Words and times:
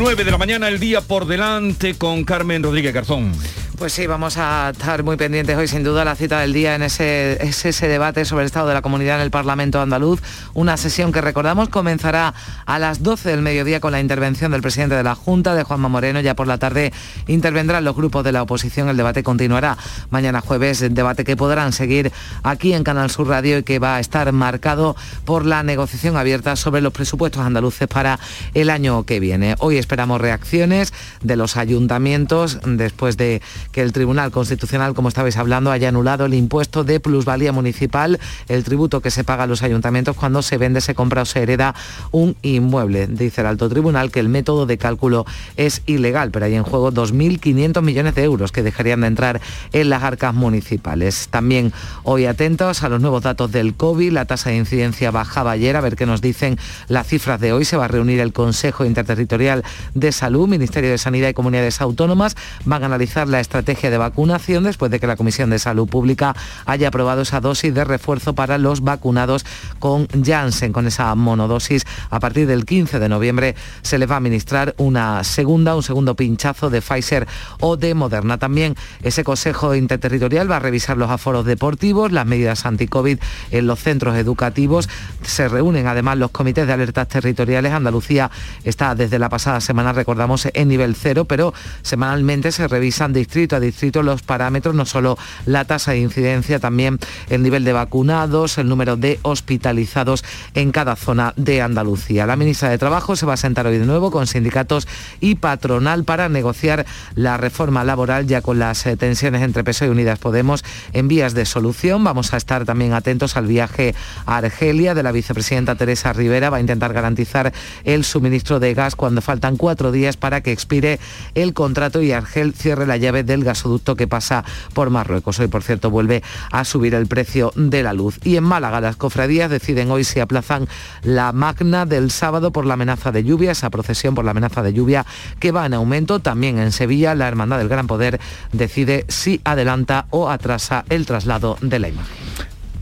9 0.00 0.24
de 0.24 0.30
la 0.30 0.38
mañana, 0.38 0.68
el 0.68 0.80
día 0.80 1.02
por 1.02 1.26
delante 1.26 1.94
con 1.94 2.24
Carmen 2.24 2.62
Rodríguez 2.62 2.94
Garzón. 2.94 3.32
Pues 3.80 3.94
sí, 3.94 4.06
vamos 4.06 4.36
a 4.36 4.72
estar 4.72 5.02
muy 5.04 5.16
pendientes 5.16 5.56
hoy, 5.56 5.66
sin 5.66 5.82
duda, 5.82 6.04
la 6.04 6.14
cita 6.14 6.40
del 6.40 6.52
día 6.52 6.74
en 6.74 6.82
ese, 6.82 7.42
ese, 7.42 7.88
debate 7.88 8.26
sobre 8.26 8.42
el 8.42 8.46
estado 8.46 8.68
de 8.68 8.74
la 8.74 8.82
comunidad 8.82 9.16
en 9.16 9.22
el 9.22 9.30
Parlamento 9.30 9.80
andaluz. 9.80 10.20
Una 10.52 10.76
sesión 10.76 11.12
que 11.12 11.22
recordamos 11.22 11.70
comenzará 11.70 12.34
a 12.66 12.78
las 12.78 13.02
12 13.02 13.30
del 13.30 13.40
mediodía 13.40 13.80
con 13.80 13.92
la 13.92 14.00
intervención 14.00 14.52
del 14.52 14.60
presidente 14.60 14.96
de 14.96 15.02
la 15.02 15.14
Junta, 15.14 15.54
de 15.54 15.62
Juanma 15.62 15.88
Moreno. 15.88 16.20
Ya 16.20 16.36
por 16.36 16.46
la 16.46 16.58
tarde 16.58 16.92
intervendrán 17.26 17.82
los 17.82 17.96
grupos 17.96 18.22
de 18.22 18.32
la 18.32 18.42
oposición. 18.42 18.90
El 18.90 18.98
debate 18.98 19.22
continuará 19.22 19.78
mañana 20.10 20.42
jueves, 20.42 20.84
debate 20.90 21.24
que 21.24 21.34
podrán 21.34 21.72
seguir 21.72 22.12
aquí 22.42 22.74
en 22.74 22.84
Canal 22.84 23.08
Sur 23.08 23.28
Radio 23.28 23.56
y 23.56 23.62
que 23.62 23.78
va 23.78 23.96
a 23.96 24.00
estar 24.00 24.30
marcado 24.32 24.94
por 25.24 25.46
la 25.46 25.62
negociación 25.62 26.18
abierta 26.18 26.54
sobre 26.56 26.82
los 26.82 26.92
presupuestos 26.92 27.40
andaluces 27.40 27.88
para 27.88 28.20
el 28.52 28.68
año 28.68 29.04
que 29.04 29.20
viene. 29.20 29.54
Hoy 29.58 29.78
esperamos 29.78 30.20
reacciones 30.20 30.92
de 31.22 31.36
los 31.36 31.56
ayuntamientos 31.56 32.58
después 32.62 33.16
de 33.16 33.40
que 33.72 33.82
el 33.82 33.92
Tribunal 33.92 34.30
Constitucional, 34.30 34.94
como 34.94 35.08
estabais 35.08 35.36
hablando, 35.36 35.70
haya 35.70 35.88
anulado 35.88 36.26
el 36.26 36.34
impuesto 36.34 36.84
de 36.84 37.00
plusvalía 37.00 37.52
municipal, 37.52 38.18
el 38.48 38.64
tributo 38.64 39.00
que 39.00 39.10
se 39.10 39.24
paga 39.24 39.44
a 39.44 39.46
los 39.46 39.62
ayuntamientos 39.62 40.16
cuando 40.16 40.42
se 40.42 40.58
vende, 40.58 40.80
se 40.80 40.94
compra 40.94 41.22
o 41.22 41.24
se 41.24 41.42
hereda 41.42 41.74
un 42.10 42.36
inmueble. 42.42 43.06
Dice 43.06 43.42
el 43.42 43.46
alto 43.46 43.68
tribunal 43.68 44.10
que 44.10 44.20
el 44.20 44.28
método 44.28 44.66
de 44.66 44.78
cálculo 44.78 45.26
es 45.56 45.82
ilegal, 45.86 46.30
pero 46.30 46.46
hay 46.46 46.54
en 46.54 46.64
juego 46.64 46.92
2.500 46.92 47.82
millones 47.82 48.14
de 48.14 48.24
euros 48.24 48.52
que 48.52 48.62
dejarían 48.62 49.02
de 49.02 49.06
entrar 49.06 49.40
en 49.72 49.88
las 49.88 50.02
arcas 50.02 50.34
municipales. 50.34 51.28
También 51.30 51.72
hoy 52.02 52.26
atentos 52.26 52.82
a 52.82 52.88
los 52.88 53.00
nuevos 53.00 53.22
datos 53.22 53.52
del 53.52 53.74
COVID, 53.74 54.12
la 54.12 54.24
tasa 54.24 54.50
de 54.50 54.56
incidencia 54.56 55.10
bajaba 55.10 55.52
ayer, 55.52 55.76
a 55.76 55.80
ver 55.80 55.96
qué 55.96 56.06
nos 56.06 56.20
dicen 56.20 56.58
las 56.88 57.06
cifras 57.06 57.40
de 57.40 57.52
hoy. 57.52 57.64
Se 57.64 57.76
va 57.76 57.84
a 57.84 57.88
reunir 57.88 58.20
el 58.20 58.32
Consejo 58.32 58.84
Interterritorial 58.84 59.64
de 59.94 60.12
Salud, 60.12 60.48
Ministerio 60.48 60.90
de 60.90 60.98
Sanidad 60.98 61.28
y 61.28 61.34
Comunidades 61.34 61.80
Autónomas, 61.80 62.36
van 62.64 62.82
a 62.82 62.86
analizar 62.86 63.28
la 63.28 63.40
estrategia 63.40 63.59
estrategia 63.60 63.90
de 63.90 63.98
vacunación 63.98 64.64
después 64.64 64.90
de 64.90 64.98
que 64.98 65.06
la 65.06 65.16
Comisión 65.16 65.50
de 65.50 65.58
Salud 65.58 65.86
Pública 65.86 66.34
haya 66.64 66.88
aprobado 66.88 67.22
esa 67.22 67.40
dosis 67.40 67.74
de 67.74 67.84
refuerzo 67.84 68.34
para 68.34 68.56
los 68.56 68.80
vacunados 68.80 69.44
con 69.78 70.08
Janssen, 70.08 70.72
con 70.72 70.86
esa 70.86 71.14
monodosis. 71.14 71.84
A 72.08 72.20
partir 72.20 72.46
del 72.46 72.64
15 72.64 72.98
de 72.98 73.08
noviembre 73.08 73.54
se 73.82 73.98
les 73.98 74.08
va 74.08 74.14
a 74.14 74.18
administrar 74.18 74.74
una 74.78 75.22
segunda, 75.24 75.76
un 75.76 75.82
segundo 75.82 76.16
pinchazo 76.16 76.70
de 76.70 76.80
Pfizer 76.80 77.28
o 77.60 77.76
de 77.76 77.94
Moderna. 77.94 78.38
También 78.38 78.76
ese 79.02 79.24
Consejo 79.24 79.74
Interterritorial 79.74 80.50
va 80.50 80.56
a 80.56 80.60
revisar 80.60 80.96
los 80.96 81.10
aforos 81.10 81.44
deportivos, 81.44 82.12
las 82.12 82.26
medidas 82.26 82.64
anti-COVID 82.64 83.18
en 83.50 83.66
los 83.66 83.78
centros 83.78 84.16
educativos. 84.16 84.88
Se 85.22 85.48
reúnen 85.48 85.86
además 85.86 86.16
los 86.16 86.30
comités 86.30 86.66
de 86.66 86.72
alertas 86.72 87.08
territoriales. 87.08 87.72
Andalucía 87.72 88.30
está 88.64 88.94
desde 88.94 89.18
la 89.18 89.28
pasada 89.28 89.60
semana, 89.60 89.92
recordamos, 89.92 90.48
en 90.52 90.68
nivel 90.68 90.94
cero, 90.94 91.26
pero 91.26 91.52
semanalmente 91.82 92.52
se 92.52 92.66
revisan 92.66 93.12
distritos 93.12 93.49
a 93.56 93.60
distrito 93.60 94.02
los 94.02 94.22
parámetros, 94.22 94.74
no 94.74 94.86
solo 94.86 95.18
la 95.46 95.64
tasa 95.64 95.92
de 95.92 95.98
incidencia, 95.98 96.58
también 96.58 96.98
el 97.28 97.42
nivel 97.42 97.64
de 97.64 97.72
vacunados, 97.72 98.58
el 98.58 98.68
número 98.68 98.96
de 98.96 99.18
hospitalizados 99.22 100.24
en 100.54 100.72
cada 100.72 100.96
zona 100.96 101.34
de 101.36 101.62
Andalucía. 101.62 102.26
La 102.26 102.36
ministra 102.36 102.70
de 102.70 102.78
Trabajo 102.78 103.16
se 103.16 103.26
va 103.26 103.34
a 103.34 103.36
sentar 103.36 103.66
hoy 103.66 103.78
de 103.78 103.86
nuevo 103.86 104.10
con 104.10 104.26
sindicatos 104.26 104.86
y 105.20 105.36
patronal 105.36 106.04
para 106.04 106.28
negociar 106.28 106.86
la 107.14 107.36
reforma 107.36 107.84
laboral 107.84 108.26
ya 108.26 108.42
con 108.42 108.58
las 108.58 108.86
eh, 108.86 108.96
tensiones 108.96 109.42
entre 109.42 109.64
PSOE 109.64 109.88
y 109.88 109.90
Unidas 109.90 110.18
Podemos 110.18 110.64
en 110.92 111.08
vías 111.08 111.34
de 111.34 111.44
solución. 111.44 112.04
Vamos 112.04 112.32
a 112.34 112.36
estar 112.36 112.64
también 112.64 112.92
atentos 112.92 113.36
al 113.36 113.46
viaje 113.46 113.94
a 114.26 114.38
Argelia 114.38 114.94
de 114.94 115.02
la 115.02 115.12
vicepresidenta 115.12 115.74
Teresa 115.74 116.12
Rivera. 116.12 116.50
Va 116.50 116.58
a 116.58 116.60
intentar 116.60 116.92
garantizar 116.92 117.52
el 117.84 118.04
suministro 118.04 118.60
de 118.60 118.74
gas 118.74 118.96
cuando 118.96 119.20
faltan 119.20 119.56
cuatro 119.56 119.92
días 119.92 120.16
para 120.16 120.40
que 120.40 120.52
expire 120.52 120.98
el 121.34 121.54
contrato 121.54 122.02
y 122.02 122.12
Argel 122.12 122.54
cierre 122.54 122.86
la 122.86 122.96
llave 122.96 123.22
del 123.22 123.39
gasoducto 123.44 123.96
que 123.96 124.06
pasa 124.06 124.44
por 124.74 124.90
Marruecos. 124.90 125.38
Hoy, 125.38 125.48
por 125.48 125.62
cierto, 125.62 125.90
vuelve 125.90 126.22
a 126.50 126.64
subir 126.64 126.94
el 126.94 127.06
precio 127.06 127.52
de 127.56 127.82
la 127.82 127.92
luz. 127.92 128.18
Y 128.24 128.36
en 128.36 128.44
Málaga, 128.44 128.80
las 128.80 128.96
cofradías 128.96 129.50
deciden 129.50 129.90
hoy 129.90 130.04
si 130.04 130.20
aplazan 130.20 130.68
la 131.02 131.32
magna 131.32 131.86
del 131.86 132.10
sábado 132.10 132.52
por 132.52 132.66
la 132.66 132.74
amenaza 132.74 133.12
de 133.12 133.24
lluvia, 133.24 133.52
esa 133.52 133.70
procesión 133.70 134.14
por 134.14 134.24
la 134.24 134.32
amenaza 134.32 134.62
de 134.62 134.72
lluvia 134.72 135.06
que 135.38 135.52
va 135.52 135.66
en 135.66 135.74
aumento. 135.74 136.20
También 136.20 136.58
en 136.58 136.72
Sevilla, 136.72 137.14
la 137.14 137.28
Hermandad 137.28 137.58
del 137.58 137.68
Gran 137.68 137.86
Poder 137.86 138.20
decide 138.52 139.04
si 139.08 139.40
adelanta 139.44 140.06
o 140.10 140.30
atrasa 140.30 140.84
el 140.88 141.06
traslado 141.06 141.56
de 141.60 141.78
la 141.78 141.88
imagen. 141.88 142.16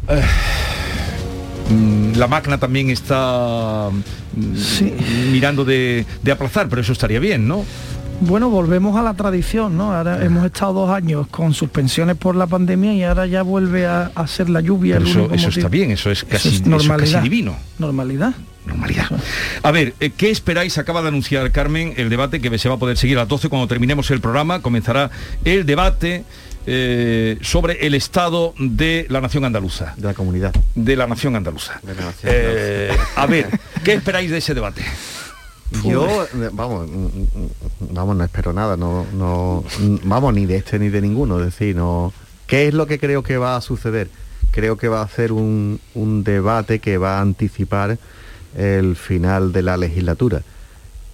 Eh, 0.09 0.23
mm, 1.71 2.13
la 2.17 2.27
magna 2.27 2.59
también 2.59 2.91
está 2.91 3.91
mm, 4.35 5.31
mirando 5.33 5.65
de, 5.65 6.07
de 6.23 6.33
aplazar, 6.33 6.69
pero 6.69 6.81
eso 6.81 6.93
estaría 6.93 7.21
bien, 7.21 7.47
¿no? 7.47 7.65
Bueno, 8.21 8.51
volvemos 8.51 8.97
a 8.97 9.03
la 9.03 9.15
tradición, 9.15 9.77
¿no? 9.77 9.95
Ahora 9.95 10.25
hemos 10.25 10.45
estado 10.45 10.73
dos 10.73 10.91
años 10.91 11.29
con 11.29 11.55
suspensiones 11.55 12.17
por 12.17 12.35
la 12.35 12.47
pandemia 12.47 12.93
y 12.93 13.05
ahora 13.05 13.27
ya 13.27 13.43
vuelve 13.43 13.87
a, 13.87 14.11
ser 14.27 14.51
la 14.51 14.61
lluvia. 14.61 14.99
eso, 14.99 15.31
está 15.33 15.69
bien, 15.69 15.93
eso 15.93 16.11
es 16.11 16.25
casi, 16.25 16.61
normalidad. 16.63 17.23
divino. 17.23 17.57
Normalidad. 17.79 18.35
Normalidad. 18.67 19.07
A 19.63 19.71
ver, 19.71 19.95
eh, 20.01 20.11
¿qué 20.11 20.31
esperáis? 20.31 20.77
Acaba 20.79 21.01
de 21.01 21.09
anunciar 21.09 21.51
Carmen 21.53 21.95
el 21.97 22.11
debate 22.11 22.41
que 22.41 22.59
se 22.59 22.69
va 22.69 22.75
a 22.75 22.79
poder 22.79 22.97
seguir 22.97 23.17
a 23.17 23.21
las 23.21 23.29
12 23.29 23.49
cuando 23.49 23.69
terminemos 23.69 24.11
el 24.11 24.21
programa. 24.21 24.61
Comenzará 24.61 25.11
el 25.45 25.65
debate. 25.65 26.25
Eh, 26.71 27.39
sobre 27.41 27.87
el 27.87 27.95
estado 27.95 28.53
de 28.59 29.07
la 29.09 29.23
nación 29.23 29.47
andaluza. 29.47 29.95
De 29.97 30.09
la 30.09 30.13
comunidad. 30.13 30.53
De 30.75 30.97
la 30.97 31.07
nación 31.07 31.35
andaluza. 31.35 31.81
Eh, 32.25 32.95
a 33.17 33.25
ver, 33.25 33.49
¿qué 33.85 33.95
esperáis 33.95 34.31
de 34.31 34.37
ese 34.37 34.53
debate? 34.53 34.83
Yo, 35.85 36.27
vamos, 36.53 36.89
vamos, 37.79 38.17
no 38.17 38.25
espero 38.25 38.53
nada, 38.53 38.77
no, 38.77 39.07
no, 39.13 39.65
vamos, 40.05 40.35
ni 40.35 40.47
de 40.47 40.57
este 40.57 40.79
ni 40.79 40.89
de 40.89 41.03
ninguno, 41.03 41.39
es 41.39 41.47
decir, 41.47 41.77
no, 41.77 42.13
¿qué 42.47 42.69
es 42.69 42.75
lo 42.75 42.87
que 42.87 42.99
creo 42.99 43.23
que 43.23 43.37
va 43.37 43.57
a 43.57 43.61
suceder? 43.61 44.09
Creo 44.51 44.79
que 44.79 44.89
va 44.89 45.03
a 45.03 45.09
ser 45.09 45.31
un, 45.31 45.79
un 45.95 46.25
debate 46.25 46.79
que 46.79 46.97
va 46.97 47.19
a 47.19 47.21
anticipar 47.21 47.99
el 48.57 48.97
final 48.97 49.53
de 49.53 49.63
la 49.63 49.77
legislatura 49.77 50.43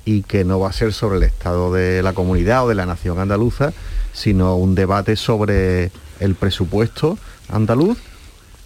y 0.05 0.23
que 0.23 0.45
no 0.45 0.61
va 0.61 0.69
a 0.69 0.73
ser 0.73 0.93
sobre 0.93 1.17
el 1.17 1.25
estado 1.25 1.73
de 1.73 2.03
la 2.03 2.13
comunidad 2.13 2.65
o 2.65 2.69
de 2.69 2.75
la 2.75 2.87
nación 2.87 3.19
andaluza, 3.19 3.73
sino 4.13 4.57
un 4.57 4.75
debate 4.75 5.17
sobre 5.17 5.91
el 6.21 6.37
presupuesto 6.37 7.19
andaluz 7.49 7.99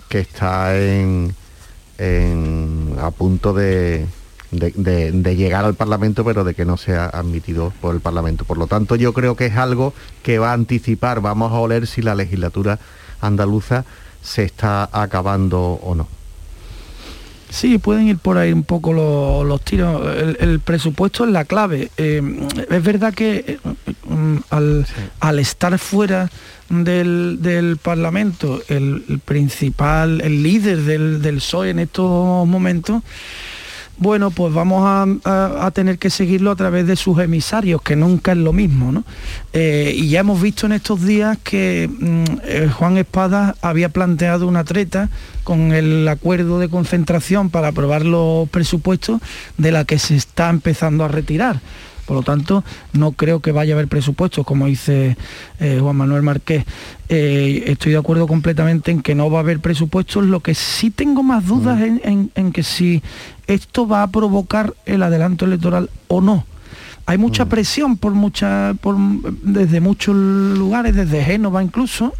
que 0.08 0.20
está 0.20 0.78
en, 0.78 1.34
en 1.96 2.96
a 3.00 3.10
punto 3.10 3.52
de, 3.52 4.06
de, 4.50 5.36
llegar 5.36 5.64
al 5.64 5.74
Parlamento, 5.74 6.24
pero 6.24 6.44
de 6.44 6.54
que 6.54 6.64
no 6.64 6.76
sea 6.76 7.06
admitido 7.06 7.72
por 7.80 7.94
el 7.94 8.00
Parlamento. 8.00 8.44
Por 8.44 8.58
lo 8.58 8.66
tanto, 8.66 8.96
yo 8.96 9.12
creo 9.12 9.36
que 9.36 9.46
es 9.46 9.56
algo 9.56 9.92
que 10.22 10.38
va 10.38 10.50
a 10.50 10.54
anticipar, 10.54 11.20
vamos 11.20 11.52
a 11.52 11.56
oler 11.56 11.86
si 11.86 12.02
la 12.02 12.14
legislatura 12.14 12.78
andaluza 13.20 13.84
se 14.22 14.44
está 14.44 14.88
acabando 14.92 15.60
o 15.82 15.94
no. 15.94 16.08
Sí, 17.50 17.78
pueden 17.78 18.08
ir 18.08 18.18
por 18.18 18.36
ahí 18.36 18.52
un 18.52 18.62
poco 18.62 18.92
los, 18.92 19.60
tiros. 19.62 20.02
El, 20.38 20.60
presupuesto 20.60 21.24
es 21.24 21.30
la 21.30 21.46
clave. 21.46 21.90
Eh, 21.96 22.20
es 22.68 22.82
verdad 22.82 23.14
que 23.14 23.44
eh, 23.46 23.58
al, 24.50 25.38
estar 25.38 25.78
fuera 25.78 26.30
del, 26.68 27.78
Parlamento, 27.82 28.60
el, 28.68 29.20
principal, 29.24 30.20
el 30.20 30.42
líder 30.42 30.82
del, 30.82 31.22
del 31.22 31.36
PSOE 31.36 31.70
en 31.70 31.78
estos 31.78 32.46
momentos, 32.46 33.02
bueno, 33.98 34.30
pues 34.30 34.54
vamos 34.54 34.84
a, 35.24 35.70
tener 35.72 35.98
que 35.98 36.10
seguirlo 36.10 36.50
a 36.50 36.56
través 36.56 36.86
de 36.86 36.96
sus 36.96 37.18
emisarios, 37.18 37.82
que 37.82 37.96
nunca 37.96 38.32
es 38.32 38.38
lo 38.38 38.52
mismo, 38.52 38.90
¿no? 38.90 39.04
Eh, 39.52 39.92
y 39.94 40.08
ya 40.08 40.20
hemos 40.20 40.40
visto 40.40 40.66
en 40.66 40.72
estos 40.72 41.04
días 41.04 41.38
que 41.42 41.88
mm, 41.88 42.24
eh, 42.44 42.70
Juan 42.72 42.96
Espada 42.96 43.54
había 43.60 43.90
planteado 43.90 44.46
una 44.46 44.64
treta 44.64 45.08
con 45.44 45.72
el 45.72 46.06
acuerdo 46.08 46.58
de 46.58 46.68
concentración 46.68 47.50
para 47.50 47.68
aprobar 47.68 48.04
los 48.04 48.48
presupuestos 48.48 49.20
de 49.56 49.72
la 49.72 49.84
que 49.84 49.98
se 49.98 50.16
está 50.16 50.48
empezando 50.50 51.04
a 51.04 51.08
retirar. 51.08 51.60
Por 52.08 52.16
lo 52.16 52.22
tanto, 52.22 52.64
no 52.94 53.12
creo 53.12 53.40
que 53.40 53.52
vaya 53.52 53.74
a 53.74 53.76
haber 53.76 53.86
presupuestos, 53.86 54.46
como 54.46 54.66
dice 54.66 55.18
eh, 55.60 55.78
Juan 55.78 55.94
Manuel 55.94 56.22
Marqués. 56.22 56.64
Eh, 57.10 57.64
estoy 57.66 57.92
de 57.92 57.98
acuerdo 57.98 58.26
completamente 58.26 58.90
en 58.90 59.02
que 59.02 59.14
no 59.14 59.30
va 59.30 59.40
a 59.40 59.42
haber 59.42 59.60
presupuestos. 59.60 60.24
Lo 60.24 60.40
que 60.40 60.54
sí 60.54 60.88
tengo 60.88 61.22
más 61.22 61.46
dudas 61.46 61.78
mm. 61.78 62.30
en, 62.34 62.52
que 62.52 62.62
si 62.62 63.02
esto 63.48 63.88
va 63.88 64.04
a 64.04 64.06
provocar 64.06 64.74
el 64.86 65.02
adelanto 65.02 65.44
electoral 65.44 65.90
o 66.06 66.20
no 66.20 66.46
hay 67.08 67.16
mucha 67.16 67.46
mm. 67.46 67.48
presión 67.48 67.96
por 67.96 68.12
mucha, 68.12 68.74
desde 69.42 69.80
muchos 69.80 70.14
lugares, 70.14 70.94
desde 70.94 71.24
Génova 71.24 71.62
incluso, 71.62 72.12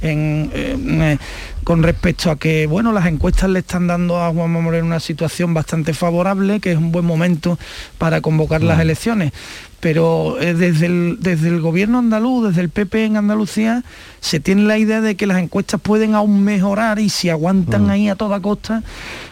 eh, 0.00 1.18
con 1.62 1.82
respecto 1.82 2.30
a 2.30 2.36
que 2.36 2.66
bueno 2.66 2.90
las 2.92 3.04
encuestas 3.04 3.50
le 3.50 3.58
están 3.58 3.86
dando 3.86 4.18
a 4.24 4.32
Juan 4.32 4.50
Moreno 4.50 4.86
una 4.86 4.98
situación 4.98 5.52
bastante 5.52 5.92
favorable, 5.92 6.58
que 6.58 6.72
es 6.72 6.78
un 6.78 6.90
buen 6.90 7.04
momento 7.04 7.58
para 7.98 8.22
convocar 8.22 8.62
las 8.62 8.78
mm. 8.78 8.80
elecciones 8.80 9.32
pero 9.80 10.38
eh, 10.40 10.54
desde, 10.54 10.86
el, 10.86 11.16
desde 11.20 11.48
el 11.48 11.60
gobierno 11.60 11.98
andaluz, 11.98 12.48
desde 12.48 12.60
el 12.60 12.68
PP 12.68 13.06
en 13.06 13.16
Andalucía, 13.16 13.82
se 14.20 14.38
tiene 14.38 14.62
la 14.62 14.76
idea 14.76 15.00
de 15.00 15.16
que 15.16 15.26
las 15.26 15.38
encuestas 15.38 15.80
pueden 15.80 16.14
aún 16.14 16.44
mejorar 16.44 16.98
y 16.98 17.08
si 17.08 17.30
aguantan 17.30 17.86
mm. 17.86 17.90
ahí 17.90 18.08
a 18.08 18.14
toda 18.14 18.40
costa, 18.40 18.82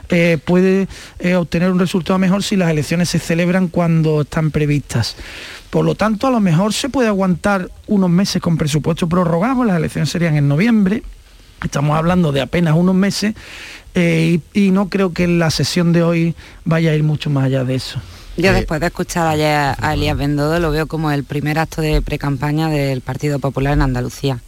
eh, 0.08 0.38
puede 0.42 0.88
eh, 1.18 1.34
obtener 1.34 1.70
un 1.70 1.78
resultado 1.78 2.18
mejor 2.18 2.42
si 2.42 2.56
las 2.56 2.70
elecciones 2.70 3.10
se 3.10 3.18
celebran 3.18 3.68
cuando 3.68 4.22
están 4.22 4.50
previstas. 4.50 5.16
Por 5.68 5.84
lo 5.84 5.94
tanto, 5.94 6.26
a 6.26 6.30
lo 6.30 6.40
mejor 6.40 6.72
se 6.72 6.88
puede 6.88 7.08
aguantar 7.08 7.70
unos 7.86 8.08
meses 8.08 8.40
con 8.40 8.56
presupuesto 8.56 9.06
prorrogado, 9.06 9.64
las 9.64 9.76
elecciones 9.76 10.08
serían 10.08 10.36
en 10.36 10.48
noviembre, 10.48 11.02
estamos 11.62 11.94
hablando 11.94 12.32
de 12.32 12.40
apenas 12.40 12.74
unos 12.74 12.94
meses, 12.94 13.34
y, 13.94 14.40
y 14.54 14.70
no 14.70 14.88
creo 14.88 15.12
que 15.12 15.26
la 15.26 15.50
sesión 15.50 15.92
de 15.92 16.04
hoy 16.04 16.34
vaya 16.64 16.92
a 16.92 16.94
ir 16.94 17.02
mucho 17.02 17.28
más 17.28 17.44
allá 17.44 17.64
de 17.64 17.74
eso. 17.74 18.00
Yo 18.38 18.52
después 18.52 18.80
de 18.80 18.86
escuchar 18.86 19.26
ayer 19.26 19.74
a 19.76 19.94
Elías 19.94 20.16
Bendodo 20.16 20.60
lo 20.60 20.70
veo 20.70 20.86
como 20.86 21.10
el 21.10 21.24
primer 21.24 21.58
acto 21.58 21.82
de 21.82 22.00
pre-campaña 22.00 22.68
del 22.68 23.00
Partido 23.00 23.40
Popular 23.40 23.72
en 23.72 23.82
Andalucía. 23.82 24.38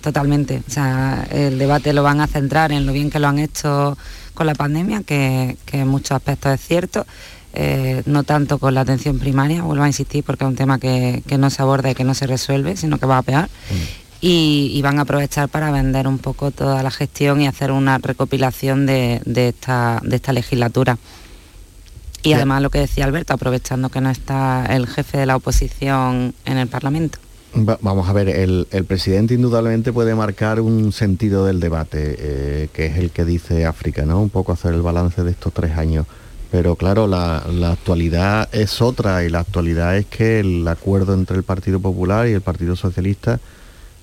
Totalmente. 0.00 0.62
O 0.66 0.70
sea, 0.70 1.24
el 1.30 1.56
debate 1.56 1.92
lo 1.92 2.02
van 2.02 2.20
a 2.20 2.26
centrar 2.26 2.72
en 2.72 2.84
lo 2.84 2.92
bien 2.92 3.10
que 3.10 3.20
lo 3.20 3.28
han 3.28 3.38
hecho 3.38 3.96
con 4.34 4.46
la 4.48 4.54
pandemia, 4.54 5.04
que, 5.04 5.56
en 5.70 5.88
muchos 5.88 6.12
aspectos 6.12 6.52
es 6.52 6.60
cierto. 6.60 7.06
Eh, 7.54 8.02
no 8.06 8.24
tanto 8.24 8.58
con 8.58 8.74
la 8.74 8.80
atención 8.80 9.20
primaria, 9.20 9.62
vuelvo 9.62 9.84
a 9.84 9.86
insistir, 9.86 10.24
porque 10.24 10.44
es 10.44 10.48
un 10.48 10.56
tema 10.56 10.80
que, 10.80 11.22
no 11.38 11.50
se 11.50 11.62
aborda 11.62 11.90
y 11.90 11.94
que 11.94 12.04
no 12.04 12.14
se 12.14 12.26
resuelve, 12.26 12.76
sino 12.76 12.98
que 12.98 13.06
va 13.06 13.18
a 13.18 13.22
peor. 13.22 13.44
Mm. 13.44 13.74
Y, 14.20 14.80
van 14.82 14.98
a 14.98 15.02
aprovechar 15.02 15.48
para 15.48 15.70
vender 15.70 16.08
un 16.08 16.18
poco 16.18 16.50
toda 16.50 16.82
la 16.82 16.90
gestión 16.90 17.40
y 17.40 17.46
hacer 17.46 17.70
una 17.70 17.98
recopilación 17.98 18.84
de 18.84 19.20
esta 19.46 20.32
legislatura. 20.32 20.98
Y 22.22 22.32
además 22.32 22.62
lo 22.62 22.70
que 22.70 22.80
decía 22.80 23.04
Alberto, 23.04 23.32
aprovechando 23.34 23.88
que 23.90 24.00
no 24.00 24.10
está 24.10 24.66
el 24.66 24.86
jefe 24.86 25.18
de 25.18 25.26
la 25.26 25.36
oposición 25.36 26.34
en 26.44 26.58
el 26.58 26.68
Parlamento. 26.68 27.18
vamos 27.54 28.08
a 28.08 28.12
ver, 28.12 28.28
el, 28.28 28.66
presidente 28.86 29.34
indudablemente 29.34 29.92
puede 29.92 30.14
marcar 30.14 30.60
un 30.60 30.92
sentido 30.92 31.46
del 31.46 31.60
debate, 31.60 32.16
eh, 32.18 32.68
que 32.72 32.86
es 32.86 32.98
el 32.98 33.10
que 33.10 33.24
dice 33.24 33.66
África, 33.66 34.04
¿no? 34.04 34.20
Un 34.20 34.30
poco 34.30 34.52
hacer 34.52 34.74
el 34.74 34.82
balance 34.82 35.22
de 35.22 35.30
estos 35.30 35.52
tres 35.52 35.76
años. 35.78 36.06
Pero 36.50 36.76
claro, 36.76 37.06
la, 37.06 37.44
la, 37.52 37.72
actualidad 37.72 38.48
es 38.52 38.80
otra 38.80 39.22
y 39.22 39.28
la 39.28 39.40
actualidad 39.40 39.96
es 39.96 40.06
que 40.06 40.40
el 40.40 40.66
acuerdo 40.66 41.12
entre 41.12 41.36
el 41.36 41.42
Partido 41.42 41.78
Popular 41.78 42.26
y 42.26 42.32
el 42.32 42.40
Partido 42.40 42.74
Socialista 42.74 43.38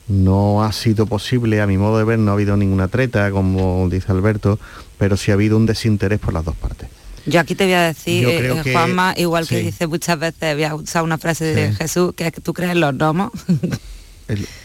no 0.07 0.63
ha 0.63 0.71
sido 0.71 1.07
posible, 1.07 1.61
a 1.61 1.67
mi 1.67 1.77
modo 1.77 1.97
de 1.97 2.03
ver, 2.03 2.19
no 2.19 2.31
ha 2.31 2.33
habido 2.35 2.55
ninguna 2.55 2.87
treta, 2.87 3.31
como 3.31 3.87
dice 3.89 4.11
Alberto, 4.11 4.59
pero 4.97 5.17
sí 5.17 5.31
ha 5.31 5.33
habido 5.33 5.57
un 5.57 5.65
desinterés 5.65 6.19
por 6.19 6.33
las 6.33 6.45
dos 6.45 6.55
partes. 6.55 6.87
Yo 7.25 7.39
aquí 7.39 7.55
te 7.55 7.65
voy 7.65 7.73
a 7.73 7.81
decir, 7.81 8.27
eh, 8.27 8.71
Juanma, 8.71 9.13
igual 9.17 9.47
que 9.47 9.59
dice 9.59 9.87
muchas 9.87 10.19
veces, 10.19 10.55
voy 10.55 10.63
a 10.63 10.75
usar 10.75 11.03
una 11.03 11.17
frase 11.17 11.45
de 11.45 11.73
Jesús, 11.73 12.13
que 12.15 12.27
es 12.27 12.33
que 12.33 12.41
tú 12.41 12.53
crees 12.53 12.71
en 12.71 12.81
los 12.81 12.93
gnomos. 12.93 13.31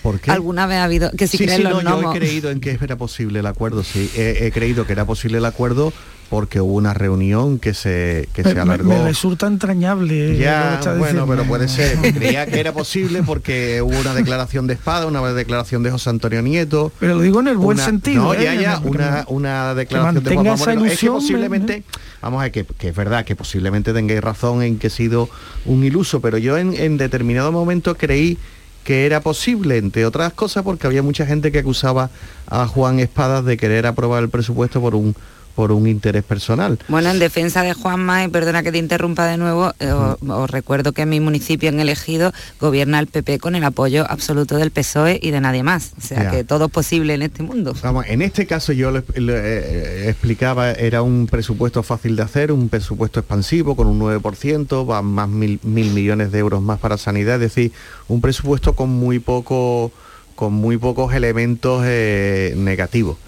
¿Por 0.03 0.21
qué? 0.21 0.31
¿Alguna 0.31 0.67
vez 0.67 0.79
ha 0.79 0.85
habido 0.85 1.11
que 1.13 1.27
si 1.27 1.39
sí, 1.39 1.45
crees 1.45 1.61
los 1.61 1.85
no, 1.85 2.01
Yo 2.03 2.13
he 2.13 2.19
creído 2.19 2.51
en 2.51 2.61
que 2.61 2.79
era 2.81 2.97
posible 2.97 3.41
el 3.41 3.47
acuerdo, 3.47 3.85
sí. 3.85 4.11
He, 4.17 4.51
creído 4.53 4.87
que 4.87 4.93
era 4.93 5.05
posible 5.05 5.39
el 5.39 5.45
acuerdo 5.45 5.93
porque 6.31 6.61
hubo 6.61 6.75
una 6.75 6.95
reunión 6.95 7.59
que 7.59 7.75
se, 7.75 8.29
que 8.33 8.45
se 8.45 8.59
alargó. 8.59 8.89
Me, 8.89 9.03
resulta 9.03 9.49
entrañable. 9.49 10.37
Ya, 10.37 10.81
bueno, 10.97 11.27
pero 11.27 11.45
puede 11.45 11.69
ser. 11.69 11.99
Creía 12.15 12.47
que 12.47 12.61
era 12.61 12.73
posible 12.73 13.23
porque 13.25 13.83
hubo 13.83 13.99
una 13.99 14.15
declaración 14.15 14.67
de 14.69 14.75
espada, 14.75 15.07
una 15.07 15.21
declaración 15.33 15.83
de 15.83 15.91
José 15.91 16.11
Antonio 16.11 16.41
Nieto. 16.41 16.93
Pero 17.01 17.17
lo 17.17 17.23
digo 17.23 17.41
en 17.41 17.49
el 17.49 17.57
buen 17.57 17.79
sentido. 17.79 18.23
No, 18.23 18.35
ya, 18.35 18.55
¿eh? 18.55 18.63
ya, 18.63 18.79
una, 18.85 19.25
una 19.27 19.75
declaración 19.75 20.23
de 20.23 20.35
Juan 20.35 20.59
Moreno. 20.59 20.85
es 20.87 21.01
que 21.01 21.11
posiblemente 21.11 21.83
vamos 22.21 22.41
a 22.41 22.43
ver, 22.45 22.53
que, 22.53 22.89
es 22.89 22.95
verdad 22.95 23.25
que 23.25 23.37
posiblemente 23.37 23.93
tengáis 23.93 24.21
razón 24.21 24.63
en 24.63 24.79
que 24.79 24.89
he 24.89 24.91
sido 24.91 25.29
un 25.65 25.85
iluso, 25.85 26.21
pero 26.21 26.39
yo 26.39 26.59
en, 26.59 26.97
determinado 26.97 27.53
momento 27.53 27.97
creí 27.97 28.39
que 28.85 29.07
era 29.07 29.21
posible, 29.21 29.79
entre 29.79 30.07
otras 30.07 30.33
cosas 30.33 30.63
porque 30.63 30.87
había 30.87 31.03
mucha 31.03 31.27
gente 31.27 31.53
que 31.53 31.59
acusaba 31.59 32.11
a 32.47 32.67
Juan 32.67 33.01
Espadas 33.01 33.45
de 33.45 33.57
querer 33.57 33.87
aprobar 33.87 34.23
el 34.23 34.29
presupuesto 34.29 34.81
por 34.81 34.95
un 34.95 35.15
por 35.61 35.73
un 35.73 35.87
interés 35.87 36.25
personal. 36.25 36.79
Bueno, 36.89 37.11
en 37.11 37.19
defensa 37.19 37.63
de 37.63 37.75
Juanma, 37.75 38.25
y 38.25 38.29
perdona 38.29 38.63
que 38.63 38.73
te 38.73 38.79
interrumpa 38.79 39.27
de 39.27 39.37
nuevo, 39.37 39.75
eh, 39.79 39.93
os, 39.93 40.51
recuerdo 40.51 40.93
que 40.93 41.03
en 41.03 41.11
mi 41.11 41.21
municipio 41.21 41.69
en 41.69 41.81
elegido 41.81 42.33
gobierna 42.59 42.99
el 42.99 43.09
PP 43.09 43.39
con 43.41 43.55
el 43.57 43.65
apoyo 43.65 44.07
absoluto 44.09 44.57
del 44.57 44.71
PSOE 44.71 45.21
y 45.23 45.33
de 45.33 45.41
nadie 45.43 45.63
más. 45.63 45.93
O 45.99 46.01
sea 46.01 46.31
que 46.31 46.45
todo 46.45 46.65
es 46.65 46.71
posible 46.71 47.13
en 47.13 47.21
este 47.21 47.43
mundo. 47.43 47.75
Vamos, 47.83 48.07
en 48.09 48.23
este 48.23 48.47
caso 48.47 48.73
yo 48.73 48.91
le, 48.91 49.03
eh, 49.17 50.07
explicaba, 50.09 50.73
era 50.73 51.03
un 51.03 51.27
presupuesto 51.27 51.83
fácil 51.83 52.17
de 52.17 52.23
hacer, 52.23 52.53
un 52.53 52.71
presupuesto 52.71 53.21
expansivo 53.21 53.77
con 53.77 53.87
un 53.87 54.01
9%, 54.01 54.91
va 54.91 55.03
más 55.03 55.29
mil, 55.29 55.61
mil 55.63 55.91
millones 55.91 56.33
de 56.33 56.39
euros 56.39 56.63
más 56.63 56.79
para 56.79 56.97
sanidad, 56.97 57.35
es 57.35 57.55
decir, 57.55 57.73
un 58.09 58.23
presupuesto 58.23 58.75
con 58.75 58.89
muy 58.89 59.19
poco 59.19 59.93
con 60.37 60.55
muy 60.55 60.79
pocos 60.79 61.13
elementos 61.13 61.83
eh, 61.85 62.55
negativos. 62.57 63.19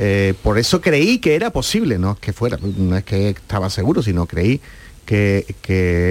Eh, 0.00 0.34
por 0.44 0.58
eso 0.58 0.80
creí 0.80 1.18
que 1.18 1.34
era 1.34 1.50
posible, 1.50 1.98
no 1.98 2.12
es 2.12 2.18
que 2.18 2.32
fuera, 2.32 2.56
no 2.62 2.96
es 2.96 3.02
que 3.02 3.30
estaba 3.30 3.68
seguro, 3.68 4.00
sino 4.00 4.26
creí 4.26 4.60
que, 5.04 5.44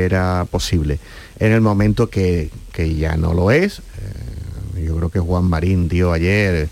era 0.05 0.45
posible. 0.49 0.99
En 1.39 1.53
el 1.53 1.61
momento 1.61 2.09
que, 2.09 2.51
ya 2.75 3.15
no 3.15 3.33
lo 3.33 3.49
es, 3.49 3.79
eh, 3.79 4.83
yo 4.85 4.97
creo 4.97 5.09
que 5.09 5.19
Juan 5.19 5.45
Marín 5.45 5.87
dio 5.87 6.11
ayer 6.11 6.69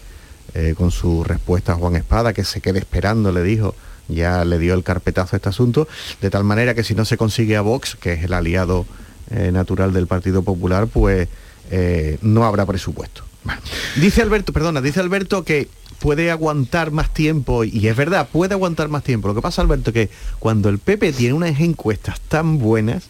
eh, 0.54 0.74
con 0.78 0.92
su 0.92 1.24
respuesta 1.24 1.72
a 1.72 1.76
Juan 1.76 1.96
Espada, 1.96 2.34
que 2.34 2.44
se 2.44 2.60
quede 2.60 2.80
esperando, 2.80 3.32
le 3.32 3.44
dijo, 3.44 3.76
ya 4.10 4.44
le 4.44 4.60
dio 4.60 4.74
el 4.74 4.84
carpetazo 4.84 5.36
a 5.36 5.38
este 5.38 5.50
asunto, 5.50 5.88
de 6.22 6.30
tal 6.30 6.44
manera 6.44 6.74
que 6.74 6.84
si 6.84 6.96
no 6.96 7.06
se 7.06 7.16
consigue 7.16 7.56
a 7.56 7.62
Vox, 7.62 7.96
que 7.96 8.14
es 8.14 8.24
el 8.26 8.34
aliado 8.34 8.86
natural 9.30 9.92
del 9.92 10.06
Partido 10.06 10.44
Popular, 10.44 10.86
pues 10.88 11.28
no 12.22 12.46
habrá 12.46 12.66
presupuesto. 12.66 13.24
Dice 13.96 14.22
Alberto, 14.22 14.54
perdona, 14.54 14.82
dice 14.82 15.00
Alberto 15.00 15.44
que 15.44 15.68
puede 16.00 16.32
aguantar 16.32 16.92
más 16.92 17.14
tiempo, 17.14 17.64
y 17.64 17.88
es 17.88 17.96
verdad, 17.96 18.28
puede 18.32 18.54
aguantar 18.54 18.90
más 18.90 19.04
tiempo. 19.04 19.28
Lo 19.28 19.36
que 19.36 19.42
pasa, 19.42 19.62
Alberto, 19.62 19.94
que 19.94 20.10
cuando 20.40 20.70
el 20.70 20.80
PP 20.80 21.14
tiene 21.14 21.34
unas 21.34 21.60
encuestas 21.60 22.20
tan 22.22 22.60
buenas, 22.60 23.10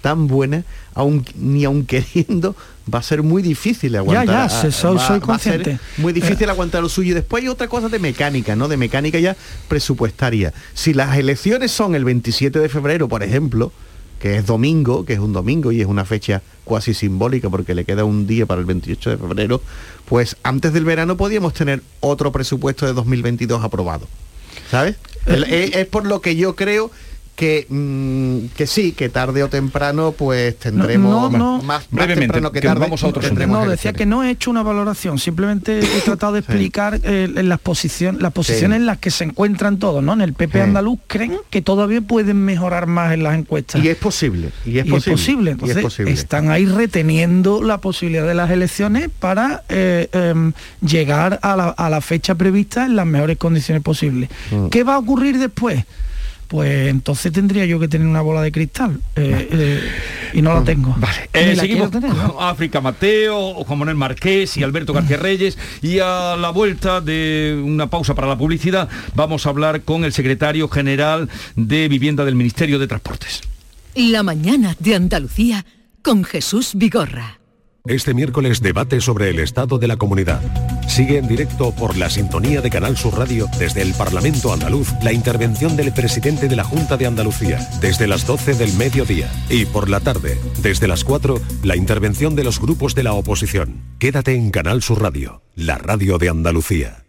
tan 0.00 0.26
buenas, 0.26 0.64
aun, 0.94 1.24
ni 1.36 1.64
aun 1.64 1.84
queriendo, 1.86 2.56
va 2.92 3.00
a 3.00 3.02
ser 3.02 3.22
muy 3.22 3.42
difícil 3.42 3.94
aguantar. 3.96 4.26
Ya, 4.26 4.48
ya, 4.48 4.70
soy, 4.70 5.20
consciente. 5.20 5.78
muy 5.98 6.12
difícil 6.12 6.48
eh. 6.48 6.50
aguantar 6.50 6.82
lo 6.82 6.88
suyo. 6.88 7.12
Y 7.12 7.14
después 7.14 7.42
hay 7.42 7.48
otra 7.48 7.68
cosa 7.68 7.88
de 7.88 7.98
mecánica, 7.98 8.56
¿no? 8.56 8.68
De 8.68 8.76
mecánica 8.76 9.18
ya 9.18 9.36
presupuestaria. 9.68 10.52
Si 10.74 10.94
las 10.94 11.16
elecciones 11.16 11.70
son 11.70 11.94
el 11.94 12.04
27 12.04 12.58
de 12.58 12.68
febrero, 12.68 13.08
por 13.08 13.22
ejemplo, 13.22 13.72
que 14.20 14.36
es 14.36 14.46
domingo, 14.46 15.04
que 15.04 15.14
es 15.14 15.18
un 15.18 15.32
domingo 15.32 15.72
y 15.72 15.80
es 15.80 15.86
una 15.86 16.04
fecha 16.04 16.42
cuasi 16.64 16.94
simbólica 16.94 17.50
porque 17.50 17.74
le 17.74 17.84
queda 17.84 18.04
un 18.04 18.26
día 18.26 18.46
para 18.46 18.60
el 18.60 18.66
28 18.66 19.10
de 19.10 19.16
febrero, 19.16 19.62
pues 20.04 20.36
antes 20.42 20.72
del 20.72 20.84
verano 20.84 21.16
podíamos 21.16 21.54
tener 21.54 21.82
otro 21.98 22.30
presupuesto 22.30 22.86
de 22.86 22.92
2022 22.92 23.64
aprobado. 23.64 24.06
¿Sabes? 24.70 24.96
Eh, 25.26 25.72
es 25.74 25.86
por 25.86 26.06
lo 26.06 26.20
que 26.20 26.36
yo 26.36 26.54
creo 26.54 26.90
que, 27.40 27.66
mm, 27.70 28.54
que 28.54 28.66
sí, 28.66 28.92
que 28.92 29.08
tarde 29.08 29.42
o 29.42 29.48
temprano 29.48 30.12
pues 30.12 30.58
tendremos 30.58 31.32
más, 31.64 31.86
temprano 31.88 32.52
que 32.52 32.60
tarde. 32.60 32.80
Vamos 32.80 33.02
a 33.02 33.06
otro 33.06 33.22
no, 33.46 33.66
decía 33.66 33.94
que 33.94 34.04
no 34.04 34.22
he 34.22 34.28
hecho 34.28 34.50
una 34.50 34.62
valoración, 34.62 35.18
simplemente 35.18 35.78
he 35.78 36.00
tratado 36.02 36.34
de 36.34 36.40
explicar 36.40 37.00
eh, 37.02 37.30
las, 37.42 37.58
posiciones 37.58 38.20
las 38.20 38.34
posiciones 38.34 38.76
en 38.76 38.84
las 38.84 38.98
que 38.98 39.10
se 39.10 39.24
encuentran 39.24 39.78
todos, 39.78 40.04
¿no? 40.04 40.12
En 40.12 40.20
el 40.20 40.34
PP 40.34 40.60
andaluz 40.60 40.98
creen 41.06 41.38
que 41.48 41.62
todavía 41.62 42.02
pueden 42.02 42.44
mejorar 42.44 42.86
más 42.86 43.14
en 43.14 43.22
las 43.22 43.38
encuestas. 43.38 43.82
Y 43.82 43.88
es 43.88 43.96
posible, 43.96 44.50
y 44.66 44.78
es, 44.78 44.86
posible, 44.86 45.52
Entonces, 45.52 46.06
están 46.08 46.50
ahí 46.50 46.66
reteniendo 46.66 47.62
la 47.62 47.78
posibilidad 47.78 48.26
de 48.26 48.34
las 48.34 48.50
elecciones 48.50 49.08
para 49.18 49.62
eh, 49.70 50.10
em, 50.12 50.52
llegar 50.82 51.38
a 51.40 51.56
la, 51.56 52.00
fecha 52.02 52.34
prevista 52.34 52.84
en 52.84 52.96
las 52.96 53.06
mejores 53.06 53.38
condiciones 53.38 53.82
posibles. 53.82 54.28
Mm. 54.50 54.66
¿Qué 54.66 54.84
va 54.84 54.96
a 54.96 54.98
ocurrir 54.98 55.38
después? 55.38 55.86
Pues 56.50 56.88
entonces 56.88 57.32
tendría 57.32 57.64
yo 57.64 57.78
que 57.78 57.86
tener 57.86 58.08
una 58.08 58.22
bola 58.22 58.42
de 58.42 58.50
cristal 58.50 59.00
eh, 59.14 59.48
eh, 59.52 59.80
y 60.34 60.42
no 60.42 60.52
la 60.52 60.64
tengo. 60.64 60.92
Vale. 60.98 61.30
Eh, 61.32 61.54
seguimos 61.54 61.90
con 61.90 62.04
África 62.40 62.80
Mateo, 62.80 63.54
Juan 63.64 63.78
Manuel 63.78 63.96
Marqués 63.96 64.56
y 64.56 64.64
Alberto 64.64 64.92
García 64.92 65.16
Reyes 65.16 65.56
y 65.80 66.00
a 66.00 66.36
la 66.36 66.50
vuelta 66.50 67.00
de 67.00 67.62
una 67.64 67.88
pausa 67.88 68.16
para 68.16 68.26
la 68.26 68.36
publicidad 68.36 68.88
vamos 69.14 69.46
a 69.46 69.50
hablar 69.50 69.82
con 69.82 70.04
el 70.04 70.12
secretario 70.12 70.68
general 70.68 71.28
de 71.54 71.86
Vivienda 71.86 72.24
del 72.24 72.34
Ministerio 72.34 72.80
de 72.80 72.88
Transportes. 72.88 73.42
La 73.94 74.24
mañana 74.24 74.74
de 74.80 74.96
Andalucía 74.96 75.64
con 76.02 76.24
Jesús 76.24 76.72
Vigorra. 76.74 77.38
Este 77.86 78.12
miércoles 78.12 78.60
debate 78.60 79.00
sobre 79.00 79.30
el 79.30 79.38
estado 79.38 79.78
de 79.78 79.86
la 79.86 79.96
comunidad. 79.96 80.40
Sigue 80.90 81.18
en 81.18 81.28
directo 81.28 81.70
por 81.70 81.96
la 81.96 82.10
sintonía 82.10 82.60
de 82.60 82.68
Canal 82.68 82.96
Sur 82.96 83.16
Radio 83.16 83.46
desde 83.60 83.80
el 83.80 83.94
Parlamento 83.94 84.52
Andaluz 84.52 84.92
la 85.04 85.12
intervención 85.12 85.76
del 85.76 85.92
presidente 85.92 86.48
de 86.48 86.56
la 86.56 86.64
Junta 86.64 86.96
de 86.96 87.06
Andalucía 87.06 87.60
desde 87.80 88.08
las 88.08 88.26
12 88.26 88.54
del 88.54 88.72
mediodía 88.72 89.30
y 89.48 89.66
por 89.66 89.88
la 89.88 90.00
tarde, 90.00 90.36
desde 90.60 90.88
las 90.88 91.04
4, 91.04 91.40
la 91.62 91.76
intervención 91.76 92.34
de 92.34 92.42
los 92.42 92.60
grupos 92.60 92.96
de 92.96 93.04
la 93.04 93.12
oposición. 93.12 93.84
Quédate 94.00 94.34
en 94.34 94.50
Canal 94.50 94.82
Sur 94.82 95.00
Radio, 95.00 95.42
la 95.54 95.78
radio 95.78 96.18
de 96.18 96.28
Andalucía. 96.28 96.99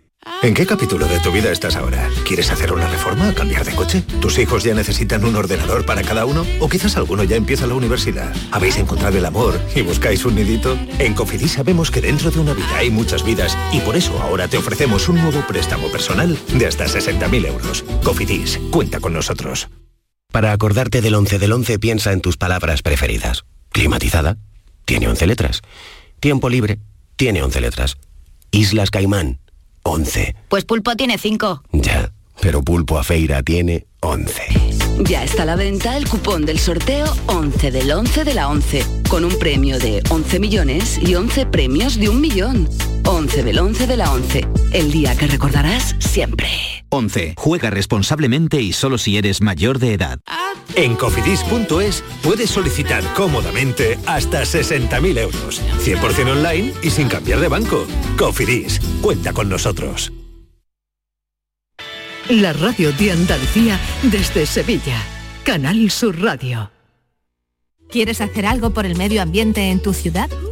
¿En 0.44 0.54
qué 0.54 0.68
capítulo 0.68 1.08
de 1.08 1.20
tu 1.20 1.32
vida 1.32 1.51
estás 1.51 1.75
ahora? 1.75 2.08
¿Quieres 2.28 2.51
hacer 2.51 2.72
una 2.74 2.88
reforma? 2.88 3.34
¿Cambiar 3.34 3.66
de 3.66 3.74
coche? 3.74 4.04
¿Tus 4.22 4.38
hijos 4.38 4.63
ya 4.63 4.74
necesitan 4.74 5.24
un 5.25 5.36
ordenador 5.36 5.86
para 5.86 6.04
cada 6.04 6.25
uno? 6.25 6.46
¿O 6.60 6.70
quizás 6.70 6.96
alguno 6.96 7.24
ya 7.24 7.36
empieza 7.36 7.66
la 7.66 7.74
universidad? 7.74 8.32
¿Habéis 8.51 8.78
encontrado 8.78 9.18
el 9.18 9.25
amor 9.25 9.60
y 9.75 9.82
buscáis 9.82 10.24
un 10.25 10.36
nidito? 10.36 10.78
En 11.00 11.16
Cofidis 11.16 11.54
sabemos 11.54 11.90
que 11.90 12.01
dentro 12.01 12.30
de 12.30 12.40
una 12.40 12.54
vida 12.54 12.78
hay 12.78 12.92
muchas 12.92 13.24
vidas 13.24 13.58
y 13.72 13.80
por 13.80 13.96
eso 13.96 14.20
ahora 14.22 14.48
te 14.48 14.58
ofrecemos 14.58 15.10
un 15.10 15.22
nuevo 15.22 15.42
préstamo 15.48 15.92
personal 15.92 16.38
de 16.54 16.68
hasta 16.68 16.86
60.000 16.86 17.48
euros. 17.48 17.84
Cofidis, 18.04 18.60
cuenta 18.72 19.00
con 19.00 19.13
nosotros. 19.13 19.70
Para 20.32 20.54
acordarte 20.54 21.01
del 21.01 21.16
11 21.16 21.40
del 21.40 21.51
11 21.51 21.80
piensa 21.80 22.13
en 22.13 22.22
tus 22.22 22.38
palabras 22.38 22.84
preferidas. 22.84 23.44
Climatizada, 23.70 24.38
tiene 24.86 25.08
11 25.08 25.28
letras. 25.28 25.62
Tiempo 26.20 26.50
libre, 26.50 26.80
tiene 27.16 27.42
11 27.42 27.62
letras. 27.62 27.98
Islas 28.51 28.92
Caimán, 28.92 29.41
11. 29.84 30.36
Pues 30.50 30.66
Pulpo 30.66 30.96
tiene 30.96 31.18
5. 31.18 31.64
Ya, 31.72 32.12
pero 32.42 32.62
Pulpo 32.62 32.98
a 32.98 33.04
Feira 33.04 33.42
tiene 33.44 33.86
11. 34.02 34.91
Ya 35.08 35.24
está 35.24 35.43
a 35.43 35.46
la 35.46 35.55
venta 35.55 35.98
el 35.98 36.08
cupón 36.08 36.46
del 36.46 36.60
sorteo 36.60 37.05
11 37.27 37.72
del 37.72 37.91
11 37.91 38.24
de 38.24 38.34
la 38.34 38.50
11, 38.50 38.86
con 39.10 39.25
un 39.25 39.38
premio 39.38 39.79
de 39.79 40.03
11 40.10 40.39
millones 40.39 41.00
y 41.01 41.15
11 41.15 41.48
premios 41.48 42.00
de 42.00 42.10
un 42.10 42.22
millón. 42.22 42.70
11 43.05 43.43
del 43.43 43.60
11 43.60 43.88
de 43.88 43.98
la 43.98 44.12
11, 44.12 44.48
el 44.74 44.91
día 44.91 45.15
que 45.15 45.27
recordarás 45.27 45.96
siempre. 46.00 46.48
11. 46.89 47.34
Juega 47.38 47.70
responsablemente 47.70 48.62
y 48.62 48.74
solo 48.74 48.98
si 48.98 49.17
eres 49.17 49.41
mayor 49.41 49.79
de 49.79 49.93
edad. 49.93 50.20
En 50.75 50.96
cofidis.es 50.96 52.03
puedes 52.22 52.50
solicitar 52.50 53.03
cómodamente 53.15 53.98
hasta 54.05 54.43
60.000 54.43 55.17
euros, 55.17 55.62
100% 55.84 56.31
online 56.31 56.74
y 56.84 56.89
sin 56.91 57.08
cambiar 57.08 57.39
de 57.39 57.48
banco. 57.48 57.86
Cofidis, 58.17 58.79
cuenta 59.01 59.34
con 59.34 59.50
nosotros. 59.50 60.12
La 62.30 62.54
radio 62.54 62.94
de 62.94 63.12
Andalucía 63.12 63.80
desde 64.04 64.46
Sevilla. 64.46 65.01
Canal 65.44 65.90
Sur 65.90 66.22
Radio. 66.22 66.72
¿Quieres 67.90 68.22
hacer 68.22 68.46
algo 68.46 68.70
por 68.70 68.86
el 68.86 68.96
medio 68.96 69.22
ambiente 69.22 69.70
en 69.70 69.82
tu 69.82 69.92
ciudad? 69.94 70.30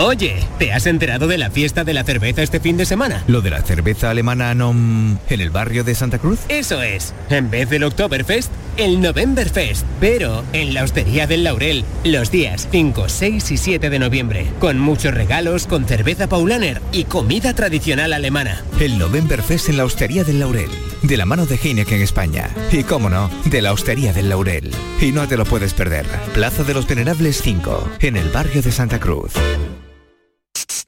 Oye, 0.00 0.36
¿te 0.60 0.72
has 0.72 0.86
enterado 0.86 1.26
de 1.26 1.38
la 1.38 1.50
fiesta 1.50 1.82
de 1.82 1.92
la 1.92 2.04
cerveza 2.04 2.40
este 2.40 2.60
fin 2.60 2.76
de 2.76 2.86
semana? 2.86 3.24
¿Lo 3.26 3.40
de 3.40 3.50
la 3.50 3.62
cerveza 3.62 4.10
alemana 4.10 4.54
nom 4.54 5.18
en 5.28 5.40
el 5.40 5.50
barrio 5.50 5.82
de 5.82 5.96
Santa 5.96 6.20
Cruz? 6.20 6.38
Eso 6.48 6.80
es. 6.82 7.12
En 7.30 7.50
vez 7.50 7.68
del 7.68 7.82
Oktoberfest, 7.82 8.52
el 8.76 9.00
Novemberfest. 9.00 9.84
Pero 9.98 10.44
en 10.52 10.72
la 10.72 10.84
Hostería 10.84 11.26
del 11.26 11.42
Laurel, 11.42 11.84
los 12.04 12.30
días 12.30 12.68
5, 12.70 13.08
6 13.08 13.50
y 13.50 13.56
7 13.56 13.90
de 13.90 13.98
noviembre. 13.98 14.46
Con 14.60 14.78
muchos 14.78 15.12
regalos, 15.14 15.66
con 15.66 15.84
cerveza 15.84 16.28
Paulaner 16.28 16.80
y 16.92 17.02
comida 17.02 17.52
tradicional 17.54 18.12
alemana. 18.12 18.62
El 18.78 19.00
Novemberfest 19.00 19.68
en 19.68 19.78
la 19.78 19.84
Hostería 19.84 20.22
del 20.22 20.38
Laurel. 20.38 20.70
De 21.02 21.16
la 21.16 21.26
mano 21.26 21.44
de 21.44 21.56
Heineken 21.56 22.02
España. 22.02 22.50
Y 22.70 22.84
cómo 22.84 23.10
no, 23.10 23.28
de 23.46 23.62
la 23.62 23.72
Hostería 23.72 24.12
del 24.12 24.28
Laurel. 24.28 24.70
Y 25.00 25.10
no 25.10 25.26
te 25.26 25.36
lo 25.36 25.44
puedes 25.44 25.74
perder. 25.74 26.06
Plaza 26.34 26.62
de 26.62 26.74
los 26.74 26.86
Venerables 26.86 27.42
5, 27.42 27.96
en 27.98 28.16
el 28.16 28.28
barrio 28.28 28.62
de 28.62 28.70
Santa 28.70 29.00
Cruz. 29.00 29.32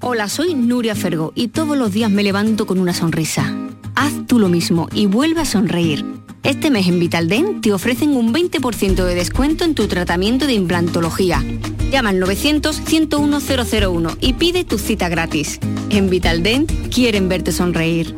Hola, 0.00 0.28
soy 0.28 0.54
Nuria 0.54 0.94
Fergo 0.94 1.32
y 1.34 1.48
todos 1.48 1.76
los 1.76 1.92
días 1.92 2.08
me 2.08 2.22
levanto 2.22 2.66
con 2.66 2.78
una 2.78 2.94
sonrisa. 2.94 3.52
Haz 3.96 4.12
tú 4.28 4.38
lo 4.38 4.48
mismo 4.48 4.88
y 4.92 5.06
vuelve 5.06 5.40
a 5.40 5.44
sonreír. 5.44 6.06
Este 6.44 6.70
mes 6.70 6.86
en 6.86 7.00
Vitaldent 7.00 7.62
te 7.62 7.72
ofrecen 7.72 8.16
un 8.16 8.32
20% 8.32 8.94
de 8.94 9.14
descuento 9.16 9.64
en 9.64 9.74
tu 9.74 9.88
tratamiento 9.88 10.46
de 10.46 10.52
implantología. 10.52 11.42
Llama 11.90 12.10
al 12.10 12.22
900-101-001 12.22 14.18
y 14.20 14.34
pide 14.34 14.62
tu 14.62 14.78
cita 14.78 15.08
gratis. 15.08 15.58
En 15.90 16.08
Vitaldent 16.08 16.70
quieren 16.94 17.28
verte 17.28 17.50
sonreír. 17.50 18.14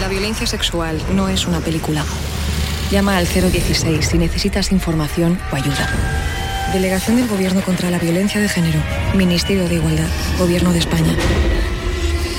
La 0.00 0.08
violencia 0.10 0.46
sexual 0.46 1.00
no 1.16 1.30
es 1.30 1.46
una 1.46 1.60
película. 1.60 2.04
Llama 2.90 3.16
al 3.16 3.26
016 3.26 4.06
si 4.06 4.18
necesitas 4.18 4.70
información 4.70 5.38
o 5.50 5.56
ayuda. 5.56 5.88
Delegación 6.72 7.16
del 7.16 7.28
Gobierno 7.28 7.62
contra 7.62 7.90
la 7.90 7.98
Violencia 7.98 8.42
de 8.42 8.48
Género. 8.48 8.78
Ministerio 9.14 9.66
de 9.68 9.76
Igualdad. 9.76 10.08
Gobierno 10.38 10.72
de 10.72 10.80
España. 10.80 11.16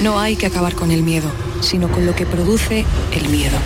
No 0.04 0.20
hay 0.20 0.36
que 0.36 0.46
acabar 0.46 0.76
con 0.76 0.92
el 0.92 1.02
miedo, 1.02 1.32
sino 1.62 1.90
con 1.90 2.06
lo 2.06 2.16
que 2.16 2.28
produce 2.28 2.86
el 3.12 3.30
miedo. 3.30 3.58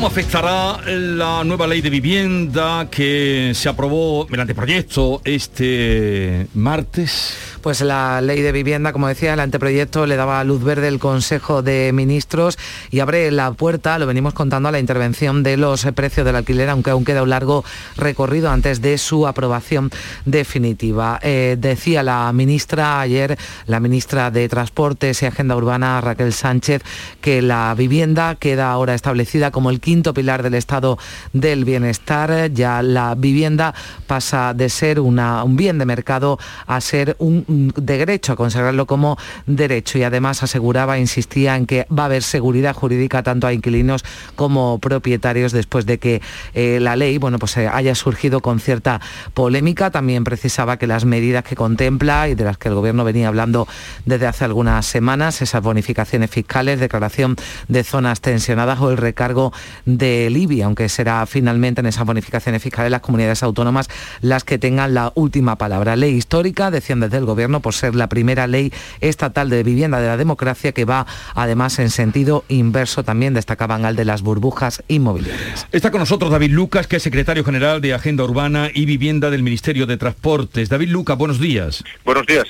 ¿Cómo 0.00 0.08
afectará 0.08 0.80
la 0.86 1.44
nueva 1.44 1.66
ley 1.66 1.82
de 1.82 1.90
vivienda 1.90 2.88
que 2.90 3.52
se 3.54 3.68
aprobó, 3.68 4.26
el 4.32 4.40
anteproyecto, 4.40 5.20
este 5.26 6.46
martes? 6.54 7.36
Pues 7.60 7.82
la 7.82 8.22
ley 8.22 8.40
de 8.40 8.50
vivienda, 8.50 8.94
como 8.94 9.08
decía, 9.08 9.34
el 9.34 9.40
anteproyecto 9.40 10.06
le 10.06 10.16
daba 10.16 10.42
luz 10.44 10.64
verde 10.64 10.88
el 10.88 10.98
Consejo 10.98 11.60
de 11.60 11.92
Ministros 11.92 12.56
y 12.90 13.00
abre 13.00 13.30
la 13.30 13.52
puerta, 13.52 13.98
lo 13.98 14.06
venimos 14.06 14.32
contando, 14.32 14.70
a 14.70 14.72
la 14.72 14.78
intervención 14.78 15.42
de 15.42 15.58
los 15.58 15.84
precios 15.94 16.24
del 16.24 16.36
alquiler, 16.36 16.70
aunque 16.70 16.88
aún 16.88 17.04
queda 17.04 17.22
un 17.22 17.28
largo 17.28 17.62
recorrido 17.98 18.50
antes 18.50 18.80
de 18.80 18.96
su 18.96 19.26
aprobación 19.26 19.90
definitiva. 20.24 21.20
Eh, 21.22 21.58
decía 21.60 22.02
la 22.02 22.32
ministra 22.32 23.02
ayer, 23.02 23.36
la 23.66 23.80
ministra 23.80 24.30
de 24.30 24.48
Transportes 24.48 25.22
y 25.22 25.26
Agenda 25.26 25.54
Urbana, 25.54 26.00
Raquel 26.00 26.32
Sánchez, 26.32 26.82
que 27.20 27.42
la 27.42 27.74
vivienda 27.76 28.36
queda 28.36 28.70
ahora 28.70 28.94
establecida 28.94 29.50
como 29.50 29.68
el 29.68 29.80
quinto 29.90 30.14
pilar 30.14 30.44
del 30.44 30.54
estado 30.54 30.98
del 31.32 31.64
bienestar. 31.64 32.52
Ya 32.52 32.80
la 32.80 33.16
vivienda 33.16 33.74
pasa 34.06 34.54
de 34.54 34.68
ser 34.68 35.00
un 35.00 35.56
bien 35.56 35.78
de 35.78 35.84
mercado 35.84 36.38
a 36.68 36.80
ser 36.80 37.16
un 37.18 37.72
derecho, 37.74 38.34
a 38.34 38.36
consagrarlo 38.36 38.86
como 38.86 39.18
derecho 39.46 39.98
y 39.98 40.04
además 40.04 40.44
aseguraba, 40.44 41.00
insistía 41.00 41.56
en 41.56 41.66
que 41.66 41.88
va 41.90 42.04
a 42.04 42.06
haber 42.06 42.22
seguridad 42.22 42.72
jurídica 42.72 43.24
tanto 43.24 43.48
a 43.48 43.52
inquilinos 43.52 44.04
como 44.36 44.78
propietarios 44.78 45.50
después 45.50 45.86
de 45.86 45.98
que 45.98 46.22
eh, 46.54 46.78
la 46.80 46.94
ley 46.94 47.18
bueno, 47.18 47.40
pues, 47.40 47.56
eh, 47.56 47.66
haya 47.66 47.96
surgido 47.96 48.38
con 48.38 48.60
cierta 48.60 49.00
polémica. 49.34 49.90
También 49.90 50.22
precisaba 50.22 50.76
que 50.76 50.86
las 50.86 51.04
medidas 51.04 51.42
que 51.42 51.56
contempla 51.56 52.28
y 52.28 52.36
de 52.36 52.44
las 52.44 52.58
que 52.58 52.68
el 52.68 52.76
Gobierno 52.76 53.02
venía 53.02 53.26
hablando 53.26 53.66
desde 54.04 54.28
hace 54.28 54.44
algunas 54.44 54.86
semanas, 54.86 55.42
esas 55.42 55.64
bonificaciones 55.64 56.30
fiscales, 56.30 56.78
declaración 56.78 57.34
de 57.66 57.82
zonas 57.82 58.20
tensionadas 58.20 58.78
o 58.78 58.92
el 58.92 58.96
recargo 58.96 59.52
de 59.84 60.28
Libia, 60.30 60.66
aunque 60.66 60.88
será 60.88 61.26
finalmente 61.26 61.80
en 61.80 61.86
esas 61.86 62.04
bonificaciones 62.04 62.62
fiscales 62.62 62.90
las 62.90 63.00
comunidades 63.00 63.42
autónomas 63.42 63.88
las 64.20 64.44
que 64.44 64.58
tengan 64.58 64.94
la 64.94 65.12
última 65.14 65.56
palabra. 65.56 65.96
Ley 65.96 66.14
histórica, 66.14 66.70
decían 66.70 67.00
desde 67.00 67.18
el 67.18 67.24
Gobierno, 67.24 67.60
por 67.60 67.74
ser 67.74 67.94
la 67.94 68.08
primera 68.08 68.46
ley 68.46 68.72
estatal 69.00 69.50
de 69.50 69.62
vivienda 69.62 70.00
de 70.00 70.08
la 70.08 70.16
democracia 70.16 70.72
que 70.72 70.84
va 70.84 71.06
además 71.34 71.78
en 71.78 71.90
sentido 71.90 72.44
inverso, 72.48 73.04
también 73.04 73.34
destacaban 73.34 73.84
al 73.84 73.96
de 73.96 74.04
las 74.04 74.22
burbujas 74.22 74.82
inmobiliarias. 74.88 75.66
Está 75.72 75.90
con 75.90 76.00
nosotros 76.00 76.30
David 76.30 76.50
Lucas, 76.50 76.86
que 76.86 76.96
es 76.96 77.02
secretario 77.02 77.44
general 77.44 77.80
de 77.80 77.94
Agenda 77.94 78.24
Urbana 78.24 78.70
y 78.72 78.84
Vivienda 78.84 79.30
del 79.30 79.42
Ministerio 79.42 79.86
de 79.86 79.96
Transportes. 79.96 80.68
David 80.68 80.88
Lucas, 80.88 81.16
buenos 81.16 81.40
días. 81.40 81.84
Buenos 82.04 82.26
días. 82.26 82.44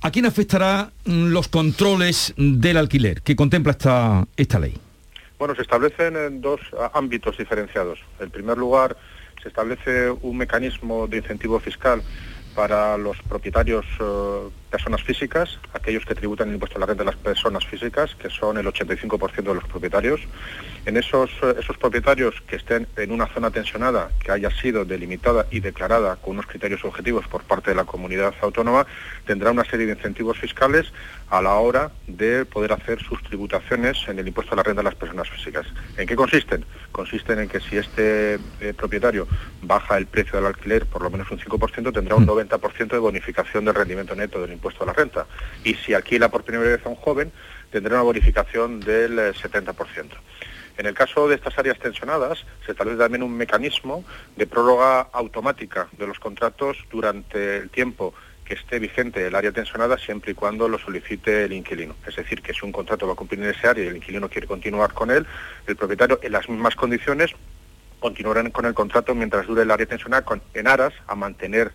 ¿A 0.00 0.10
quién 0.10 0.26
afectará 0.26 0.90
mm, 1.04 1.26
los 1.26 1.48
controles 1.48 2.34
del 2.36 2.76
alquiler 2.76 3.22
que 3.22 3.36
contempla 3.36 3.72
esta, 3.72 4.26
esta 4.36 4.58
ley? 4.58 4.74
Bueno, 5.42 5.56
se 5.56 5.62
establecen 5.62 6.14
en 6.14 6.40
dos 6.40 6.60
ámbitos 6.94 7.36
diferenciados. 7.36 7.98
En 8.20 8.30
primer 8.30 8.56
lugar, 8.56 8.96
se 9.42 9.48
establece 9.48 10.08
un 10.08 10.36
mecanismo 10.36 11.08
de 11.08 11.16
incentivo 11.16 11.58
fiscal 11.58 12.00
para 12.54 12.96
los 12.96 13.20
propietarios 13.22 13.84
eh, 13.98 14.48
personas 14.72 15.02
físicas, 15.02 15.58
aquellos 15.74 16.04
que 16.06 16.14
tributan 16.14 16.48
el 16.48 16.54
impuesto 16.54 16.78
a 16.78 16.80
la 16.80 16.86
renta 16.86 17.04
de 17.04 17.10
las 17.10 17.20
personas 17.20 17.64
físicas, 17.66 18.14
que 18.14 18.30
son 18.30 18.56
el 18.56 18.66
85% 18.66 19.42
de 19.42 19.54
los 19.54 19.64
propietarios. 19.64 20.20
En 20.86 20.96
esos, 20.96 21.30
eh, 21.42 21.54
esos 21.60 21.76
propietarios 21.76 22.40
que 22.48 22.56
estén 22.56 22.88
en 22.96 23.12
una 23.12 23.26
zona 23.26 23.50
tensionada, 23.50 24.08
que 24.18 24.32
haya 24.32 24.50
sido 24.50 24.86
delimitada 24.86 25.46
y 25.50 25.60
declarada 25.60 26.16
con 26.16 26.32
unos 26.32 26.46
criterios 26.46 26.84
objetivos 26.84 27.28
por 27.28 27.42
parte 27.42 27.70
de 27.70 27.76
la 27.76 27.84
comunidad 27.84 28.34
autónoma, 28.40 28.86
tendrá 29.26 29.50
una 29.50 29.64
serie 29.64 29.86
de 29.86 29.92
incentivos 29.92 30.38
fiscales 30.38 30.90
a 31.28 31.42
la 31.42 31.54
hora 31.54 31.92
de 32.06 32.46
poder 32.46 32.72
hacer 32.72 32.98
sus 33.02 33.22
tributaciones 33.22 33.98
en 34.08 34.18
el 34.18 34.26
impuesto 34.26 34.54
a 34.54 34.56
la 34.56 34.62
renta 34.62 34.80
de 34.80 34.84
las 34.84 34.94
personas 34.94 35.28
físicas. 35.28 35.66
¿En 35.98 36.06
qué 36.06 36.16
consisten? 36.16 36.64
Consisten 36.92 37.38
en 37.40 37.48
que 37.48 37.60
si 37.60 37.76
este 37.76 38.34
eh, 38.60 38.74
propietario 38.74 39.28
baja 39.62 39.98
el 39.98 40.06
precio 40.06 40.36
del 40.36 40.46
alquiler 40.46 40.86
por 40.86 41.02
lo 41.02 41.10
menos 41.10 41.30
un 41.30 41.38
5%, 41.38 41.92
tendrá 41.92 42.16
un 42.16 42.26
90% 42.26 42.88
de 42.88 42.98
bonificación 42.98 43.64
del 43.66 43.74
rendimiento 43.74 44.14
neto 44.14 44.40
del 44.40 44.52
impuesto 44.52 44.61
a 44.80 44.84
la 44.84 44.92
renta. 44.92 45.26
Y 45.64 45.74
si 45.74 45.94
alquila 45.94 46.28
por 46.28 46.44
primera 46.44 46.70
vez 46.70 46.84
a 46.84 46.88
un 46.88 46.96
joven, 46.96 47.32
tendrá 47.70 47.94
una 47.94 48.02
bonificación 48.02 48.80
del 48.80 49.18
70%. 49.34 50.04
Eh, 50.04 50.06
en 50.78 50.86
el 50.86 50.94
caso 50.94 51.28
de 51.28 51.34
estas 51.34 51.58
áreas 51.58 51.78
tensionadas, 51.78 52.44
se 52.64 52.72
establece 52.72 52.98
también 52.98 53.22
un 53.22 53.36
mecanismo 53.36 54.04
de 54.36 54.46
prórroga 54.46 55.02
automática 55.12 55.88
de 55.98 56.06
los 56.06 56.18
contratos 56.18 56.78
durante 56.90 57.58
el 57.58 57.70
tiempo 57.70 58.14
que 58.44 58.54
esté 58.54 58.78
vigente 58.78 59.26
el 59.26 59.34
área 59.34 59.52
tensionada 59.52 59.98
siempre 59.98 60.32
y 60.32 60.34
cuando 60.34 60.68
lo 60.68 60.78
solicite 60.78 61.44
el 61.44 61.52
inquilino. 61.52 61.94
Es 62.06 62.16
decir, 62.16 62.42
que 62.42 62.52
si 62.52 62.64
un 62.64 62.72
contrato 62.72 63.06
va 63.06 63.12
a 63.12 63.16
cumplir 63.16 63.40
en 63.42 63.50
ese 63.50 63.68
área 63.68 63.84
y 63.84 63.88
el 63.88 63.96
inquilino 63.96 64.28
quiere 64.28 64.46
continuar 64.46 64.92
con 64.92 65.10
él, 65.10 65.26
el 65.66 65.76
propietario 65.76 66.18
en 66.22 66.32
las 66.32 66.48
mismas 66.48 66.74
condiciones 66.74 67.32
continuará 68.00 68.48
con 68.50 68.66
el 68.66 68.74
contrato 68.74 69.14
mientras 69.14 69.46
dure 69.46 69.62
el 69.62 69.70
área 69.70 69.86
tensionada 69.86 70.24
en 70.54 70.66
aras 70.66 70.92
a 71.06 71.14
mantener 71.14 71.72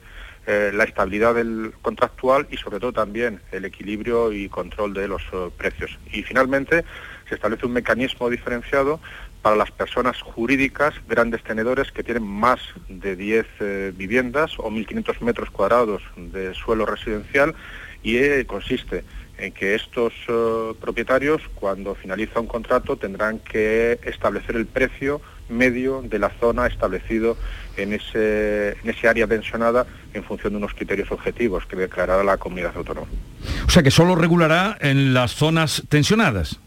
eh, 0.49 0.71
la 0.73 0.85
estabilidad 0.85 1.35
del 1.35 1.73
contractual 1.81 2.47
y 2.49 2.55
sobre 2.55 2.79
todo 2.79 2.93
también 2.93 3.41
el 3.51 3.65
equilibrio 3.65 4.31
y 4.31 4.47
control 4.47 4.93
de 4.93 5.09
los 5.09 5.21
eh, 5.33 5.49
precios. 5.57 5.99
Y 6.13 6.23
finalmente 6.23 6.85
se 7.27 7.35
establece 7.35 7.65
un 7.65 7.73
mecanismo 7.73 8.29
diferenciado 8.29 9.01
para 9.41 9.57
las 9.57 9.71
personas 9.71 10.21
jurídicas, 10.21 10.93
grandes 11.09 11.43
tenedores 11.43 11.91
que 11.91 12.01
tienen 12.01 12.23
más 12.23 12.61
de 12.87 13.17
10 13.17 13.45
eh, 13.59 13.93
viviendas 13.93 14.57
o 14.57 14.71
1.500 14.71 15.19
metros 15.19 15.49
cuadrados 15.49 16.01
de 16.15 16.53
suelo 16.53 16.85
residencial 16.85 17.53
y 18.01 18.45
consiste 18.45 19.03
en 19.37 19.51
que 19.51 19.75
estos 19.75 20.13
propietarios, 20.79 21.41
cuando 21.55 21.93
finaliza 21.93 22.39
un 22.39 22.47
contrato, 22.47 22.95
tendrán 22.95 23.39
que 23.39 23.99
establecer 24.03 24.55
el 24.55 24.65
precio 24.65 25.21
medio 25.49 26.01
de 26.01 26.19
la 26.19 26.29
zona 26.39 26.67
establecido 26.67 27.37
en 27.77 27.93
ese, 27.93 28.71
en 28.83 28.89
ese 28.89 29.07
área 29.07 29.27
pensionada 29.27 29.85
en 30.13 30.23
función 30.23 30.53
de 30.53 30.57
unos 30.57 30.73
criterios 30.73 31.11
objetivos 31.11 31.65
que 31.65 31.75
declarará 31.75 32.23
la 32.23 32.37
comunidad 32.37 32.73
autónoma. 32.75 33.07
O 33.65 33.69
sea 33.69 33.83
que 33.83 33.91
solo 33.91 34.15
regulará 34.15 34.77
en 34.81 35.13
las 35.13 35.31
zonas 35.35 35.83
tensionadas. 35.89 36.59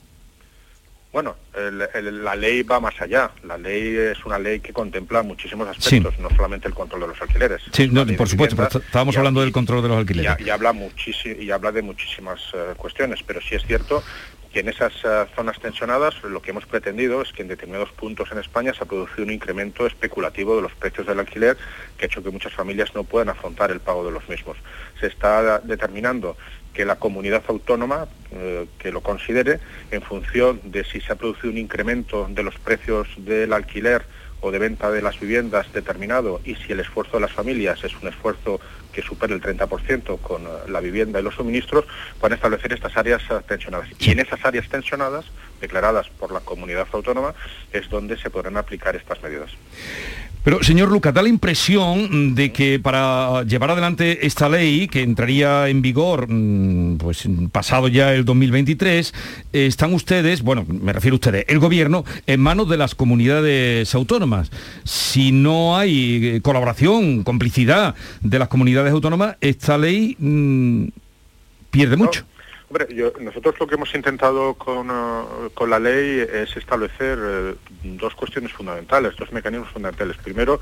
Bueno, 1.12 1.34
la 1.54 2.36
ley 2.36 2.62
va 2.62 2.78
más 2.78 2.94
allá. 3.00 3.32
La 3.42 3.58
ley 3.58 3.96
es 3.96 4.24
una 4.24 4.38
ley 4.38 4.60
que 4.60 4.72
contempla 4.72 5.24
muchísimos 5.24 5.66
aspectos, 5.66 6.16
no 6.20 6.30
solamente 6.30 6.68
el 6.68 6.74
control 6.74 7.00
de 7.00 7.06
los 7.08 7.20
alquileres. 7.20 7.62
Sí, 7.72 7.88
por 8.16 8.28
supuesto, 8.28 8.78
estábamos 8.78 9.16
hablando 9.16 9.40
del 9.40 9.50
control 9.50 9.82
de 9.82 9.88
los 9.88 9.98
alquileres. 9.98 10.36
Y, 10.38 10.50
habla, 10.50 10.72
y 11.40 11.50
habla 11.50 11.72
de 11.72 11.82
muchísimas 11.82 12.40
eh, 12.54 12.74
cuestiones, 12.76 13.24
pero 13.26 13.40
sí 13.40 13.56
es 13.56 13.64
cierto 13.66 14.04
que 14.52 14.60
en 14.60 14.68
esas 14.68 14.92
eh, 15.04 15.26
zonas 15.34 15.60
tensionadas 15.60 16.22
lo 16.24 16.42
que 16.42 16.50
hemos 16.50 16.66
pretendido 16.66 17.22
es 17.22 17.32
que 17.32 17.42
en 17.42 17.48
determinados 17.48 17.90
puntos 17.92 18.30
en 18.32 18.38
España 18.38 18.74
se 18.74 18.82
ha 18.82 18.86
producido 18.86 19.24
un 19.24 19.30
incremento 19.30 19.86
especulativo 19.86 20.56
de 20.56 20.62
los 20.62 20.72
precios 20.72 21.06
del 21.06 21.20
alquiler 21.20 21.56
que 21.96 22.04
ha 22.04 22.06
hecho 22.06 22.22
que 22.22 22.30
muchas 22.30 22.52
familias 22.52 22.94
no 22.94 23.04
puedan 23.04 23.28
afrontar 23.28 23.70
el 23.70 23.80
pago 23.80 24.04
de 24.04 24.10
los 24.10 24.28
mismos. 24.28 24.56
Se 24.98 25.06
está 25.06 25.60
determinando 25.60 26.36
que 26.72 26.84
la 26.84 26.96
comunidad 26.96 27.42
autónoma 27.48 28.06
eh, 28.32 28.66
que 28.78 28.92
lo 28.92 29.02
considere 29.02 29.60
en 29.90 30.02
función 30.02 30.60
de 30.64 30.84
si 30.84 31.00
se 31.00 31.12
ha 31.12 31.16
producido 31.16 31.50
un 31.50 31.58
incremento 31.58 32.26
de 32.30 32.42
los 32.42 32.58
precios 32.58 33.08
del 33.18 33.52
alquiler 33.52 34.04
o 34.40 34.50
de 34.50 34.58
venta 34.58 34.90
de 34.90 35.02
las 35.02 35.18
viviendas 35.18 35.72
determinado 35.72 36.40
y 36.44 36.54
si 36.56 36.72
el 36.72 36.80
esfuerzo 36.80 37.16
de 37.16 37.20
las 37.20 37.32
familias 37.32 37.82
es 37.84 37.92
un 38.02 38.08
esfuerzo 38.08 38.60
que 38.92 39.02
supere 39.02 39.34
el 39.34 39.40
30% 39.40 40.20
con 40.20 40.42
eh, 40.42 40.48
la 40.68 40.80
vivienda 40.80 41.20
y 41.20 41.22
los 41.22 41.34
suministros, 41.34 41.84
van 42.20 42.32
a 42.32 42.34
establecer 42.34 42.72
estas 42.72 42.96
áreas 42.96 43.22
eh, 43.30 43.34
tensionadas. 43.46 43.88
Y 43.98 44.10
en 44.10 44.20
esas 44.20 44.44
áreas 44.44 44.68
tensionadas, 44.68 45.26
declaradas 45.60 46.08
por 46.08 46.32
la 46.32 46.40
comunidad 46.40 46.88
autónoma, 46.92 47.34
es 47.72 47.88
donde 47.88 48.16
se 48.16 48.30
podrán 48.30 48.56
aplicar 48.56 48.96
estas 48.96 49.22
medidas. 49.22 49.50
Pero, 50.42 50.62
señor 50.62 50.90
Luca, 50.90 51.12
da 51.12 51.22
la 51.22 51.28
impresión 51.28 52.34
de 52.34 52.50
que 52.50 52.80
para 52.80 53.42
llevar 53.42 53.72
adelante 53.72 54.26
esta 54.26 54.48
ley, 54.48 54.88
que 54.88 55.02
entraría 55.02 55.68
en 55.68 55.82
vigor 55.82 56.26
mm, 56.30 56.96
pues 56.96 57.28
pasado 57.52 57.88
ya 57.88 58.14
el 58.14 58.24
2023, 58.24 59.12
están 59.52 59.92
ustedes, 59.92 60.40
bueno, 60.40 60.64
me 60.66 60.94
refiero 60.94 61.16
a 61.16 61.18
ustedes, 61.18 61.44
el 61.48 61.58
gobierno, 61.58 62.04
en 62.26 62.40
manos 62.40 62.70
de 62.70 62.78
las 62.78 62.94
comunidades 62.94 63.94
autónomas. 63.94 64.50
Si 64.84 65.30
no 65.30 65.76
hay 65.76 66.26
eh, 66.26 66.40
colaboración, 66.40 67.22
complicidad 67.22 67.94
de 68.22 68.38
las 68.38 68.48
comunidades 68.48 68.92
autónomas, 68.92 69.36
esta 69.42 69.76
ley 69.76 70.16
mm, 70.18 70.86
pierde 71.70 71.96
mucho. 71.96 72.24
Nosotros 72.70 73.56
lo 73.58 73.66
que 73.66 73.74
hemos 73.74 73.92
intentado 73.96 74.54
con, 74.54 74.90
uh, 74.90 75.66
la 75.66 75.80
ley 75.80 76.20
es 76.20 76.56
establecer 76.56 77.18
eh, 77.20 77.54
dos 77.82 78.14
cuestiones 78.14 78.52
fundamentales, 78.52 79.16
dos 79.16 79.32
mecanismos 79.32 79.70
fundamentales. 79.70 80.16
Primero, 80.18 80.60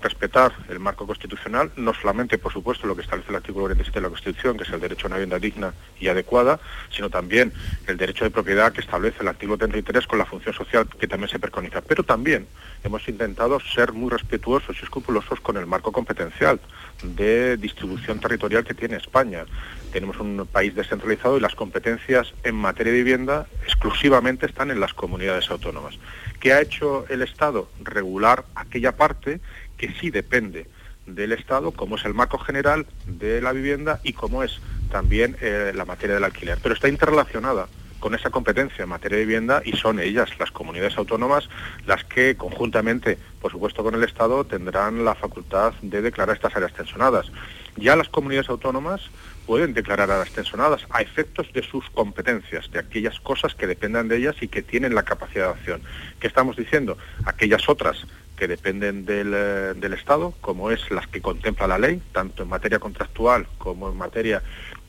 respetar 0.00 0.54
el 0.70 0.78
marco 0.78 1.06
constitucional, 1.06 1.70
no 1.76 1.92
solamente, 1.92 2.38
por 2.38 2.50
supuesto, 2.50 2.86
lo 2.86 2.96
que 2.96 3.02
establece 3.02 3.28
el 3.28 3.36
artículo 3.36 3.64
47 3.64 3.98
de 3.98 4.02
la 4.02 4.08
Constitución, 4.08 4.56
que 4.56 4.62
es 4.62 4.70
el 4.70 4.80
derecho 4.80 5.06
a 5.06 5.08
una 5.08 5.16
vivienda 5.16 5.38
digna 5.38 5.74
y 6.00 6.08
adecuada, 6.08 6.58
sino 6.90 7.10
también 7.10 7.52
el 7.86 7.98
derecho 7.98 8.24
de 8.24 8.30
propiedad 8.30 8.72
que 8.72 8.80
establece 8.80 9.18
el 9.20 9.28
artículo 9.28 9.58
33 9.58 10.06
con 10.06 10.18
la 10.18 10.24
función 10.24 10.54
social 10.54 10.88
que 10.88 11.06
también 11.06 11.28
se 11.28 11.38
preconiza. 11.38 11.82
Pero 11.82 12.04
también 12.04 12.46
hemos 12.84 13.06
intentado 13.06 13.60
ser 13.60 13.92
muy 13.92 14.08
respetuosos 14.08 14.78
y 14.80 14.84
escrupulosos 14.84 15.40
con 15.40 15.58
el 15.58 15.66
marco 15.66 15.92
competencial 15.92 16.58
de 17.02 17.58
distribución 17.58 18.18
territorial 18.18 18.64
que 18.64 18.72
tiene 18.72 18.96
España 18.96 19.44
tenemos 19.90 20.18
un 20.18 20.46
país 20.50 20.74
descentralizado 20.74 21.36
y 21.36 21.40
las 21.40 21.54
competencias 21.54 22.32
en 22.44 22.54
materia 22.54 22.92
de 22.92 22.98
vivienda 22.98 23.46
exclusivamente 23.64 24.46
están 24.46 24.70
en 24.70 24.80
las 24.80 24.94
comunidades 24.94 25.50
autónomas. 25.50 25.98
¿Qué 26.40 26.52
ha 26.52 26.60
hecho 26.60 27.04
el 27.08 27.22
Estado? 27.22 27.68
Regular 27.82 28.44
aquella 28.54 28.96
parte 28.96 29.40
que 29.76 29.92
sí 30.00 30.10
depende 30.10 30.66
del 31.06 31.32
Estado, 31.32 31.72
como 31.72 31.96
es 31.96 32.04
el 32.04 32.14
marco 32.14 32.38
general 32.38 32.86
de 33.06 33.40
la 33.40 33.52
vivienda 33.52 34.00
y 34.02 34.12
como 34.12 34.42
es 34.42 34.60
también 34.90 35.36
eh, 35.40 35.72
la 35.74 35.84
materia 35.84 36.14
del 36.14 36.24
alquiler. 36.24 36.58
Pero 36.62 36.74
está 36.74 36.88
interrelacionada 36.88 37.68
con 38.00 38.14
esa 38.14 38.30
competencia 38.30 38.82
en 38.82 38.88
materia 38.88 39.18
de 39.18 39.26
vivienda 39.26 39.62
y 39.64 39.72
son 39.72 40.00
ellas, 40.00 40.30
las 40.38 40.50
comunidades 40.50 40.96
autónomas, 40.96 41.48
las 41.86 42.02
que 42.04 42.34
conjuntamente, 42.36 43.18
por 43.40 43.52
supuesto 43.52 43.84
con 43.84 43.94
el 43.94 44.02
Estado, 44.02 44.44
tendrán 44.44 45.04
la 45.04 45.14
facultad 45.14 45.74
de 45.82 46.00
declarar 46.00 46.36
estas 46.36 46.56
áreas 46.56 46.72
tensionadas. 46.72 47.30
Ya 47.76 47.96
las 47.96 48.08
comunidades 48.08 48.48
autónomas 48.48 49.02
pueden 49.50 49.74
declarar 49.74 50.12
áreas 50.12 50.30
tensionadas 50.30 50.86
a 50.90 51.02
efectos 51.02 51.52
de 51.52 51.64
sus 51.64 51.90
competencias, 51.90 52.70
de 52.70 52.78
aquellas 52.78 53.18
cosas 53.18 53.52
que 53.56 53.66
dependan 53.66 54.06
de 54.06 54.18
ellas 54.18 54.36
y 54.40 54.46
que 54.46 54.62
tienen 54.62 54.94
la 54.94 55.02
capacidad 55.02 55.46
de 55.46 55.50
acción. 55.58 55.82
¿Qué 56.20 56.28
estamos 56.28 56.54
diciendo? 56.54 56.96
Aquellas 57.24 57.68
otras 57.68 58.06
que 58.36 58.46
dependen 58.46 59.04
del, 59.04 59.32
eh, 59.34 59.72
del 59.74 59.94
Estado, 59.94 60.32
como 60.40 60.70
es 60.70 60.88
las 60.92 61.08
que 61.08 61.20
contempla 61.20 61.66
la 61.66 61.80
ley, 61.80 62.00
tanto 62.12 62.44
en 62.44 62.48
materia 62.48 62.78
contractual 62.78 63.48
como 63.58 63.90
en 63.90 63.96
materia 63.96 64.40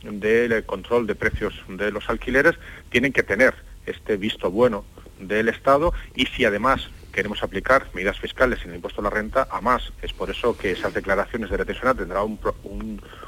del 0.03 0.63
control 0.63 1.07
de 1.07 1.15
precios 1.15 1.55
de 1.67 1.91
los 1.91 2.07
alquileres, 2.07 2.53
tienen 2.91 3.13
que 3.13 3.23
tener 3.23 3.55
este 3.87 4.15
visto 4.15 4.51
bueno 4.51 4.85
del 5.19 5.49
Estado 5.49 5.91
y 6.13 6.27
si 6.27 6.45
además 6.45 6.87
queremos 7.11 7.43
aplicar 7.43 7.87
medidas 7.93 8.19
fiscales 8.19 8.59
en 8.63 8.69
el 8.69 8.75
impuesto 8.77 9.01
a 9.01 9.03
la 9.03 9.09
renta, 9.09 9.47
a 9.51 9.61
más. 9.61 9.91
Es 10.01 10.13
por 10.13 10.29
eso 10.29 10.57
que 10.57 10.71
esas 10.71 10.93
declaraciones 10.93 11.49
de 11.49 11.57
retención 11.57 11.95
tendrá 11.95 12.21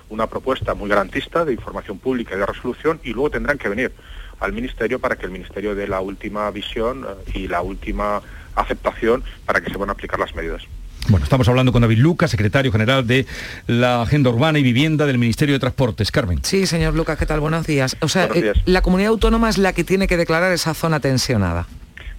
una 0.10 0.28
propuesta 0.28 0.74
muy 0.74 0.89
garantista 0.89 1.46
de 1.46 1.54
información 1.54 2.00
pública 2.00 2.36
y 2.36 2.39
de 2.39 2.46
resolución 2.46 3.00
y 3.04 3.12
luego 3.12 3.32
tendrán 3.32 3.58
que 3.58 3.69
venir 3.69 3.91
al 4.39 4.54
Ministerio 4.54 5.00
para 5.00 5.15
que 5.15 5.26
el 5.26 5.32
Ministerio 5.32 5.76
dé 5.76 5.88
la 5.88 6.02
última 6.02 6.50
visión 6.52 7.06
eh, 7.06 7.32
y 7.34 7.48
la 7.48 7.62
última 7.62 8.22
aceptación 8.56 9.24
para 9.46 9.62
que 9.62 9.72
se 9.72 9.78
van 9.78 9.89
a 9.89 9.93
aplicar 9.93 10.19
las 10.19 10.36
medidas. 10.36 10.63
Bueno, 11.10 11.26
estamos 11.26 11.48
hablando 11.50 11.74
con 11.74 11.82
David 11.82 11.98
Lucas, 11.98 12.32
secretario 12.32 12.72
general 12.72 13.06
de 13.06 13.26
la 13.67 14.02
Agenda 14.02 14.30
Urbana 14.30 14.60
y 14.60 14.63
Vivienda 14.63 15.06
del 15.06 15.17
Ministerio 15.17 15.54
de 15.54 15.60
Transportes. 15.60 16.12
Carmen. 16.12 16.39
Sí, 16.43 16.65
señor 16.65 16.93
Lucas, 16.93 17.17
¿qué 17.17 17.26
tal? 17.26 17.41
Buenos 17.41 17.67
días. 17.67 17.98
O 18.00 18.08
sea, 18.08 18.30
eh, 18.34 18.54
la 18.65 18.82
comunidad 18.82 19.10
autónoma 19.10 19.50
es 19.50 19.58
la 19.58 19.74
que 19.74 19.84
tiene 19.84 20.08
que 20.08 20.15
declarar 20.15 20.54
esa 20.54 20.74
zona 20.74 21.02
tensionada. 21.02 21.67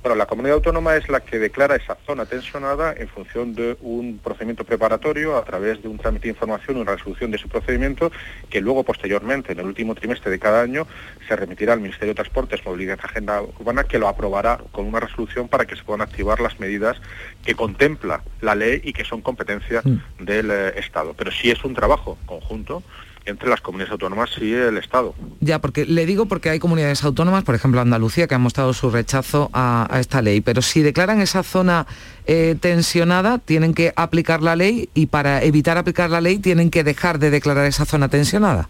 Bueno, 0.04 0.16
la 0.16 0.26
comunidad 0.26 0.56
autónoma 0.56 0.96
es 0.96 1.08
la 1.08 1.20
que 1.20 1.38
declara 1.38 1.76
esa 1.76 1.96
zona 2.04 2.26
tensionada 2.26 2.92
en 2.92 3.08
función 3.08 3.54
de 3.54 3.78
un 3.80 4.18
procedimiento 4.18 4.62
preparatorio 4.62 5.38
a 5.38 5.44
través 5.46 5.82
de 5.82 5.88
un 5.88 5.96
trámite 5.96 6.24
de 6.24 6.34
información, 6.34 6.76
una 6.76 6.92
resolución 6.92 7.30
de 7.30 7.38
su 7.38 7.48
procedimiento, 7.48 8.12
que 8.50 8.60
luego 8.60 8.84
posteriormente, 8.84 9.52
en 9.52 9.60
el 9.60 9.64
último 9.64 9.94
trimestre 9.94 10.30
de 10.30 10.38
cada 10.38 10.60
año, 10.60 10.86
se 11.26 11.34
remitirá 11.34 11.72
al 11.72 11.80
Ministerio 11.80 12.08
de 12.08 12.16
Transportes, 12.16 12.66
Movilidad 12.66 12.98
y 13.02 13.06
Agenda 13.06 13.40
Urbana, 13.40 13.84
que 13.84 13.98
lo 13.98 14.06
aprobará 14.06 14.58
con 14.72 14.84
una 14.84 15.00
resolución 15.00 15.48
para 15.48 15.64
que 15.64 15.74
se 15.74 15.82
puedan 15.82 16.02
activar 16.02 16.38
las 16.38 16.60
medidas 16.60 16.98
que 17.42 17.54
contempla 17.54 18.22
la 18.42 18.54
ley 18.54 18.82
y 18.84 18.92
que 18.92 19.06
son 19.06 19.22
competencia 19.22 19.80
mm. 19.82 20.22
del 20.22 20.50
eh, 20.50 20.78
Estado. 20.80 21.14
Pero 21.14 21.30
sí 21.30 21.50
es 21.50 21.64
un 21.64 21.72
trabajo 21.72 22.18
conjunto 22.26 22.82
entre 23.26 23.48
las 23.48 23.60
comunidades 23.60 23.92
autónomas 23.92 24.30
y 24.40 24.52
el 24.52 24.76
Estado. 24.76 25.14
Ya, 25.40 25.60
porque 25.60 25.84
le 25.84 26.06
digo 26.06 26.26
porque 26.26 26.50
hay 26.50 26.58
comunidades 26.58 27.04
autónomas, 27.04 27.44
por 27.44 27.54
ejemplo 27.54 27.80
Andalucía, 27.80 28.26
que 28.26 28.34
han 28.34 28.42
mostrado 28.42 28.72
su 28.72 28.90
rechazo 28.90 29.50
a, 29.52 29.88
esta 29.98 30.22
ley, 30.22 30.40
pero 30.40 30.62
si 30.62 30.82
declaran 30.82 31.20
esa 31.20 31.42
zona 31.42 31.86
eh, 32.26 32.56
tensionada, 32.60 33.38
tienen 33.38 33.74
que 33.74 33.92
aplicar 33.96 34.42
la 34.42 34.56
ley 34.56 34.88
y 34.94 35.06
para 35.06 35.42
evitar 35.42 35.78
aplicar 35.78 36.10
la 36.10 36.20
ley 36.20 36.38
tienen 36.38 36.70
que 36.70 36.84
dejar 36.84 37.18
de 37.18 37.30
declarar 37.30 37.66
esa 37.66 37.84
zona 37.84 38.08
tensionada. 38.08 38.68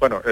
Bueno, 0.00 0.22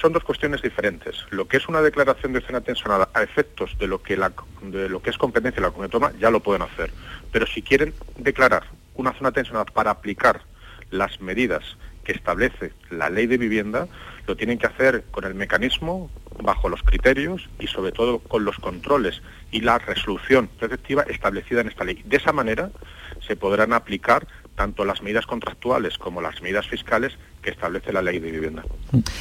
son 0.00 0.14
dos 0.14 0.24
cuestiones 0.24 0.62
diferentes. 0.62 1.16
Lo 1.30 1.46
que 1.46 1.58
es 1.58 1.68
una 1.68 1.82
declaración 1.82 2.32
de 2.32 2.40
zona 2.40 2.62
tensionada 2.62 3.10
a 3.12 3.22
efectos 3.22 3.76
de 3.78 3.86
lo 3.86 4.02
que, 4.02 4.18
de 4.62 4.88
lo 4.88 5.02
que 5.02 5.10
es 5.10 5.18
competencia 5.18 5.60
de 5.60 5.66
la 5.66 5.70
comunidad 5.70 5.94
autónoma 5.94 6.18
ya 6.18 6.30
lo 6.30 6.40
pueden 6.40 6.62
hacer. 6.62 6.90
Pero 7.30 7.46
si 7.46 7.60
quieren 7.60 7.92
declarar 8.16 8.64
una 8.94 9.12
zona 9.12 9.32
tensionada 9.32 9.66
para 9.66 9.90
aplicar 9.90 10.40
las 10.90 11.20
medidas 11.20 11.76
que 12.06 12.12
establece 12.12 12.72
la 12.88 13.10
ley 13.10 13.26
de 13.26 13.36
vivienda, 13.36 13.88
lo 14.28 14.36
tienen 14.36 14.58
que 14.58 14.66
hacer 14.66 15.02
con 15.10 15.24
el 15.24 15.34
mecanismo, 15.34 16.08
bajo 16.42 16.68
los 16.68 16.82
criterios 16.82 17.48
y 17.58 17.66
sobre 17.66 17.90
todo 17.90 18.20
con 18.20 18.44
los 18.44 18.56
controles 18.58 19.22
y 19.50 19.60
la 19.60 19.78
resolución 19.78 20.46
preceptiva 20.46 21.02
establecida 21.08 21.62
en 21.62 21.68
esta 21.68 21.84
ley. 21.84 22.02
De 22.04 22.18
esa 22.18 22.32
manera 22.32 22.70
se 23.26 23.36
podrán 23.36 23.72
aplicar 23.72 24.28
tanto 24.54 24.84
las 24.84 25.02
medidas 25.02 25.26
contractuales 25.26 25.98
como 25.98 26.20
las 26.20 26.40
medidas 26.42 26.68
fiscales 26.68 27.18
que 27.46 27.52
establece 27.52 27.92
la 27.92 28.02
ley 28.02 28.18
de 28.18 28.32
vivienda. 28.32 28.64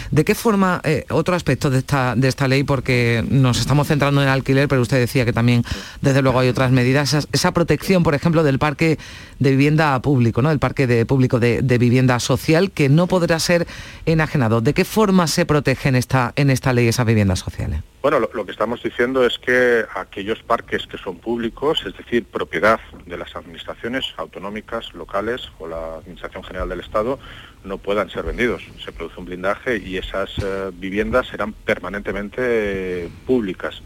¿De 0.10 0.26
qué 0.26 0.34
forma, 0.34 0.82
eh, 0.84 1.06
otro 1.12 1.36
aspecto 1.36 1.70
de 1.70 1.78
esta, 1.78 2.16
de 2.16 2.28
esta 2.28 2.48
ley, 2.48 2.64
porque 2.64 3.24
nos 3.30 3.60
estamos 3.60 3.88
centrando 3.88 4.20
en 4.22 4.28
el 4.28 4.34
alquiler, 4.34 4.68
pero 4.68 4.82
usted 4.82 4.98
decía 4.98 5.26
que 5.26 5.32
también, 5.32 5.64
desde 6.02 6.24
luego, 6.24 6.40
hay 6.40 6.50
otras 6.50 6.72
medidas, 6.72 7.14
esa, 7.32 7.54
protección, 7.54 8.02
por 8.02 8.16
ejemplo, 8.16 8.42
del 8.42 8.58
parque 8.58 8.98
de 9.38 9.52
vivienda 9.52 10.02
público, 10.02 10.42
¿no? 10.42 10.50
el 10.50 10.58
parque 10.58 10.88
de, 10.88 11.06
público 11.06 11.40
de, 11.40 11.78
vivienda 11.78 12.20
social, 12.20 12.72
que 12.72 12.90
no 12.90 13.06
podrá 13.06 13.38
ser 13.38 13.68
enajenado. 14.08 14.60
¿De 14.60 14.74
qué 14.74 14.86
forma 14.86 15.28
se 15.28 15.46
protege 15.46 15.90
en 15.90 15.96
esta, 15.96 16.34
en 16.36 16.50
esta 16.50 16.74
ley 16.74 16.88
esas 16.88 17.06
viviendas 17.06 17.38
sociales? 17.38 17.82
Bueno, 18.02 18.20
lo, 18.20 18.30
lo, 18.34 18.46
que 18.46 18.52
estamos 18.52 18.82
diciendo 18.82 19.26
es 19.26 19.38
que 19.40 19.84
aquellos 19.96 20.42
parques 20.44 20.86
que 20.86 20.98
son 20.98 21.18
públicos, 21.18 21.84
es 21.88 21.98
decir, 21.98 22.26
propiedad 22.26 22.80
de 23.06 23.18
las 23.18 23.36
administraciones 23.36 24.14
autonómicas, 24.18 24.94
locales 24.94 25.42
o 25.60 25.68
la 25.68 25.96
Administración 25.98 26.44
General 26.44 26.70
del 26.70 26.82
Estado, 26.82 27.20
no 27.66 27.78
puedan 27.78 28.10
ser 28.10 28.24
vendidos. 28.24 28.64
Se 28.84 28.92
produce 28.92 29.20
un 29.20 29.26
blindaje 29.26 29.78
y 29.78 29.98
esas 29.98 30.32
eh, 30.38 30.72
viviendas 30.74 31.28
serán 31.28 31.54
permanentemente 31.54 33.10
públicas. 33.26 33.82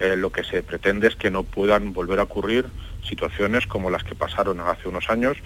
Eh, 0.00 0.16
lo 0.16 0.30
que 0.30 0.42
se 0.42 0.62
pretende 0.62 1.08
es 1.08 1.16
que 1.16 1.30
no 1.30 1.44
puedan 1.44 1.92
volver 1.92 2.18
a 2.18 2.24
ocurrir 2.24 2.66
situaciones 3.08 3.66
como 3.66 3.90
las 3.90 4.04
que 4.04 4.14
pasaron 4.14 4.60
hace 4.60 4.88
unos 4.88 5.10
años 5.10 5.36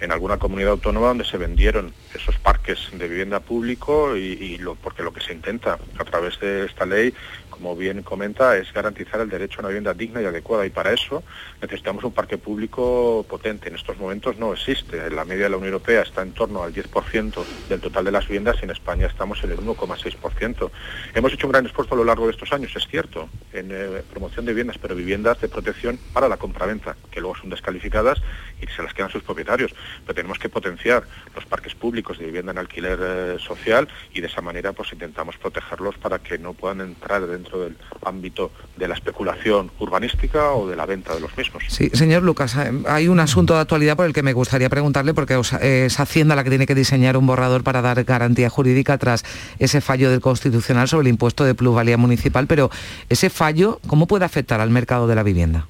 en 0.00 0.12
alguna 0.12 0.38
comunidad 0.38 0.72
autónoma 0.72 1.08
donde 1.08 1.24
se 1.24 1.36
vendieron 1.36 1.92
esos 2.14 2.36
parques 2.36 2.88
de 2.92 3.08
vivienda 3.08 3.40
público 3.40 4.16
y, 4.16 4.58
lo, 4.58 4.74
porque 4.74 5.02
lo 5.02 5.12
que 5.12 5.20
se 5.20 5.32
intenta 5.32 5.78
a 5.98 6.04
través 6.04 6.38
de 6.40 6.66
esta 6.66 6.86
ley 6.86 7.14
como 7.52 7.76
bien 7.76 8.02
comenta, 8.02 8.56
es 8.56 8.72
garantizar 8.72 9.20
el 9.20 9.28
derecho 9.28 9.58
a 9.58 9.60
una 9.60 9.68
vivienda 9.68 9.94
digna 9.94 10.20
y 10.20 10.24
adecuada 10.24 10.66
y 10.66 10.70
para 10.70 10.92
eso 10.92 11.22
necesitamos 11.60 12.02
un 12.02 12.12
parque 12.12 12.38
público 12.38 13.24
potente. 13.28 13.68
En 13.68 13.76
estos 13.76 13.96
momentos 13.98 14.36
no 14.38 14.52
existe. 14.52 15.08
La 15.10 15.24
media 15.24 15.44
de 15.44 15.50
la 15.50 15.58
Unión 15.58 15.72
Europea 15.74 16.02
está 16.02 16.22
en 16.22 16.32
torno 16.32 16.64
al 16.64 16.74
10% 16.74 17.44
del 17.68 17.80
total 17.80 18.04
de 18.04 18.10
las 18.10 18.26
viviendas 18.26 18.56
y 18.60 18.64
en 18.64 18.70
España 18.70 19.06
estamos 19.06 19.44
en 19.44 19.52
el 19.52 19.58
1,6%. 19.58 20.70
Hemos 21.14 21.32
hecho 21.32 21.46
un 21.46 21.52
gran 21.52 21.66
esfuerzo 21.66 21.94
a 21.94 21.98
lo 21.98 22.04
largo 22.04 22.26
de 22.26 22.32
estos 22.32 22.52
años, 22.52 22.74
es 22.74 22.86
cierto, 22.88 23.28
en 23.52 23.68
eh, 23.70 24.02
promoción 24.10 24.44
de 24.44 24.52
viviendas, 24.52 24.78
pero 24.78 24.96
viviendas 24.96 25.40
de 25.40 25.48
protección 25.48 25.98
para 26.12 26.28
la 26.28 26.38
compraventa, 26.38 26.96
que 27.10 27.20
luego 27.20 27.36
son 27.36 27.50
descalificadas 27.50 28.20
y 28.60 28.66
se 28.66 28.82
las 28.82 28.94
quedan 28.94 29.10
sus 29.10 29.22
propietarios. 29.22 29.72
Pero 30.04 30.14
tenemos 30.14 30.38
que 30.38 30.48
potenciar 30.48 31.04
los 31.34 31.44
parques 31.44 31.74
públicos 31.74 32.18
de 32.18 32.26
vivienda 32.26 32.52
en 32.52 32.58
alquiler 32.58 32.98
eh, 33.00 33.36
social 33.38 33.88
y 34.12 34.20
de 34.20 34.26
esa 34.26 34.40
manera 34.40 34.72
pues 34.72 34.92
intentamos 34.92 35.36
protegerlos 35.36 35.96
para 35.98 36.18
que 36.18 36.38
no 36.38 36.54
puedan 36.54 36.80
entrar 36.80 37.26
dentro 37.42 37.60
del 37.60 37.76
ámbito 38.04 38.52
de 38.76 38.88
la 38.88 38.94
especulación 38.94 39.70
urbanística 39.78 40.52
o 40.52 40.68
de 40.68 40.76
la 40.76 40.86
venta 40.86 41.14
de 41.14 41.20
los 41.20 41.36
mismos. 41.36 41.64
Sí, 41.68 41.90
señor 41.92 42.22
Lucas, 42.22 42.56
eh, 42.56 42.72
hay 42.86 43.08
un 43.08 43.20
asunto 43.20 43.54
de 43.54 43.60
actualidad 43.60 43.96
por 43.96 44.06
el 44.06 44.12
que 44.12 44.22
me 44.22 44.32
gustaría 44.32 44.68
preguntarle, 44.68 45.14
porque 45.14 45.38
es 45.60 46.00
Hacienda 46.00 46.36
la 46.36 46.44
que 46.44 46.50
tiene 46.50 46.66
que 46.66 46.74
diseñar 46.74 47.16
un 47.16 47.26
borrador 47.26 47.62
para 47.64 47.82
dar 47.82 48.02
garantía 48.04 48.48
jurídica 48.48 48.98
tras 48.98 49.24
ese 49.58 49.80
fallo 49.80 50.10
del 50.10 50.20
Constitucional 50.20 50.88
sobre 50.88 51.02
el 51.02 51.08
impuesto 51.08 51.44
de 51.44 51.54
plusvalía 51.54 51.96
municipal, 51.96 52.46
pero 52.46 52.70
ese 53.08 53.30
fallo, 53.30 53.80
¿cómo 53.86 54.06
puede 54.06 54.24
afectar 54.24 54.60
al 54.60 54.70
mercado 54.70 55.06
de 55.06 55.14
la 55.14 55.22
vivienda? 55.22 55.66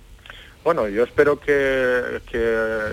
Bueno, 0.65 0.89
yo 0.89 1.03
espero 1.03 1.41
que, 1.41 2.21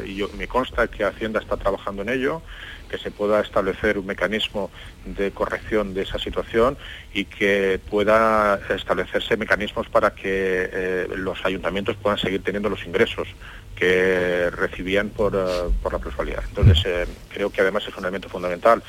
y 0.06 0.16
yo, 0.16 0.30
me 0.38 0.48
consta 0.48 0.88
que 0.88 1.04
Hacienda 1.04 1.40
está 1.40 1.56
trabajando 1.56 2.02
en 2.02 2.10
ello, 2.10 2.42
que 2.90 2.98
se 2.98 3.12
pueda 3.12 3.40
establecer 3.42 3.98
un 3.98 4.06
mecanismo 4.06 4.70
de 5.06 5.32
corrección 5.32 5.94
de 5.94 6.02
esa 6.02 6.20
situación 6.20 6.78
y 7.14 7.26
que 7.26 7.80
pueda 7.90 8.60
establecerse 8.70 9.38
mecanismos 9.38 9.88
para 9.88 10.12
que 10.12 10.70
eh, 10.72 11.08
los 11.16 11.46
ayuntamientos 11.46 11.96
puedan 11.98 12.18
seguir 12.18 12.44
teniendo 12.44 12.70
los 12.70 12.86
ingresos 12.86 13.28
que 13.76 14.50
recibían 14.50 15.10
por, 15.10 15.34
eh, 15.36 15.90
la 15.92 16.00
plusvalía. 16.00 16.42
Entonces, 16.48 16.84
eh, 16.86 17.06
creo 17.30 17.50
que 17.50 17.62
además 17.62 17.88
es 17.88 17.96
un 17.96 18.04
elemento 18.04 18.28
fundamental 18.28 18.84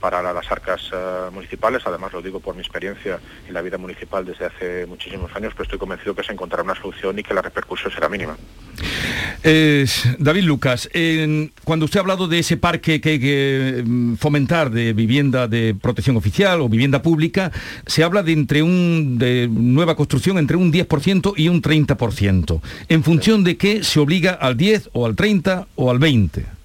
para 0.00 0.32
las 0.32 0.50
arcas 0.50 0.90
municipales, 1.32 1.82
además 1.84 2.12
lo 2.12 2.22
digo 2.22 2.40
por 2.40 2.54
mi 2.54 2.60
experiencia 2.60 3.18
en 3.46 3.54
la 3.54 3.62
vida 3.62 3.78
municipal 3.78 4.24
desde 4.24 4.46
hace 4.46 4.86
muchísimos 4.86 5.34
años, 5.34 5.52
pero 5.54 5.64
estoy 5.64 5.78
convencido 5.78 6.14
que 6.14 6.22
se 6.22 6.32
encontrará 6.32 6.62
una 6.62 6.74
solución 6.74 7.18
y 7.18 7.22
que 7.22 7.34
la 7.34 7.42
repercusión 7.42 7.92
será 7.92 8.08
mínima. 8.08 8.36
David 10.18 10.42
Lucas, 10.42 10.88
cuando 11.64 11.84
usted 11.84 11.98
ha 11.98 12.00
hablado 12.00 12.26
de 12.26 12.40
ese 12.40 12.56
parque 12.56 13.00
que 13.00 13.10
hay 13.10 13.20
que 13.20 13.82
mm, 13.86 14.14
fomentar 14.16 14.70
de 14.70 14.92
vivienda 14.92 15.46
de 15.46 15.74
protección 15.80 16.16
oficial 16.16 16.60
o 16.60 16.68
vivienda 16.68 17.00
pública, 17.02 17.52
se 17.86 18.02
habla 18.02 18.22
de 18.22 18.32
entre 18.32 18.62
un 18.62 19.18
de 19.18 19.48
nueva 19.48 19.94
construcción 19.94 20.38
entre 20.38 20.56
un 20.56 20.72
10% 20.72 21.34
y 21.36 21.48
un 21.48 21.62
30%. 21.62 22.60
¿En 22.88 23.04
función 23.04 23.44
de 23.44 23.56
qué 23.56 23.84
se 23.84 24.00
obliga 24.00 24.32
al 24.32 24.56
10 24.56 24.90
o 24.92 25.06
al 25.06 25.14
30 25.14 25.68
o 25.76 25.90
al 25.90 25.98
20? 25.98 26.55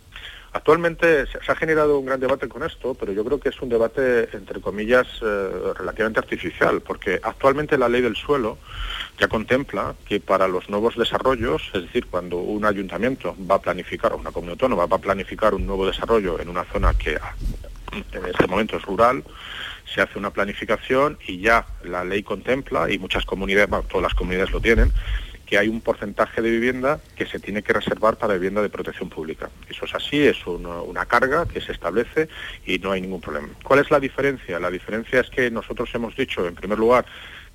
Actualmente 0.54 1.28
se 1.28 1.52
ha 1.52 1.56
generado 1.56 1.98
un 1.98 2.06
gran 2.06 2.20
debate 2.20 2.50
con 2.50 2.64
esto, 2.64 2.94
pero 2.94 3.14
yo 3.14 3.24
creo 3.24 3.40
que 3.40 3.50
es 3.50 3.62
un 3.62 3.70
debate, 3.70 4.28
entre 4.36 4.60
comillas, 4.60 5.08
eh, 5.22 5.50
relativamente 5.78 6.20
artificial, 6.20 6.82
porque 6.82 7.22
actualmente 7.24 7.78
la 7.78 7.88
ley 7.88 8.02
del 8.02 8.18
suelo 8.18 8.58
ya 9.18 9.30
contempla 9.30 9.96
que 10.06 10.20
para 10.20 10.50
los 10.50 10.70
nuevos 10.70 10.98
desarrollos, 10.98 11.72
es 11.74 11.84
decir, 11.84 12.06
cuando 12.08 12.38
un 12.38 12.66
ayuntamiento 12.66 13.34
va 13.50 13.56
a 13.56 13.62
planificar, 13.62 14.12
o 14.12 14.18
una 14.18 14.32
comunidad 14.32 14.56
autónoma 14.56 14.86
va 14.88 14.98
a 14.98 15.02
planificar 15.02 15.54
un 15.54 15.66
nuevo 15.66 15.88
desarrollo 15.88 16.38
en 16.42 16.50
una 16.50 16.66
zona 16.66 16.94
que 16.96 17.18
en 17.94 18.26
este 18.26 18.48
momento 18.48 18.76
es 18.76 18.84
rural, 18.84 19.24
se 19.94 20.02
hace 20.02 20.20
una 20.20 20.32
planificación 20.32 21.18
y 21.28 21.40
ya 21.40 21.66
la 21.84 22.04
ley 22.04 22.24
contempla, 22.24 22.92
y 22.92 23.00
muchas 23.00 23.26
comunidades, 23.26 23.70
todas 23.88 24.04
las 24.04 24.14
comunidades 24.14 24.52
lo 24.52 24.60
tienen, 24.60 24.92
que 25.52 25.58
hay 25.58 25.68
un 25.68 25.82
porcentaje 25.82 26.42
de 26.42 26.50
vivienda 26.50 27.02
que 27.18 27.26
se 27.26 27.38
tiene 27.38 27.62
que 27.62 27.74
reservar 27.74 28.16
para 28.16 28.36
vivienda 28.36 28.62
de 28.62 28.70
protección 28.70 29.10
pública. 29.10 29.50
Eso 29.70 29.84
es 29.84 29.94
así, 29.94 30.26
es 30.26 30.48
una 30.48 31.06
carga 31.06 31.46
que 31.46 31.60
se 31.60 31.74
establece 31.74 32.30
y 32.66 32.80
no 32.80 32.94
hay 32.94 33.02
ningún 33.02 33.20
problema. 33.20 33.50
¿Cuál 33.62 33.82
es 33.82 33.92
la 33.92 34.00
diferencia? 34.00 34.62
La 34.62 34.72
diferencia 34.72 35.20
es 35.20 35.30
que 35.30 35.52
nosotros 35.52 35.90
hemos 35.94 36.16
dicho, 36.16 36.48
en 36.48 36.56
primer 36.56 36.80
lugar, 36.80 37.06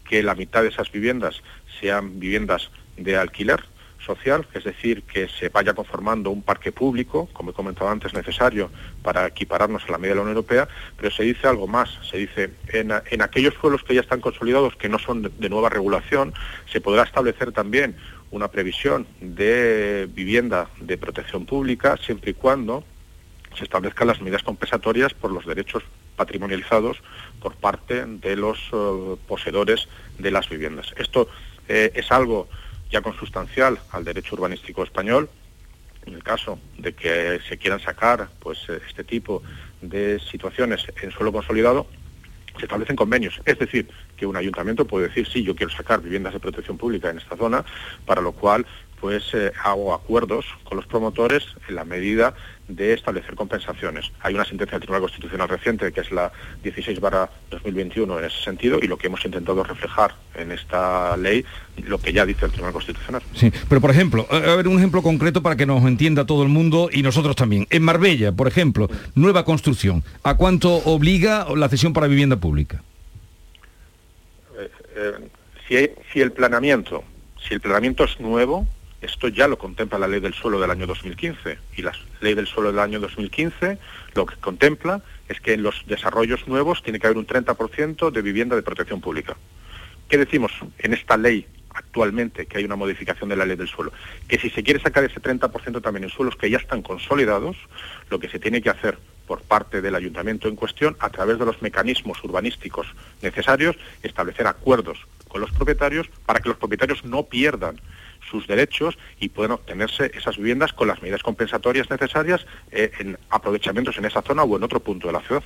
que 0.06 0.22
la 0.22 0.34
mitad 0.34 0.60
de 0.60 0.68
esas 0.68 0.92
viviendas 0.92 1.40
sean 1.80 2.20
viviendas 2.20 2.70
de 2.98 3.16
alquiler 3.16 3.64
social, 4.06 4.46
es 4.54 4.64
decir, 4.64 5.02
que 5.02 5.28
se 5.28 5.48
vaya 5.48 5.74
conformando 5.74 6.30
un 6.30 6.42
parque 6.42 6.72
público, 6.72 7.28
como 7.32 7.50
he 7.50 7.54
comentado 7.54 7.90
antes, 7.90 8.14
necesario 8.14 8.70
para 9.02 9.26
equipararnos 9.26 9.84
a 9.84 9.92
la 9.92 9.98
media 9.98 10.10
de 10.10 10.16
la 10.16 10.22
Unión 10.22 10.36
Europea, 10.36 10.68
pero 10.96 11.10
se 11.10 11.24
dice 11.24 11.46
algo 11.48 11.66
más, 11.66 11.90
se 12.08 12.18
dice, 12.18 12.50
en, 12.68 12.92
aquellos 13.22 13.54
pueblos 13.54 13.82
que 13.82 13.94
ya 13.94 14.00
están 14.00 14.20
consolidados, 14.20 14.76
que 14.76 14.88
no 14.88 14.98
son 14.98 15.22
de, 15.22 15.48
nueva 15.48 15.68
regulación, 15.68 16.32
se 16.70 16.80
podrá 16.80 17.02
establecer 17.02 17.52
también 17.52 17.96
una 18.30 18.48
previsión 18.48 19.06
de 19.20 20.08
vivienda 20.12 20.68
de 20.80 20.96
protección 20.96 21.44
pública, 21.44 21.96
siempre 21.96 22.30
y 22.30 22.34
cuando 22.34 22.84
se 23.56 23.64
establezcan 23.64 24.08
las 24.08 24.20
medidas 24.20 24.42
compensatorias 24.42 25.14
por 25.14 25.32
los 25.32 25.46
derechos 25.46 25.82
patrimonializados 26.16 26.98
por 27.40 27.54
parte 27.56 28.04
de 28.06 28.36
los 28.36 28.58
eh, 28.72 29.16
poseedores 29.26 29.88
de 30.18 30.30
las 30.30 30.48
viviendas. 30.48 30.92
Esto 30.96 31.28
eh, 31.68 31.92
es 31.94 32.10
algo 32.12 32.48
ya 32.90 33.00
consustancial 33.00 33.78
al 33.90 34.04
derecho 34.04 34.34
urbanístico 34.34 34.84
español 34.84 35.28
en 36.06 36.14
el 36.14 36.22
caso 36.22 36.58
de 36.78 36.94
que 36.94 37.40
se 37.48 37.58
quieran 37.58 37.80
sacar 37.80 38.28
pues 38.38 38.58
este 38.88 39.04
tipo 39.04 39.42
de 39.82 40.20
situaciones 40.20 40.86
en 41.02 41.10
suelo 41.10 41.32
consolidado, 41.32 41.86
se 42.56 42.64
establecen 42.64 42.96
convenios. 42.96 43.40
Es 43.44 43.58
decir, 43.58 43.88
que 44.16 44.24
un 44.24 44.36
ayuntamiento 44.36 44.86
puede 44.86 45.08
decir, 45.08 45.26
sí, 45.26 45.42
yo 45.42 45.54
quiero 45.54 45.72
sacar 45.72 46.00
viviendas 46.00 46.32
de 46.32 46.40
protección 46.40 46.78
pública 46.78 47.10
en 47.10 47.18
esta 47.18 47.36
zona, 47.36 47.64
para 48.06 48.22
lo 48.22 48.32
cual 48.32 48.64
pues 49.00 49.34
eh, 49.34 49.52
hago 49.62 49.92
acuerdos 49.92 50.46
con 50.64 50.76
los 50.76 50.86
promotores 50.86 51.44
en 51.68 51.74
la 51.74 51.84
medida 51.84 52.34
de 52.68 52.94
establecer 52.94 53.34
compensaciones. 53.34 54.10
Hay 54.20 54.34
una 54.34 54.44
sentencia 54.44 54.72
del 54.72 54.82
Tribunal 54.82 55.02
Constitucional 55.02 55.48
reciente, 55.48 55.92
que 55.92 56.00
es 56.00 56.10
la 56.10 56.32
16 56.62 56.98
2021 57.50 58.18
en 58.18 58.24
ese 58.24 58.42
sentido, 58.42 58.78
y 58.82 58.86
lo 58.86 58.98
que 58.98 59.06
hemos 59.06 59.24
intentado 59.24 59.62
reflejar 59.62 60.14
en 60.34 60.52
esta 60.52 61.16
ley, 61.16 61.44
lo 61.84 61.98
que 61.98 62.12
ya 62.12 62.26
dice 62.26 62.46
el 62.46 62.50
Tribunal 62.50 62.72
Constitucional. 62.72 63.22
Sí, 63.34 63.52
pero 63.68 63.80
por 63.80 63.90
ejemplo, 63.90 64.26
a 64.30 64.38
ver 64.56 64.68
un 64.68 64.78
ejemplo 64.78 65.02
concreto 65.02 65.42
para 65.42 65.56
que 65.56 65.66
nos 65.66 65.84
entienda 65.84 66.26
todo 66.26 66.42
el 66.42 66.48
mundo 66.48 66.88
y 66.92 67.02
nosotros 67.02 67.36
también. 67.36 67.66
En 67.70 67.82
Marbella, 67.82 68.32
por 68.32 68.48
ejemplo, 68.48 68.88
nueva 69.14 69.44
construcción, 69.44 70.02
¿a 70.22 70.36
cuánto 70.36 70.74
obliga 70.76 71.46
la 71.54 71.68
cesión 71.68 71.92
para 71.92 72.08
vivienda 72.08 72.36
pública? 72.36 72.82
Eh, 74.58 74.70
eh, 74.96 75.12
si, 75.68 75.90
si 76.12 76.20
el 76.20 76.32
planeamiento, 76.32 77.04
si 77.46 77.54
el 77.54 77.60
planeamiento 77.60 78.04
es 78.04 78.18
nuevo, 78.18 78.66
esto 79.00 79.28
ya 79.28 79.46
lo 79.46 79.58
contempla 79.58 79.98
la 79.98 80.08
ley 80.08 80.20
del 80.20 80.34
suelo 80.34 80.60
del 80.60 80.70
año 80.70 80.86
2015 80.86 81.58
y 81.76 81.82
la 81.82 81.92
ley 82.20 82.34
del 82.34 82.46
suelo 82.46 82.70
del 82.70 82.78
año 82.80 82.98
2015 82.98 83.78
lo 84.14 84.26
que 84.26 84.36
contempla 84.36 85.02
es 85.28 85.40
que 85.40 85.52
en 85.52 85.62
los 85.62 85.84
desarrollos 85.86 86.48
nuevos 86.48 86.82
tiene 86.82 86.98
que 86.98 87.06
haber 87.06 87.18
un 87.18 87.26
30% 87.26 88.10
de 88.10 88.22
vivienda 88.22 88.56
de 88.56 88.62
protección 88.62 89.00
pública. 89.00 89.36
¿Qué 90.08 90.18
decimos 90.18 90.52
en 90.78 90.94
esta 90.94 91.16
ley 91.16 91.46
actualmente 91.70 92.46
que 92.46 92.58
hay 92.58 92.64
una 92.64 92.76
modificación 92.76 93.28
de 93.28 93.36
la 93.36 93.44
ley 93.44 93.56
del 93.56 93.68
suelo? 93.68 93.92
Que 94.28 94.38
si 94.38 94.50
se 94.50 94.62
quiere 94.62 94.80
sacar 94.80 95.04
ese 95.04 95.20
30% 95.20 95.82
también 95.82 96.04
en 96.04 96.10
suelos 96.10 96.36
que 96.36 96.48
ya 96.48 96.58
están 96.58 96.82
consolidados, 96.82 97.56
lo 98.08 98.18
que 98.18 98.28
se 98.28 98.38
tiene 98.38 98.62
que 98.62 98.70
hacer 98.70 98.98
por 99.26 99.42
parte 99.42 99.82
del 99.82 99.94
ayuntamiento 99.94 100.48
en 100.48 100.56
cuestión, 100.56 100.96
a 101.00 101.10
través 101.10 101.38
de 101.38 101.44
los 101.44 101.60
mecanismos 101.60 102.22
urbanísticos 102.22 102.86
necesarios, 103.20 103.76
establecer 104.02 104.46
acuerdos 104.46 104.98
con 105.28 105.40
los 105.40 105.50
propietarios 105.50 106.08
para 106.24 106.40
que 106.40 106.48
los 106.48 106.58
propietarios 106.58 107.04
no 107.04 107.24
pierdan 107.24 107.80
sus 108.30 108.46
derechos 108.46 108.98
y 109.20 109.28
pueden 109.28 109.52
obtenerse 109.52 110.10
esas 110.14 110.36
viviendas 110.36 110.72
con 110.72 110.88
las 110.88 111.00
medidas 111.02 111.22
compensatorias 111.22 111.90
necesarias 111.90 112.46
eh, 112.70 112.90
en 112.98 113.18
aprovechamientos 113.30 113.96
en 113.98 114.04
esa 114.04 114.22
zona 114.22 114.42
o 114.42 114.56
en 114.56 114.62
otro 114.62 114.80
punto 114.80 115.08
de 115.08 115.12
la 115.12 115.20
ciudad. 115.20 115.42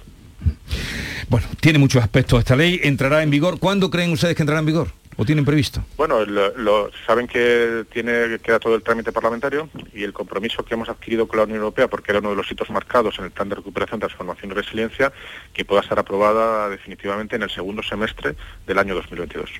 Bueno, 1.29 1.47
tiene 1.61 1.79
muchos 1.79 2.03
aspectos 2.03 2.41
esta 2.41 2.57
ley, 2.57 2.81
entrará 2.83 3.23
en 3.23 3.31
vigor. 3.31 3.59
¿Cuándo 3.59 3.91
creen 3.91 4.13
ustedes 4.13 4.35
que 4.35 4.43
entrará 4.43 4.61
en 4.61 4.67
vigor? 4.67 4.89
¿O 5.17 5.25
tienen 5.25 5.45
previsto? 5.45 5.85
Bueno, 5.97 6.25
lo, 6.25 6.91
saben 7.07 7.27
que 7.27 7.85
tiene 7.93 8.39
queda 8.43 8.59
todo 8.59 8.75
el 8.75 8.83
trámite 8.83 9.13
parlamentario 9.13 9.69
y 9.93 10.03
el 10.03 10.13
compromiso 10.15 10.65
que 10.65 10.75
hemos 10.75 10.89
adquirido 10.89 11.29
con 11.29 11.37
la 11.37 11.45
Unión 11.45 11.59
Europea, 11.59 11.89
porque 11.89 12.13
era 12.13 12.21
uno 12.21 12.31
de 12.31 12.37
los 12.37 12.51
hitos 12.51 12.71
marcados 12.71 13.19
en 13.19 13.27
el 13.27 13.31
plan 13.31 13.49
de 13.49 13.57
recuperación, 13.57 14.01
transformación 14.01 14.51
y 14.51 14.55
resiliencia, 14.55 15.13
que 15.53 15.65
pueda 15.65 15.83
ser 15.83 15.99
aprobada 15.99 16.71
definitivamente 16.71 17.37
en 17.37 17.43
el 17.43 17.51
segundo 17.51 17.83
semestre 17.83 18.35
del 18.67 18.79
año 18.79 18.95
2022 18.95 19.51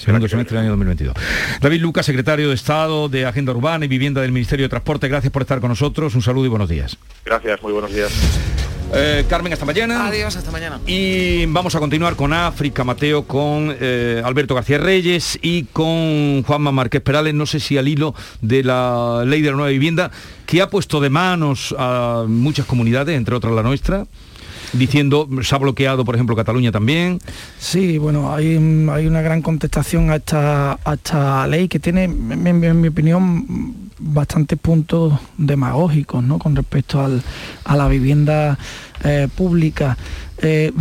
segundo 0.00 0.28
semestre 0.28 0.56
del 0.56 0.62
año 0.64 0.70
2022. 0.70 1.14
David 1.60 1.80
Lucas, 1.80 2.06
secretario 2.06 2.48
de 2.48 2.54
Estado 2.54 3.08
de 3.08 3.26
Agenda 3.26 3.52
Urbana 3.52 3.84
y 3.84 3.88
Vivienda 3.88 4.22
del 4.22 4.32
Ministerio 4.32 4.64
de 4.64 4.70
Transporte, 4.70 5.08
gracias 5.08 5.32
por 5.32 5.42
estar 5.42 5.60
con 5.60 5.68
nosotros. 5.68 6.14
Un 6.14 6.22
saludo 6.22 6.46
y 6.46 6.48
buenos 6.48 6.68
días. 6.68 6.96
Gracias, 7.24 7.62
muy 7.62 7.72
buenos 7.72 7.92
días. 7.92 8.10
Eh, 8.92 9.24
Carmen, 9.28 9.52
hasta 9.52 9.64
mañana. 9.64 10.08
Adiós, 10.08 10.34
hasta 10.34 10.50
mañana. 10.50 10.80
Y 10.86 11.46
vamos 11.46 11.74
a 11.74 11.78
continuar 11.78 12.16
con 12.16 12.32
África, 12.32 12.82
Mateo, 12.82 13.24
con 13.24 13.76
eh, 13.78 14.20
Alberto 14.24 14.54
García 14.54 14.78
Reyes 14.78 15.38
y 15.42 15.64
con 15.64 16.42
Juanma 16.42 16.72
Márquez 16.72 17.02
Perales, 17.02 17.34
no 17.34 17.46
sé 17.46 17.60
si 17.60 17.78
al 17.78 17.86
hilo 17.86 18.14
de 18.40 18.64
la 18.64 19.22
ley 19.26 19.42
de 19.42 19.50
la 19.50 19.56
nueva 19.56 19.70
vivienda, 19.70 20.10
que 20.46 20.60
ha 20.60 20.70
puesto 20.70 21.00
de 21.00 21.10
manos 21.10 21.74
a 21.78 22.24
muchas 22.26 22.66
comunidades, 22.66 23.16
entre 23.16 23.36
otras 23.36 23.52
la 23.52 23.62
nuestra 23.62 24.06
diciendo, 24.72 25.28
se 25.42 25.54
ha 25.54 25.58
bloqueado, 25.58 26.04
por 26.04 26.14
ejemplo, 26.14 26.36
Cataluña 26.36 26.72
también. 26.72 27.18
Sí, 27.58 27.98
bueno, 27.98 28.32
hay, 28.32 28.56
hay 28.90 29.06
una 29.06 29.22
gran 29.22 29.42
contestación 29.42 30.10
a 30.10 30.16
esta, 30.16 30.78
a 30.84 30.94
esta 30.94 31.46
ley 31.46 31.68
que 31.68 31.78
tiene, 31.78 32.04
en, 32.04 32.80
mi 32.80 32.88
opinión, 32.88 33.90
bastantes 33.98 34.58
puntos 34.58 35.14
demagógicos 35.36 36.22
¿no? 36.22 36.38
con 36.38 36.56
respecto 36.56 37.04
al, 37.04 37.22
a 37.64 37.76
la 37.76 37.88
vivienda 37.88 38.58
eh, 39.04 39.28
pública. 39.34 39.96
Eh, 40.42 40.72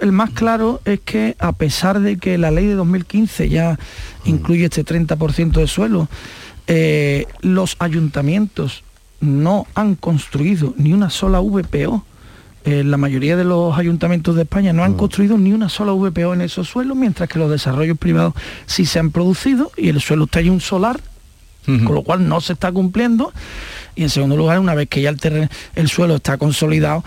el 0.00 0.12
más 0.12 0.30
claro 0.30 0.80
es 0.84 1.00
que 1.00 1.36
a 1.38 1.52
pesar 1.52 2.00
de 2.00 2.16
que 2.18 2.36
la 2.36 2.50
ley 2.50 2.66
de 2.66 2.74
2015 2.74 3.48
ya 3.48 3.78
incluye 4.24 4.64
este 4.64 4.84
30% 4.84 5.52
de 5.52 5.66
suelo, 5.66 6.08
eh, 6.66 7.26
los 7.40 7.76
ayuntamientos 7.78 8.82
no 9.20 9.66
han 9.74 9.94
construido 9.94 10.74
ni 10.76 10.92
una 10.92 11.10
sola 11.10 11.40
VPO 11.40 12.04
eh, 12.68 12.84
la 12.84 12.98
mayoría 12.98 13.34
de 13.34 13.44
los 13.44 13.78
ayuntamientos 13.78 14.36
de 14.36 14.42
España 14.42 14.74
no 14.74 14.84
han 14.84 14.92
mm. 14.92 14.96
construido 14.96 15.38
ni 15.38 15.54
una 15.54 15.70
sola 15.70 15.92
VPO 15.92 16.34
en 16.34 16.42
esos 16.42 16.68
suelos, 16.68 16.98
mientras 16.98 17.26
que 17.26 17.38
los 17.38 17.50
desarrollos 17.50 17.96
privados 17.96 18.34
sí 18.66 18.84
se 18.84 18.98
han 18.98 19.10
producido 19.10 19.72
y 19.74 19.88
el 19.88 20.02
suelo 20.02 20.24
está 20.24 20.40
ahí 20.40 20.50
un 20.50 20.60
solar, 20.60 21.00
con 21.64 21.94
lo 21.94 22.02
cual 22.02 22.28
no 22.28 22.42
se 22.42 22.52
está 22.52 22.70
cumpliendo. 22.70 23.32
Y 23.94 24.02
en 24.02 24.10
segundo 24.10 24.36
lugar, 24.36 24.58
una 24.58 24.74
vez 24.74 24.88
que 24.88 25.00
ya 25.00 25.10
el, 25.10 25.48
el 25.74 25.88
suelo 25.88 26.16
está 26.16 26.36
consolidado, 26.36 27.04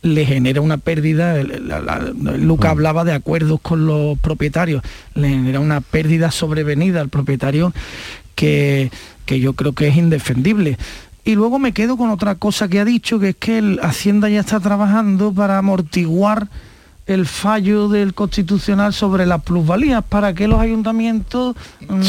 le 0.00 0.24
genera 0.24 0.62
una 0.62 0.78
pérdida, 0.78 1.36
Luca 1.42 2.68
mm. 2.68 2.70
hablaba 2.70 3.04
de 3.04 3.12
acuerdos 3.12 3.60
con 3.60 3.86
los 3.86 4.18
propietarios, 4.18 4.82
le 5.14 5.28
genera 5.28 5.60
una 5.60 5.82
pérdida 5.82 6.30
sobrevenida 6.30 7.02
al 7.02 7.10
propietario 7.10 7.74
que, 8.34 8.90
que 9.26 9.40
yo 9.40 9.52
creo 9.52 9.74
que 9.74 9.88
es 9.88 9.96
indefendible. 9.96 10.78
Y 11.24 11.34
luego 11.34 11.58
me 11.58 11.72
quedo 11.72 11.96
con 11.96 12.10
otra 12.10 12.34
cosa 12.34 12.68
que 12.68 12.80
ha 12.80 12.84
dicho, 12.84 13.18
que 13.18 13.30
es 13.30 13.36
que 13.36 13.58
el 13.58 13.80
Hacienda 13.82 14.28
ya 14.28 14.40
está 14.40 14.60
trabajando 14.60 15.32
para 15.32 15.56
amortiguar 15.58 16.48
el 17.06 17.26
fallo 17.26 17.88
del 17.88 18.14
Constitucional 18.14 18.92
sobre 18.92 19.26
las 19.26 19.42
plusvalías, 19.42 20.04
para 20.04 20.34
que 20.34 20.48
los 20.48 20.60
ayuntamientos 20.60 21.56
mm, 21.88 22.02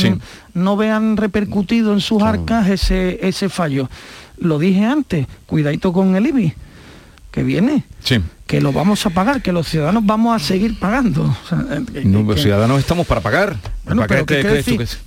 no 0.53 0.77
vean 0.77 1.17
repercutido 1.17 1.93
en 1.93 2.01
sus 2.01 2.21
arcas 2.21 2.69
ese, 2.69 3.25
ese 3.25 3.49
fallo. 3.49 3.89
Lo 4.37 4.59
dije 4.59 4.85
antes, 4.85 5.27
cuidadito 5.45 5.93
con 5.93 6.15
el 6.15 6.27
IBI, 6.27 6.53
que 7.35 7.43
viene. 7.43 7.83
Sí 8.03 8.19
que 8.47 8.61
lo 8.61 8.71
vamos 8.71 9.05
a 9.05 9.09
pagar, 9.09 9.41
que 9.41 9.51
los 9.51 9.67
ciudadanos 9.67 10.05
vamos 10.05 10.35
a 10.35 10.39
seguir 10.45 10.77
pagando. 10.77 11.35
los 12.03 12.41
ciudadanos 12.41 12.79
estamos 12.79 13.07
para 13.07 13.21
pagar. 13.21 13.57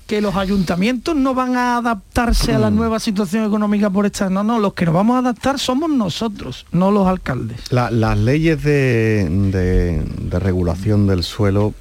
que, 0.07 0.21
los 0.21 0.35
ayuntamientos 0.35 1.15
no 1.15 1.35
van 1.35 1.57
a 1.57 1.77
adaptarse 1.77 2.53
a 2.55 2.59
la 2.59 2.71
mm. 2.71 2.77
nueva 2.77 2.99
situación 2.99 3.45
económica 3.45 3.91
por 3.91 4.07
esta. 4.07 4.29
No, 4.29 4.43
no, 4.43 4.59
los 4.59 4.75
que 4.75 4.87
nos 4.87 4.95
vamos 4.95 5.17
a 5.17 5.19
adaptar 5.21 5.61
somos 5.61 5.89
nosotros, 5.89 6.67
no 6.73 6.91
los 6.91 7.07
alcaldes. 7.07 7.61
las 7.71 8.19
leyes 8.19 8.63
de, 8.63 10.05
regulación 10.31 11.07
del 11.07 11.23
suelo 11.23 11.75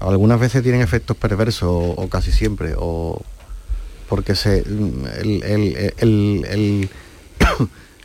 algunas 0.00 0.38
veces 0.38 0.62
tienen 0.62 0.82
efectos 0.82 1.16
perversos, 1.16 1.70
o, 1.70 2.08
casi 2.10 2.32
siempre, 2.32 2.74
o 2.76 3.22
porque 4.08 4.34
se 4.34 4.62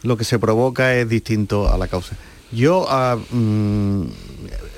lo 0.04 0.18
que 0.18 0.24
se 0.24 0.40
provoca 0.40 0.96
es 0.96 1.08
distinto 1.10 1.72
a 1.72 1.78
la 1.78 1.88
causa. 1.88 2.16
Yo, 2.52 2.86
ah, 2.90 3.18
mm, 3.32 4.04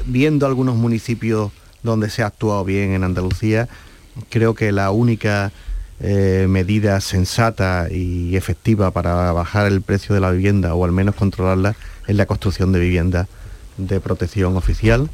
viendo 0.05 0.45
algunos 0.45 0.75
municipios 0.75 1.51
donde 1.83 2.09
se 2.09 2.23
ha 2.23 2.27
actuado 2.27 2.63
bien 2.65 2.91
en 2.93 3.03
Andalucía, 3.03 3.69
creo 4.29 4.55
que 4.55 4.71
la 4.71 4.91
única 4.91 5.51
eh, 5.99 6.47
medida 6.49 6.99
sensata 6.99 7.87
y 7.91 8.35
efectiva 8.35 8.91
para 8.91 9.31
bajar 9.31 9.67
el 9.67 9.81
precio 9.81 10.15
de 10.15 10.21
la 10.21 10.31
vivienda 10.31 10.73
o 10.73 10.83
al 10.83 10.91
menos 10.91 11.15
controlarla 11.15 11.75
es 12.07 12.15
la 12.15 12.25
construcción 12.25 12.71
de 12.71 12.79
viviendas 12.79 13.27
de 13.77 13.99
protección 13.99 14.57
oficial 14.57 15.09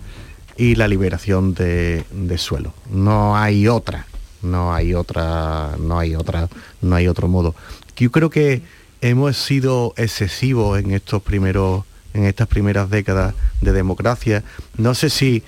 y 0.56 0.76
la 0.76 0.88
liberación 0.88 1.54
de, 1.54 2.06
suelo. 2.38 2.74
No 2.89 3.38
hay 3.38 3.67
otra, 3.67 4.08
no 4.41 4.74
hay 4.74 4.93
otra, 4.93 5.76
no 5.78 6.00
hay 6.00 6.15
otra, 6.15 6.50
no 6.82 6.96
hay 6.96 7.08
otro 7.08 7.28
modo. 7.28 7.54
Yo 7.96 8.12
creo 8.12 8.30
que 8.30 8.62
hemos 9.02 9.38
sido 9.38 9.94
excesivos 9.98 10.80
en 10.80 10.92
estos 10.92 11.22
primeros 11.22 11.84
en 12.14 12.26
estas 12.26 12.48
primeras 12.48 12.90
décadas 12.90 13.36
de 13.62 13.72
democracia. 13.72 14.44
No 14.78 14.96
sé 14.96 15.10
si 15.10 15.44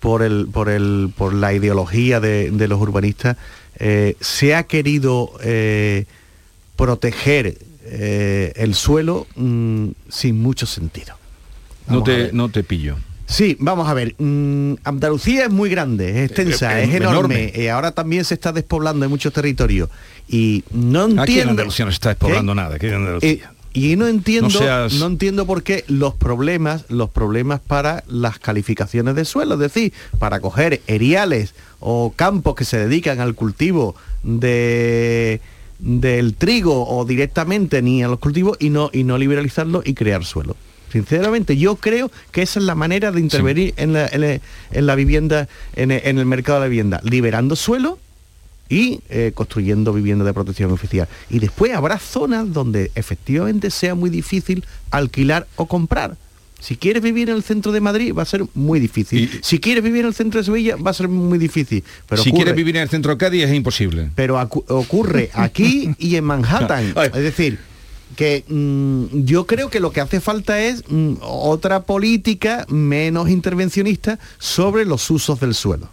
por, 0.00 0.22
el, 0.22 0.46
por, 0.46 0.68
el, 0.68 1.12
por 1.16 1.34
la 1.34 1.52
ideología 1.52 2.20
de, 2.20 2.50
los 2.68 2.80
urbanistas 2.80 3.36
eh, 3.78 4.16
se 4.20 4.54
ha 4.54 4.64
querido 4.64 5.32
eh, 5.42 6.06
proteger 6.76 7.58
eh, 7.84 8.52
el 8.56 8.74
suelo 8.74 9.26
mm, 9.34 9.88
sin 10.08 10.40
mucho 10.40 10.66
sentido. 10.66 11.16
no 11.88 12.02
te, 12.02 12.30
no 12.32 12.48
te 12.48 12.62
pillo. 12.62 12.96
Sí, 13.26 13.56
vamos 13.58 13.88
a 13.88 13.94
ver. 13.94 14.14
Mm, 14.18 14.74
Andalucía 14.84 15.44
es 15.44 15.50
muy 15.50 15.68
grande, 15.68 16.10
es 16.10 16.30
extensa, 16.30 16.80
es, 16.80 16.94
enorme. 16.94 17.52
ahora 17.70 17.92
también 17.92 18.24
se 18.24 18.34
está 18.34 18.52
despoblando 18.52 19.04
en 19.04 19.10
muchos 19.10 19.32
territorios. 19.32 19.90
Y 20.28 20.64
no 20.70 21.04
entiendo... 21.04 21.22
Aquí 21.22 21.40
en 21.40 21.48
Andalucía 21.50 21.84
no 21.84 21.90
se 21.90 21.96
está 21.96 22.10
despoblando 22.10 22.54
nada. 22.54 22.76
Aquí 22.76 22.86
en 22.86 22.94
Andalucía. 22.94 23.52
Y 23.76 23.96
no 23.96 24.06
entiendo, 24.06 24.58
no, 24.98 25.06
entiendo 25.06 25.44
por 25.44 25.62
qué 25.62 25.84
los 25.86 26.14
problemas, 26.14 26.86
los 26.88 27.10
problemas 27.10 27.60
para 27.60 28.04
las 28.08 28.38
calificaciones 28.38 29.14
de 29.14 29.26
suelo, 29.26 29.52
es 29.54 29.60
decir, 29.60 29.92
para 30.18 30.40
coger 30.40 30.80
eriales 30.86 31.54
o 31.78 32.10
campos 32.16 32.54
que 32.54 32.64
se 32.64 32.78
dedican 32.78 33.20
al 33.20 33.34
cultivo 33.34 33.94
de, 34.22 35.42
del 35.78 36.32
trigo 36.36 36.88
o 36.88 37.04
directamente 37.04 37.82
ni 37.82 38.02
a 38.02 38.08
los 38.08 38.18
cultivos 38.18 38.56
y 38.60 38.70
no, 38.70 38.88
y 38.94 39.04
no 39.04 39.18
liberalizarlo 39.18 39.82
y 39.84 39.92
crear 39.92 40.24
suelo. 40.24 40.56
Sinceramente, 40.92 41.56
yo 41.56 41.76
creo 41.76 42.10
que 42.32 42.42
esa 42.42 42.58
es 42.60 42.64
la 42.64 42.74
manera 42.74 43.10
de 43.12 43.20
intervenir 43.20 43.74
en, 43.76 43.92
la, 43.92 44.06
en, 44.06 44.20
la- 44.20 44.40
en 44.72 44.86
la 44.86 44.94
vivienda, 44.94 45.48
en 45.74 45.90
el, 45.90 46.00
en 46.04 46.18
el 46.18 46.26
mercado 46.26 46.60
de 46.60 46.66
la 46.66 46.68
vivienda, 46.68 47.00
liberando 47.04 47.56
suelo 47.56 47.98
y 48.68 49.00
eh, 49.10 49.32
construyendo 49.34 49.92
vivienda 49.92 50.24
de 50.24 50.32
protección 50.32 50.72
oficial. 50.72 51.08
Y 51.30 51.38
después 51.38 51.72
habrá 51.72 51.98
zonas 51.98 52.52
donde 52.52 52.90
efectivamente 52.94 53.70
sea 53.70 53.94
muy 53.94 54.10
difícil 54.10 54.64
alquilar 54.90 55.46
o 55.56 55.66
comprar. 55.66 56.16
Si 56.58 56.74
quieres 56.76 57.02
vivir 57.02 57.28
en 57.28 57.36
el 57.36 57.42
centro 57.42 57.70
de 57.70 57.80
Madrid 57.80 58.14
va 58.14 58.22
a 58.22 58.24
ser 58.24 58.42
muy 58.54 58.80
difícil. 58.80 59.40
si 59.42 59.58
quieres 59.60 59.84
vivir 59.84 60.00
en 60.00 60.06
el 60.08 60.14
centro 60.14 60.40
de 60.40 60.44
Sevilla 60.46 60.76
va 60.76 60.90
a 60.90 60.94
ser 60.94 61.06
muy 61.06 61.36
difícil. 61.38 61.84
Pero 62.08 62.22
si 62.22 62.30
ocurre- 62.30 62.36
quieres 62.36 62.56
vivir 62.56 62.76
en 62.76 62.82
el 62.82 62.88
centro 62.88 63.12
de 63.12 63.18
Cádiz 63.18 63.44
es 63.44 63.52
imposible. 63.54 64.08
pero 64.14 64.40
ocurre 64.68 65.30
aquí 65.34 65.90
y 65.98 66.16
en 66.16 66.24
Manhattan. 66.32 66.94
Es 66.96 67.12
decir, 67.12 67.58
que 68.14 68.44
mm, 68.48 69.24
yo 69.24 69.46
creo 69.46 69.70
que 69.70 69.80
lo 69.80 69.90
que 69.90 70.00
hace 70.00 70.20
falta 70.20 70.60
es 70.60 70.84
mm, 70.88 71.14
otra 71.20 71.82
política 71.84 72.66
menos 72.68 73.28
intervencionista 73.28 74.18
sobre 74.38 74.84
los 74.84 75.10
usos 75.10 75.40
del 75.40 75.54
suelo. 75.54 75.88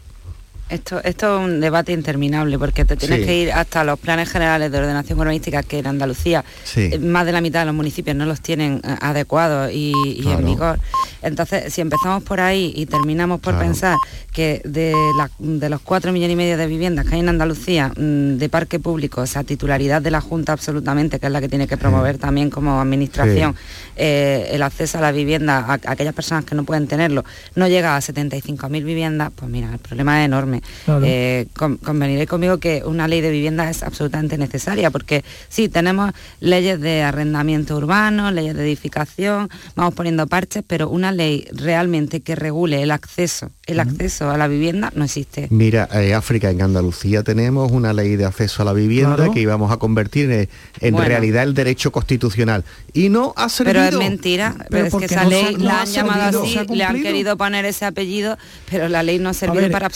Esto, 0.74 1.00
esto 1.04 1.38
es 1.40 1.46
un 1.46 1.60
debate 1.62 1.92
interminable 1.92 2.58
porque 2.58 2.84
te 2.84 2.98
tienes 2.98 3.20
Sí. 3.20 3.26
que 3.26 3.38
ir 3.44 3.52
hasta 3.52 3.84
los 3.84 4.00
planes 4.00 4.28
generales 4.28 4.72
de 4.72 4.78
ordenación 4.80 5.20
urbanística 5.20 5.62
que 5.62 5.78
en 5.80 5.86
Andalucía 5.86 6.44
Sí. 6.64 6.90
eh, 6.92 6.98
más 6.98 7.28
de 7.28 7.32
la 7.32 7.42
mitad 7.42 7.60
de 7.60 7.68
los 7.68 7.76
municipios 7.76 8.16
no 8.18 8.26
los 8.26 8.42
tienen 8.42 8.82
eh, 8.84 8.96
adecuados 9.02 9.72
y, 9.72 9.94
y 10.04 10.22
Claro. 10.24 10.40
en 10.40 10.46
vigor. 10.46 10.80
Entonces, 11.22 11.72
si 11.72 11.82
empezamos 11.82 12.24
por 12.24 12.40
ahí 12.42 12.74
y 12.76 12.88
terminamos 12.88 13.40
por 13.40 13.54
Claro. 13.54 13.68
pensar 13.68 13.98
que 14.34 14.62
de, 14.66 14.96
la- 15.16 15.30
de 15.38 15.70
los 15.70 15.80
cuatro 15.82 16.12
millones 16.12 16.34
y 16.34 16.38
medio 16.38 16.58
de 16.58 16.66
viviendas 16.66 17.06
que 17.06 17.14
hay 17.14 17.20
en 17.22 17.30
Andalucía 17.30 17.90
mm, 17.96 18.38
de 18.38 18.50
parque 18.50 18.80
público, 18.80 19.22
o 19.22 19.28
sea, 19.28 19.44
titularidad 19.44 20.02
de 20.02 20.10
la 20.10 20.22
Junta 20.22 20.54
absolutamente, 20.54 21.20
que 21.20 21.28
es 21.28 21.32
la 21.32 21.40
que 21.40 21.50
tiene 21.50 21.68
que 21.68 21.78
promover 21.78 22.18
también 22.18 22.50
como 22.50 22.82
administración 22.82 23.56
eh, 23.96 24.48
el 24.52 24.64
acceso 24.64 24.98
a 24.98 25.02
la 25.02 25.12
vivienda 25.12 25.60
a, 25.60 25.74
a 25.74 25.80
aquellas 25.92 26.16
personas 26.16 26.46
que 26.46 26.56
no 26.56 26.64
pueden 26.64 26.88
tenerlo, 26.88 27.24
no 27.54 27.68
llega 27.68 27.96
a 27.96 28.00
75.000 28.02 28.84
viviendas, 28.84 29.32
pues 29.36 29.52
mira, 29.52 29.72
el 29.72 29.78
problema 29.78 30.20
es 30.22 30.26
enorme. 30.26 30.63
Claro. 30.86 31.06
Eh, 31.06 31.48
con- 31.56 31.78
conveniré 31.78 32.28
conmigo 32.28 32.58
que 32.58 32.84
una 32.86 33.08
ley 33.08 33.22
de 33.22 33.32
vivienda 33.32 33.70
es 33.70 33.84
absolutamente 33.84 34.38
necesaria, 34.38 34.92
porque 34.92 35.24
sí, 35.50 35.70
tenemos 35.70 36.12
leyes 36.40 36.80
de 36.80 37.04
arrendamiento 37.04 37.76
urbano, 37.78 38.32
leyes 38.32 38.56
de 38.56 38.64
edificación, 38.64 39.50
vamos 39.76 39.94
poniendo 39.94 40.28
parches, 40.28 40.64
pero 40.66 40.90
una 40.90 41.12
ley 41.12 41.48
realmente 41.54 42.22
que 42.22 42.36
regule 42.36 42.82
el 42.84 42.92
acceso, 42.92 43.52
el 43.66 43.80
acceso 43.80 44.30
a 44.30 44.38
la 44.38 44.48
vivienda 44.48 44.92
no 44.96 45.06
existe. 45.06 45.48
Mira, 45.50 45.88
eh, 45.94 46.14
África, 46.14 46.50
en 46.50 46.62
Andalucía 46.62 47.24
tenemos 47.24 47.72
una 47.72 47.94
ley 47.94 48.16
de 48.16 48.26
acceso 48.26 48.62
a 48.62 48.66
la 48.66 48.74
vivienda 48.74 49.16
Claro. 49.16 49.32
que 49.32 49.40
íbamos 49.42 49.72
a 49.72 49.78
convertir 49.78 50.30
en, 50.32 50.50
en 50.80 50.94
Bueno. 50.94 51.08
realidad 51.08 51.44
el 51.44 51.54
derecho 51.54 51.92
constitucional. 51.92 52.64
Y 52.94 53.10
no 53.10 53.34
ha 53.36 53.50
servido. 53.50 53.74
Pero 53.74 53.86
es 53.90 54.10
mentira, 54.10 54.56
pero 54.70 54.86
es 54.88 54.94
que 54.96 55.06
esa 55.06 55.24
no 55.24 55.30
ley 55.30 55.46
se- 55.46 55.58
no 55.58 55.66
la 55.66 55.78
ha 55.78 55.82
han 55.82 55.88
llamado 55.88 56.42
así, 56.44 56.54
¿Se 56.54 56.60
ha 56.60 56.64
le 56.64 56.84
han 56.84 57.02
querido 57.02 57.38
poner 57.38 57.66
ese 57.66 57.86
apellido, 57.86 58.38
pero 58.70 58.90
la 58.90 59.04
ley 59.04 59.20
no 59.20 59.30
ha 59.30 59.34
servido 59.34 59.62
ver, 59.62 59.72
para 59.72 59.88
en 59.88 59.92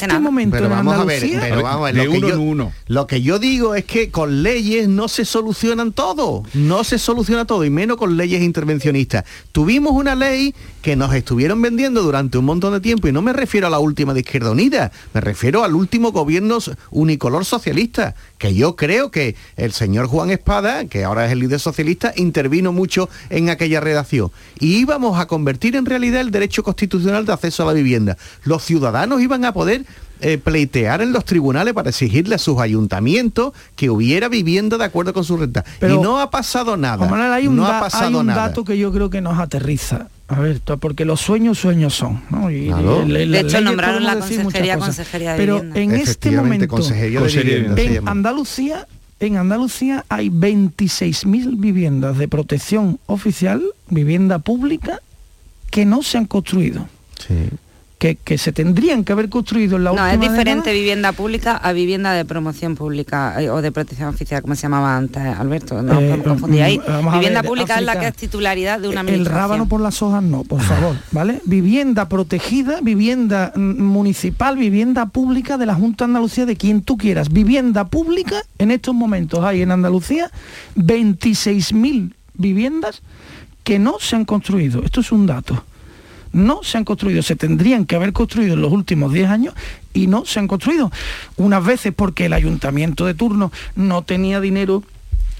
este 0.00 0.06
nada. 0.06 0.20
momento 0.20 0.56
Pero 0.56 0.68
vamos 0.68 0.94
a 0.94 1.04
ver, 1.04 1.22
pero 1.40 1.62
vamos 1.62 1.80
a 1.88 1.92
ver, 1.92 1.94
De 1.94 2.04
lo, 2.04 2.10
que 2.12 2.18
uno 2.18 2.28
yo, 2.28 2.34
en 2.34 2.40
uno. 2.40 2.72
lo 2.86 3.06
que 3.06 3.22
yo 3.22 3.38
digo 3.38 3.74
es 3.74 3.84
que 3.84 4.10
con 4.10 4.42
leyes 4.42 4.88
no 4.88 5.08
se 5.08 5.24
solucionan 5.24 5.92
todo, 5.92 6.42
no 6.54 6.84
se 6.84 6.98
soluciona 6.98 7.44
todo, 7.46 7.64
y 7.64 7.70
menos 7.70 7.96
con 7.96 8.16
leyes 8.16 8.42
intervencionistas. 8.42 9.24
Tuvimos 9.52 9.92
una 9.92 10.14
ley 10.14 10.54
que 10.82 10.96
nos 10.96 11.14
estuvieron 11.14 11.60
vendiendo 11.60 12.02
durante 12.02 12.38
un 12.38 12.44
montón 12.44 12.72
de 12.72 12.80
tiempo, 12.80 13.08
y 13.08 13.12
no 13.12 13.22
me 13.22 13.32
refiero 13.32 13.66
a 13.66 13.70
la 13.70 13.78
última 13.78 14.14
de 14.14 14.20
Izquierda 14.20 14.50
Unida, 14.50 14.92
me 15.12 15.20
refiero 15.20 15.64
al 15.64 15.74
último 15.74 16.12
gobierno 16.12 16.58
unicolor 16.90 17.44
socialista, 17.44 18.14
que 18.40 18.54
yo 18.54 18.74
creo 18.74 19.10
que 19.10 19.36
el 19.58 19.70
señor 19.72 20.06
Juan 20.06 20.30
Espada, 20.30 20.86
que 20.86 21.04
ahora 21.04 21.26
es 21.26 21.32
el 21.32 21.40
líder 21.40 21.60
socialista, 21.60 22.14
intervino 22.16 22.72
mucho 22.72 23.10
en 23.28 23.50
aquella 23.50 23.80
redacción. 23.80 24.32
Y 24.58 24.76
íbamos 24.78 25.20
a 25.20 25.26
convertir 25.26 25.76
en 25.76 25.84
realidad 25.84 26.22
el 26.22 26.30
derecho 26.30 26.62
constitucional 26.62 27.26
de 27.26 27.34
acceso 27.34 27.62
a 27.62 27.66
la 27.66 27.74
vivienda. 27.74 28.16
Los 28.44 28.64
ciudadanos 28.64 29.20
iban 29.20 29.44
a 29.44 29.52
poder 29.52 29.84
eh, 30.22 30.38
pleitear 30.38 31.02
en 31.02 31.12
los 31.12 31.26
tribunales 31.26 31.74
para 31.74 31.90
exigirle 31.90 32.34
a 32.34 32.38
sus 32.38 32.58
ayuntamientos 32.60 33.52
que 33.76 33.90
hubiera 33.90 34.28
vivienda 34.28 34.78
de 34.78 34.84
acuerdo 34.84 35.12
con 35.12 35.24
su 35.24 35.36
renta. 35.36 35.62
Pero, 35.78 35.96
y 35.96 35.98
no 35.98 36.18
ha 36.18 36.30
pasado 36.30 36.78
nada. 36.78 37.06
Manuel, 37.08 37.32
hay 37.32 37.46
un, 37.46 37.56
no 37.56 37.64
da- 37.64 37.76
ha 37.76 37.80
pasado 37.80 38.06
hay 38.08 38.14
un 38.14 38.26
nada. 38.26 38.48
dato 38.48 38.64
que 38.64 38.76
yo 38.78 38.90
creo 38.90 39.10
que 39.10 39.20
nos 39.20 39.38
aterriza. 39.38 40.08
A 40.32 40.38
ver, 40.40 40.60
porque 40.80 41.04
los 41.04 41.20
sueños 41.20 41.58
sueños 41.58 41.94
son. 41.94 42.22
¿no? 42.30 42.50
Y- 42.50 42.66
Claro. 42.68 43.02
y 43.04 43.08
le- 43.08 43.26
De 43.26 43.40
hecho, 43.40 43.60
nombraron 43.60 44.04
la 44.04 44.16
consejería, 44.18 44.78
consejería 44.78 45.32
de 45.32 45.36
Pero 45.38 45.54
vivienda. 45.62 45.80
en 45.80 45.90
este 46.00 46.30
momento, 46.30 46.68
consejería 46.68 47.18
de 47.18 47.24
Consejería 47.24 47.52
de 47.54 47.58
vivienda 47.60 47.82
se 47.82 47.96
en. 47.98 48.08
Andalucía, 48.08 48.86
en 49.18 49.36
Andalucía 49.36 50.04
hay 50.08 50.28
26.000 50.30 51.56
viviendas 51.56 52.16
de 52.16 52.28
protección 52.28 52.98
oficial, 53.06 53.60
vivienda 53.88 54.38
pública, 54.38 55.00
que 55.70 55.84
no 55.84 56.02
se 56.02 56.18
han 56.18 56.26
construido. 56.26 56.88
Que, 58.00 58.16
que 58.16 58.38
se 58.38 58.50
tendrían 58.50 59.04
que 59.04 59.12
haber 59.12 59.28
construido 59.28 59.76
en 59.76 59.84
la 59.84 59.92
No, 59.92 60.06
es 60.06 60.18
diferente 60.18 60.70
década. 60.70 60.72
vivienda 60.72 61.12
pública 61.12 61.56
a 61.58 61.72
vivienda 61.74 62.12
de 62.14 62.24
promoción 62.24 62.74
pública 62.74 63.42
eh, 63.42 63.50
o 63.50 63.60
de 63.60 63.70
protección 63.72 64.08
oficial, 64.08 64.40
como 64.40 64.54
se 64.54 64.62
llamaba 64.62 64.96
antes, 64.96 65.22
Alberto. 65.22 65.82
No 65.82 65.92
Eh, 66.00 66.06
podemos 66.06 66.26
confundir 66.26 66.62
ahí. 66.62 66.78
mm, 66.78 67.12
Vivienda 67.12 67.42
ver, 67.42 67.48
pública 67.50 67.78
es 67.78 67.84
la 67.84 68.00
que 68.00 68.06
es 68.08 68.14
titularidad 68.14 68.80
de 68.80 68.88
una 68.88 69.02
El 69.02 69.26
rábano 69.26 69.66
por 69.68 69.82
las 69.82 70.00
hojas 70.00 70.22
no, 70.22 70.44
por 70.44 70.62
favor, 70.62 70.96
¿vale? 71.12 71.42
Vivienda 71.44 72.08
protegida, 72.08 72.80
vivienda 72.80 73.52
mm, 73.54 73.82
municipal, 73.82 74.56
vivienda 74.56 75.04
pública 75.04 75.58
de 75.58 75.66
la 75.66 75.74
Junta 75.74 76.04
de 76.06 76.08
Andalucía, 76.12 76.46
de 76.46 76.56
quien 76.56 76.80
tú 76.80 76.96
quieras. 76.96 77.28
Vivienda 77.30 77.84
pública, 77.88 78.40
en 78.58 78.70
estos 78.70 78.94
momentos 78.94 79.44
hay 79.44 79.60
en 79.60 79.72
Andalucía 79.72 80.30
26.000 80.76 82.14
viviendas 82.34 83.02
que 83.62 83.78
no 83.78 83.96
se 84.00 84.16
han 84.16 84.24
construido. 84.24 84.82
Esto 84.84 85.00
es 85.00 85.12
un 85.12 85.26
dato. 85.26 85.64
No 86.32 86.62
se 86.62 86.78
han 86.78 86.84
construido, 86.84 87.22
se 87.22 87.36
tendrían 87.36 87.86
que 87.86 87.96
haber 87.96 88.12
construido 88.12 88.54
en 88.54 88.62
los 88.62 88.72
últimos 88.72 89.12
10 89.12 89.28
años 89.28 89.54
y 89.92 90.06
no 90.06 90.24
se 90.24 90.38
han 90.38 90.48
construido. 90.48 90.90
Unas 91.36 91.64
veces 91.64 91.92
porque 91.94 92.26
el 92.26 92.32
ayuntamiento 92.32 93.06
de 93.06 93.14
turno 93.14 93.50
no 93.74 94.02
tenía 94.02 94.40
dinero 94.40 94.82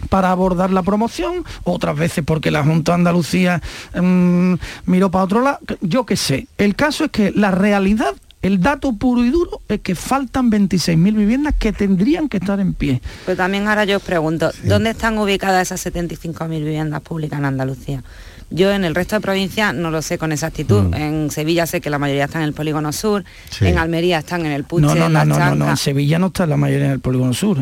para 0.09 0.31
abordar 0.31 0.71
la 0.71 0.83
promoción, 0.83 1.45
otras 1.65 1.97
veces 1.97 2.25
porque 2.25 2.51
la 2.51 2.65
Junta 2.65 2.93
de 2.93 2.97
Andalucía 2.97 3.61
mm, 3.95 4.55
miró 4.87 5.11
para 5.11 5.25
otro 5.25 5.43
lado, 5.43 5.59
yo 5.81 6.07
qué 6.07 6.17
sé. 6.17 6.47
El 6.59 6.75
caso 6.75 7.05
es 7.05 7.11
que 7.11 7.33
la 7.33 7.51
realidad, 7.51 8.15
el 8.43 8.61
dato 8.61 8.95
puro 8.95 9.25
y 9.25 9.31
duro, 9.31 9.61
es 9.69 9.81
que 9.81 9.95
faltan 9.95 10.51
26.000 10.51 11.15
viviendas 11.15 11.55
que 11.59 11.73
tendrían 11.73 12.29
que 12.29 12.39
estar 12.39 12.59
en 12.61 12.73
pie. 12.73 13.03
Pero 13.27 13.37
también 13.37 13.69
ahora 13.69 13.85
yo 13.85 13.99
os 13.99 14.03
pregunto, 14.03 14.51
¿dónde 14.65 14.91
están 14.91 15.19
ubicadas 15.19 15.71
esas 15.71 15.93
75.000 15.93 16.49
viviendas 16.49 17.03
públicas 17.03 17.39
en 17.39 17.45
Andalucía? 17.45 18.03
Yo 18.51 18.73
en 18.73 18.85
el 18.85 18.95
resto 18.97 19.15
de 19.17 19.21
provincias 19.21 19.73
no 19.75 19.91
lo 19.91 20.03
sé 20.03 20.19
con 20.19 20.33
exactitud. 20.33 20.83
Mm. 20.83 20.95
En 20.95 21.31
Sevilla 21.31 21.67
sé 21.67 21.81
que 21.81 21.89
la 21.89 21.99
mayoría 21.99 22.25
están 22.25 22.43
en 22.43 22.49
el 22.49 22.55
polígono 22.55 22.93
sur, 22.93 23.25
Sí. 23.51 23.67
en 23.67 23.79
Almería 23.79 24.19
están 24.19 24.45
en 24.45 24.53
el 24.53 24.65
Puche, 24.65 24.87
No, 24.87 24.95
no, 24.95 25.07
en 25.07 25.13
no, 25.13 25.19
la 25.21 25.25
no, 25.25 25.39
no, 25.39 25.55
no, 25.55 25.71
en 25.71 25.77
Sevilla 25.77 26.19
no 26.19 26.27
está 26.29 26.47
la 26.47 26.57
mayoría 26.57 26.87
en 26.87 26.93
el 26.93 27.01
polígono 27.01 27.33
sur. 27.33 27.59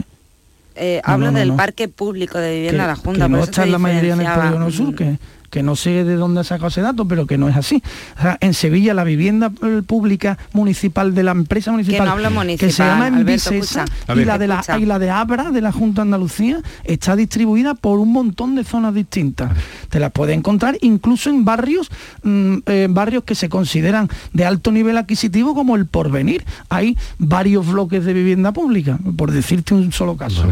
¿eh? 0.77 1.01
Hablo 1.05 1.31
del 1.33 1.53
parque 1.55 1.89
público 1.89 2.39
de 2.39 2.55
vivienda 2.55 2.83
de 2.85 2.89
la 2.89 2.97
Junta. 2.97 3.25
que 3.27 3.29
no 3.29 3.43
está 3.45 3.67
la 3.67 3.79
mayoría 3.79 4.15
en 4.15 4.21
el 4.23 4.33
polígono 4.33 4.71
sur, 4.71 4.95
que, 4.95 5.19
que 5.51 5.63
no 5.63 5.77
sé 5.77 6.05
de 6.05 6.17
dónde 6.17 6.41
ha 6.41 6.45
sacado 6.45 6.69
ese 6.69 6.81
dato, 6.81 7.07
pero 7.07 7.27
que 7.27 7.39
no 7.39 7.49
es 7.49 7.57
así. 7.57 7.83
O 8.19 8.23
sea, 8.23 8.39
en 8.41 8.55
Sevilla 8.55 8.95
la 8.95 9.05
vivienda 9.05 9.51
eh, 9.63 9.83
pública 9.87 10.39
municipal 10.53 11.15
de 11.15 11.23
la 11.23 11.33
empresa 11.33 11.73
municipal 11.73 12.07
no 12.07 12.13
hablo 12.13 12.29
que 12.29 12.35
se 12.35 12.39
municipal, 12.39 12.89
llama 12.89 13.07
Alberto, 13.07 13.51
Envisesa 13.51 13.85
escucha. 13.85 14.13
A 14.13 14.17
y 14.17 14.25
la, 14.25 14.39
de 14.39 14.49
la, 14.49 14.65
y 14.79 14.85
la 14.85 14.99
de 14.99 15.11
Abra 15.11 15.51
de 15.51 15.61
la 15.61 15.73
Junta 15.73 16.03
de 16.03 16.09
Andalucía 16.09 16.61
está 16.85 17.17
distribuida 17.17 17.75
por 17.75 17.99
un 17.99 18.13
montón 18.13 18.55
de 18.55 18.65
zonas 18.65 18.95
distintas. 18.95 19.53
Te 19.89 20.01
las 20.01 20.13
puedes 20.13 20.37
encontrar 20.37 20.77
incluso 20.81 21.31
en 21.31 21.45
barrios, 21.45 21.91
mm, 22.23 22.57
eh, 22.67 22.87
barrios 22.91 23.25
que 23.25 23.35
se 23.35 23.49
consideran 23.49 24.09
de 24.33 24.45
alto 24.45 24.73
nivel 24.73 24.97
adquisitivo 24.97 25.55
como 25.55 25.77
el 25.77 25.87
porvenir. 25.87 26.45
Hay 26.69 26.97
varios 27.19 27.67
bloques 27.67 28.05
de 28.05 28.13
vivienda 28.13 28.53
pública, 28.53 28.99
por 29.17 29.31
decirte 29.31 29.75
un 29.75 29.93
solo 29.93 30.17
caso. 30.17 30.45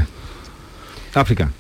África. 1.15 1.51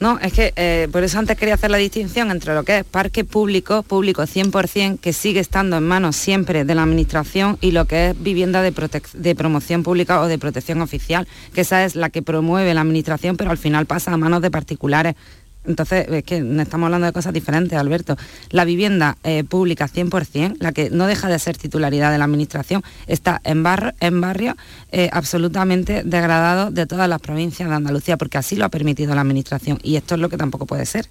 No, 0.00 0.18
es 0.18 0.32
que 0.32 0.54
eh, 0.56 0.88
por 0.90 1.04
eso 1.04 1.18
antes 1.18 1.36
quería 1.36 1.54
hacer 1.54 1.70
la 1.70 1.76
distinción 1.76 2.30
entre 2.30 2.54
lo 2.54 2.62
que 2.64 2.78
es 2.78 2.84
parque 2.84 3.22
público, 3.22 3.82
público 3.82 4.22
100%, 4.22 4.98
que 4.98 5.12
sigue 5.12 5.40
estando 5.40 5.76
en 5.76 5.86
manos 5.86 6.16
siempre 6.16 6.64
de 6.64 6.74
la 6.74 6.84
administración, 6.84 7.58
y 7.60 7.72
lo 7.72 7.84
que 7.84 8.08
es 8.08 8.22
vivienda 8.22 8.62
de, 8.62 8.72
de 9.12 9.34
promoción 9.34 9.82
pública 9.82 10.22
o 10.22 10.26
de 10.26 10.38
protección 10.38 10.80
oficial, 10.80 11.28
que 11.52 11.60
esa 11.60 11.84
es 11.84 11.96
la 11.96 12.08
que 12.08 12.22
promueve 12.22 12.72
la 12.72 12.80
administración, 12.80 13.36
pero 13.36 13.50
al 13.50 13.58
final 13.58 13.84
pasa 13.84 14.10
a 14.10 14.16
manos 14.16 14.40
de 14.40 14.50
particulares. 14.50 15.16
Entonces, 15.66 16.06
es 16.08 16.24
que 16.24 16.38
estamos 16.38 16.86
hablando 16.86 17.06
de 17.06 17.12
cosas 17.12 17.32
diferentes, 17.32 17.78
Alberto. 17.78 18.16
La 18.50 18.64
vivienda 18.64 19.18
eh, 19.24 19.44
pública 19.44 19.88
100%, 19.88 20.56
la 20.58 20.72
que 20.72 20.90
no 20.90 21.06
deja 21.06 21.28
de 21.28 21.38
ser 21.38 21.56
titularidad 21.56 22.10
de 22.10 22.18
la 22.18 22.24
Administración, 22.24 22.82
está 23.06 23.40
en, 23.44 23.64
en 24.00 24.20
barrios 24.20 24.54
eh, 24.92 25.10
absolutamente 25.12 26.02
degradados 26.04 26.72
de 26.74 26.86
todas 26.86 27.08
las 27.08 27.20
provincias 27.20 27.68
de 27.68 27.74
Andalucía, 27.74 28.16
porque 28.16 28.38
así 28.38 28.56
lo 28.56 28.64
ha 28.64 28.70
permitido 28.70 29.14
la 29.14 29.20
Administración. 29.20 29.78
Y 29.82 29.96
esto 29.96 30.14
es 30.14 30.20
lo 30.20 30.28
que 30.28 30.36
tampoco 30.36 30.66
puede 30.66 30.86
ser. 30.86 31.06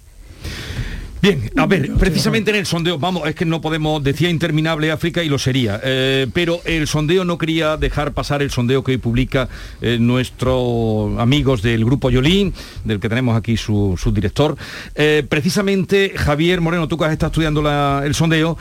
Bien, 1.22 1.50
a 1.56 1.66
ver, 1.66 1.92
precisamente 1.98 2.50
en 2.50 2.56
el 2.56 2.66
sondeo, 2.66 2.98
vamos, 2.98 3.28
es 3.28 3.34
que 3.34 3.44
no 3.44 3.60
podemos, 3.60 4.02
decía 4.02 4.30
interminable 4.30 4.90
África 4.90 5.22
y 5.22 5.28
lo 5.28 5.38
sería, 5.38 5.78
eh, 5.84 6.26
pero 6.32 6.60
el 6.64 6.86
sondeo 6.86 7.26
no 7.26 7.36
quería 7.36 7.76
dejar 7.76 8.12
pasar 8.12 8.40
el 8.40 8.50
sondeo 8.50 8.82
que 8.82 8.92
hoy 8.92 8.96
publica 8.98 9.48
eh, 9.82 9.98
nuestros 10.00 11.18
amigos 11.18 11.60
del 11.60 11.84
grupo 11.84 12.08
Yolín, 12.10 12.54
del 12.84 13.00
que 13.00 13.08
tenemos 13.10 13.36
aquí 13.36 13.56
su, 13.58 13.98
su 14.00 14.12
director. 14.12 14.56
Eh, 14.94 15.22
precisamente 15.28 16.12
Javier 16.16 16.60
Moreno, 16.62 16.88
tú 16.88 16.96
que 16.96 17.04
has 17.04 17.12
estado 17.12 17.30
estudiando 17.30 17.60
la- 17.60 18.02
el 18.04 18.14
sondeo, 18.14 18.56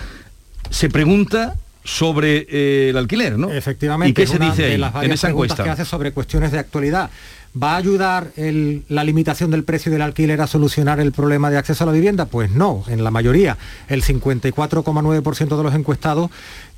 se 0.69 0.89
pregunta 0.89 1.55
sobre 1.85 2.89
el 2.89 2.97
alquiler, 2.97 3.37
¿no? 3.39 3.49
Efectivamente. 3.51 4.09
¿Y 4.21 4.25
qué 4.25 4.29
se 4.31 4.37
dice 4.37 4.65
ahí, 4.65 4.83
en 5.05 5.11
esa 5.11 5.29
encuesta? 5.29 5.63
que 5.63 5.69
hace 5.69 5.85
sobre 5.85 6.11
cuestiones 6.11 6.51
de 6.51 6.59
actualidad. 6.59 7.09
¿Va 7.51 7.73
a 7.73 7.77
ayudar 7.77 8.31
la 8.35 9.03
limitación 9.03 9.49
del 9.49 9.63
precio 9.63 9.91
del 9.91 10.03
alquiler 10.03 10.39
a 10.39 10.47
solucionar 10.47 10.99
el 10.99 11.11
problema 11.11 11.49
de 11.49 11.57
acceso 11.57 11.83
a 11.83 11.87
la 11.87 11.93
vivienda? 11.93 12.25
Pues 12.25 12.51
no, 12.51 12.83
en 12.87 13.03
la 13.03 13.09
mayoría. 13.09 13.57
El 13.87 14.03
54,9% 14.03 15.57
de 15.57 15.63
los 15.63 15.73
encuestados 15.73 16.29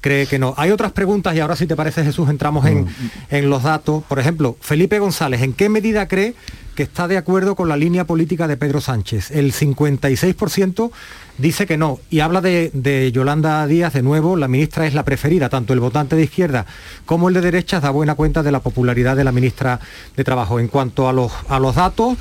cree 0.02 0.26
que 0.26 0.40
no. 0.40 0.54
Hay 0.58 0.72
otras 0.72 0.92
preguntas 0.92 1.36
y 1.36 1.40
ahora 1.40 1.56
si 1.56 1.68
te 1.68 1.76
parece 1.76 2.04
Jesús 2.04 2.28
entramos 2.30 2.66
en, 2.66 2.88
en 3.30 3.50
los 3.50 3.64
datos. 3.64 4.04
Por 4.04 4.20
ejemplo, 4.20 4.58
Felipe 4.60 5.00
González, 5.00 5.42
¿en 5.42 5.54
qué 5.54 5.70
medida 5.70 6.08
cree 6.08 6.34
que 6.76 6.84
está 6.84 7.08
de 7.08 7.18
acuerdo 7.18 7.56
con 7.56 7.70
la 7.70 7.78
línea 7.78 8.06
política 8.06 8.48
de 8.48 8.58
Pedro 8.58 8.82
Sánchez? 8.82 9.32
El 9.32 9.54
56% 9.54 10.92
dice 11.38 11.66
que 11.68 11.78
no 11.78 12.00
y 12.10 12.20
habla 12.20 12.42
de, 12.42 12.72
de 12.74 13.12
Yolanda 13.12 13.66
Díaz 13.68 13.94
de 13.94 14.02
nuevo, 14.02 14.36
la 14.36 14.48
ministra 14.48 14.88
es 14.88 14.96
la 14.96 15.06
preferida, 15.06 15.50
tanto 15.50 15.74
el 15.74 15.80
votante 15.80 16.16
de 16.16 16.24
izquierda 16.24 16.66
como 17.06 17.30
el 17.30 17.36
de 17.36 17.42
derechas 17.42 17.84
da 17.84 17.92
buena 17.92 18.16
cuenta 18.16 18.44
de 18.44 18.52
la 18.52 18.60
popularidad 18.60 19.16
de 19.16 19.24
la 19.24 19.32
ministra 19.32 19.80
de 20.18 20.24
Trabajo. 20.24 20.60
En 20.60 20.68
cuanto 20.68 21.08
a 21.08 21.14
los, 21.14 21.32
a 21.48 21.60
los 21.60 21.76
datos, 21.76 22.18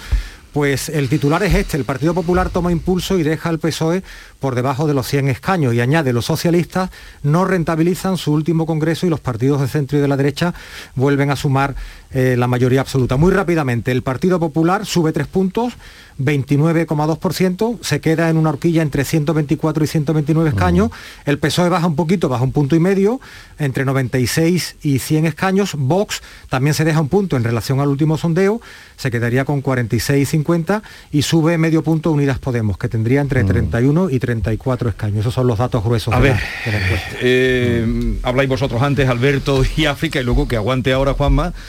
pues 0.52 0.88
el 0.88 1.08
titular 1.08 1.42
es 1.42 1.54
este, 1.54 1.76
el 1.76 1.84
Partido 1.84 2.14
Popular 2.14 2.50
toma 2.50 2.72
impulso 2.72 3.18
y 3.18 3.22
deja 3.22 3.48
al 3.48 3.58
PSOE 3.58 4.02
por 4.40 4.54
debajo 4.54 4.86
de 4.86 4.94
los 4.94 5.06
100 5.06 5.28
escaños. 5.28 5.74
Y 5.74 5.80
añade, 5.80 6.12
los 6.12 6.24
socialistas 6.24 6.90
no 7.22 7.44
rentabilizan 7.44 8.16
su 8.16 8.32
último 8.32 8.66
congreso 8.66 9.06
y 9.06 9.10
los 9.10 9.20
partidos 9.20 9.60
de 9.60 9.68
centro 9.68 9.98
y 9.98 10.00
de 10.00 10.08
la 10.08 10.16
derecha 10.16 10.54
vuelven 10.96 11.30
a 11.30 11.36
sumar 11.36 11.76
eh, 12.12 12.34
la 12.36 12.48
mayoría 12.48 12.80
absoluta. 12.80 13.16
Muy 13.16 13.30
rápidamente, 13.30 13.92
el 13.92 14.02
Partido 14.02 14.40
Popular 14.40 14.84
sube 14.84 15.12
tres 15.12 15.28
puntos, 15.28 15.74
29,2%, 16.18 17.78
se 17.82 18.00
queda 18.00 18.28
en 18.28 18.36
una 18.36 18.50
horquilla 18.50 18.82
entre 18.82 19.04
124 19.04 19.84
y 19.84 19.86
129 19.86 20.50
escaños, 20.50 20.90
el 21.24 21.38
PSOE 21.38 21.68
baja 21.68 21.86
un 21.86 21.94
poquito, 21.94 22.28
baja 22.28 22.42
un 22.42 22.50
punto 22.50 22.74
y 22.74 22.80
medio, 22.80 23.20
entre 23.60 23.84
96 23.84 24.76
y 24.82 24.98
100 24.98 25.26
escaños, 25.26 25.76
Vox 25.78 26.20
también 26.48 26.74
se 26.74 26.84
deja 26.84 27.00
un 27.00 27.08
punto 27.08 27.36
en 27.36 27.44
relación 27.44 27.78
al 27.78 27.86
último 27.86 28.18
sondeo, 28.18 28.60
se 28.96 29.12
quedaría 29.12 29.44
con 29.44 29.60
46 29.60 30.20
y 30.20 30.26
50 30.26 30.82
y 31.12 31.22
sube 31.22 31.58
medio 31.58 31.84
punto 31.84 32.10
Unidas 32.10 32.40
Podemos, 32.40 32.76
que 32.76 32.88
tendría 32.88 33.20
entre 33.20 33.44
31 33.44 34.10
y 34.10 34.18
34 34.30 34.90
escaños. 34.90 35.20
Esos 35.20 35.34
son 35.34 35.46
los 35.48 35.58
datos 35.58 35.82
gruesos 35.82 36.14
A 36.14 36.20
de, 36.20 36.28
ver, 36.28 36.36
la, 36.36 36.72
de 36.72 36.78
la 36.78 36.84
encuesta. 36.84 37.08
eh, 37.20 38.18
habláis 38.22 38.48
vosotros 38.48 38.80
antes, 38.80 39.08
Alberto 39.08 39.62
y 39.76 39.86
África, 39.86 40.20
y 40.20 40.24
luego 40.24 40.46
que 40.46 40.54
aguante 40.56 40.92
ahora 40.92 41.14
Juanma. 41.14 41.52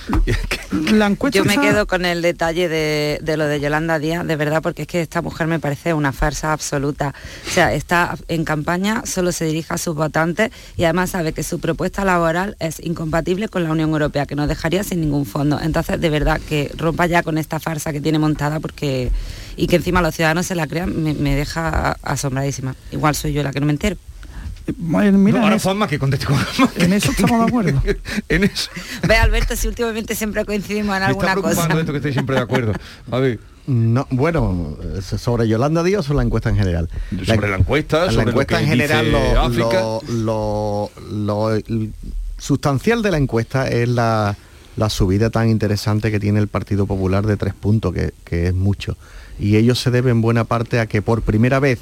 La 0.71 1.07
encuesta 1.07 1.37
Yo 1.37 1.43
me 1.43 1.57
quedo 1.57 1.85
con 1.85 2.05
el 2.05 2.21
detalle 2.21 2.69
de, 2.69 3.19
de 3.21 3.35
lo 3.35 3.45
de 3.45 3.59
Yolanda 3.59 3.99
Díaz, 3.99 4.25
de 4.25 4.35
verdad, 4.37 4.61
porque 4.61 4.83
es 4.83 4.87
que 4.87 5.01
esta 5.01 5.21
mujer 5.21 5.47
me 5.47 5.59
parece 5.59 5.93
una 5.93 6.13
farsa 6.13 6.53
absoluta. 6.53 7.13
O 7.45 7.49
sea, 7.49 7.73
está 7.73 8.15
en 8.29 8.45
campaña, 8.45 9.03
solo 9.05 9.31
se 9.33 9.43
dirige 9.45 9.73
a 9.73 9.77
sus 9.77 9.95
votantes 9.95 10.51
y 10.77 10.85
además 10.85 11.09
sabe 11.09 11.33
que 11.33 11.43
su 11.43 11.59
propuesta 11.59 12.05
laboral 12.05 12.55
es 12.59 12.79
incompatible 12.79 13.49
con 13.49 13.63
la 13.65 13.71
Unión 13.71 13.89
Europea, 13.89 14.25
que 14.25 14.35
nos 14.35 14.47
dejaría 14.47 14.83
sin 14.83 15.01
ningún 15.01 15.25
fondo. 15.25 15.59
Entonces, 15.61 15.99
de 15.99 16.09
verdad, 16.09 16.39
que 16.47 16.71
rompa 16.77 17.05
ya 17.05 17.21
con 17.21 17.37
esta 17.37 17.59
farsa 17.59 17.91
que 17.91 17.99
tiene 17.99 18.19
montada 18.19 18.59
porque 18.61 19.11
y 19.55 19.67
que 19.67 19.75
encima 19.77 20.01
los 20.01 20.15
ciudadanos 20.15 20.45
se 20.45 20.55
la 20.55 20.67
crean, 20.67 21.01
me, 21.03 21.13
me 21.13 21.35
deja 21.35 21.93
asombradísima. 22.03 22.75
Igual 22.91 23.15
soy 23.15 23.33
yo 23.33 23.43
la 23.43 23.51
que 23.51 23.59
no 23.59 23.65
me 23.65 23.73
entero. 23.73 23.95
Mira, 24.77 25.11
No, 25.11 25.27
en 25.29 25.37
ahora 25.37 25.55
eso- 25.55 25.63
Juanma 25.69 25.87
que 25.87 25.97
conteste 25.99 26.25
con 26.27 26.37
En 26.77 26.93
eso 26.93 27.11
estamos 27.11 27.39
de 27.39 27.45
acuerdo. 27.47 27.81
en 28.29 28.43
eso. 28.43 28.69
Ve, 29.07 29.15
Alberto, 29.15 29.55
si 29.55 29.67
últimamente 29.67 30.15
siempre 30.15 30.45
coincidimos 30.45 30.95
en 30.95 31.03
Me 31.03 31.11
está 31.11 31.31
alguna 31.31 31.35
cosa. 31.35 31.79
esto 31.79 31.91
que 31.91 31.97
estoy 31.97 32.13
siempre 32.13 32.35
de 32.35 32.41
acuerdo. 32.43 32.73
A 33.11 33.17
ver. 33.19 33.39
No, 33.67 34.07
bueno, 34.09 34.75
sobre 35.01 35.47
Yolanda 35.47 35.83
Díaz 35.83 36.09
o 36.09 36.13
la 36.13 36.23
encuesta 36.23 36.49
en 36.49 36.55
general. 36.57 36.89
Sobre 37.25 37.47
la 37.49 37.57
encuesta, 37.57 38.05
la 38.05 38.11
sobre 38.11 38.25
lo 38.25 38.31
encuesta 38.31 38.57
que 38.57 38.63
en 38.63 38.69
general, 38.69 39.05
dice 39.51 39.61
lo, 39.61 40.01
lo- 40.09 40.91
lo- 41.11 41.61
sustancial 42.37 43.01
de 43.03 43.11
la 43.11 43.17
encuesta 43.17 43.67
es 43.67 43.87
la, 43.87 44.35
la 44.77 44.89
subida 44.89 45.29
tan 45.29 45.49
interesante 45.49 46.11
que 46.11 46.19
tiene 46.19 46.39
el 46.39 46.47
Partido 46.47 46.85
Popular 46.87 47.25
de 47.25 47.37
tres 47.37 47.53
puntos, 47.53 47.93
que, 47.93 48.13
que 48.23 48.47
es 48.47 48.53
mucho. 48.53 48.97
Y 49.41 49.57
ellos 49.57 49.79
se 49.79 49.89
deben 49.89 50.11
en 50.11 50.21
buena 50.21 50.43
parte 50.43 50.79
a 50.79 50.85
que 50.85 51.01
por 51.01 51.23
primera 51.23 51.59
vez 51.59 51.79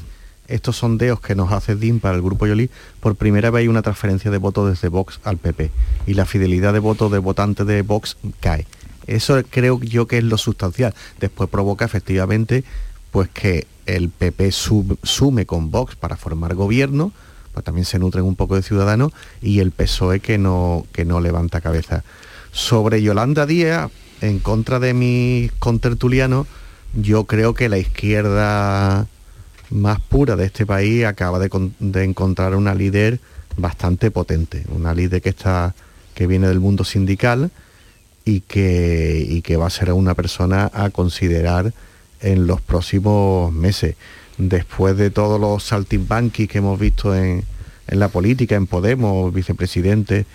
estos 0.47 0.77
sondeos 0.77 1.19
que 1.19 1.35
nos 1.35 1.51
hace 1.51 1.75
DIM 1.75 1.99
para 1.99 2.15
el 2.15 2.21
Grupo 2.21 2.47
Yoli, 2.47 2.69
por 3.01 3.15
primera 3.15 3.51
vez 3.51 3.61
hay 3.61 3.67
una 3.67 3.81
transferencia 3.81 4.31
de 4.31 4.37
votos 4.37 4.69
desde 4.69 4.87
Vox 4.87 5.19
al 5.25 5.37
PP. 5.37 5.69
Y 6.07 6.13
la 6.15 6.25
fidelidad 6.25 6.73
de 6.73 6.79
votos 6.79 7.11
de 7.11 7.19
votantes 7.19 7.67
de 7.67 7.81
Vox 7.81 8.17
cae. 8.39 8.65
Eso 9.07 9.39
creo 9.49 9.79
yo 9.81 10.07
que 10.07 10.17
es 10.17 10.23
lo 10.23 10.37
sustancial. 10.37 10.95
Después 11.19 11.49
provoca 11.49 11.83
efectivamente 11.83 12.63
pues 13.11 13.27
que 13.29 13.67
el 13.85 14.09
PP 14.09 14.51
sume 14.51 15.45
con 15.45 15.69
Vox 15.69 15.95
para 15.95 16.15
formar 16.15 16.55
gobierno, 16.55 17.11
pues 17.53 17.65
también 17.65 17.85
se 17.85 17.99
nutren 17.99 18.23
un 18.23 18.35
poco 18.35 18.55
de 18.55 18.61
ciudadanos, 18.61 19.11
y 19.41 19.59
el 19.59 19.71
PSOE 19.71 20.19
que 20.19 20.37
no, 20.37 20.85
que 20.93 21.05
no 21.05 21.19
levanta 21.19 21.59
cabeza. 21.59 22.03
Sobre 22.51 23.01
Yolanda 23.01 23.45
Díaz, 23.45 23.91
en 24.21 24.39
contra 24.39 24.79
de 24.79 24.93
mis 24.93 25.51
contertulianos, 25.53 26.47
yo 26.93 27.25
creo 27.25 27.53
que 27.53 27.69
la 27.69 27.77
izquierda 27.77 29.07
más 29.69 29.99
pura 29.99 30.35
de 30.35 30.45
este 30.45 30.65
país 30.65 31.05
acaba 31.05 31.39
de, 31.39 31.49
con- 31.49 31.73
de 31.79 32.03
encontrar 32.03 32.55
una 32.55 32.73
líder 32.73 33.19
bastante 33.57 34.09
potente, 34.11 34.63
una 34.69 34.93
líder 34.93 35.21
que 35.21 35.29
está 35.29 35.75
que 36.15 36.27
viene 36.27 36.47
del 36.47 36.59
mundo 36.59 36.83
sindical 36.83 37.51
y 38.25 38.41
que, 38.41 39.25
y 39.27 39.41
que 39.41 39.55
va 39.57 39.67
a 39.67 39.69
ser 39.69 39.93
una 39.93 40.15
persona 40.15 40.69
a 40.73 40.89
considerar 40.89 41.73
en 42.21 42.45
los 42.47 42.59
próximos 42.61 43.53
meses. 43.53 43.95
Después 44.37 44.97
de 44.97 45.11
todos 45.11 45.39
los 45.39 45.63
saltimbanquis 45.63 46.49
que 46.49 46.57
hemos 46.57 46.79
visto 46.79 47.15
en, 47.15 47.43
en 47.87 47.99
la 47.99 48.09
política, 48.09 48.55
en 48.55 48.67
Podemos, 48.67 49.33
vicepresidente, 49.33 50.25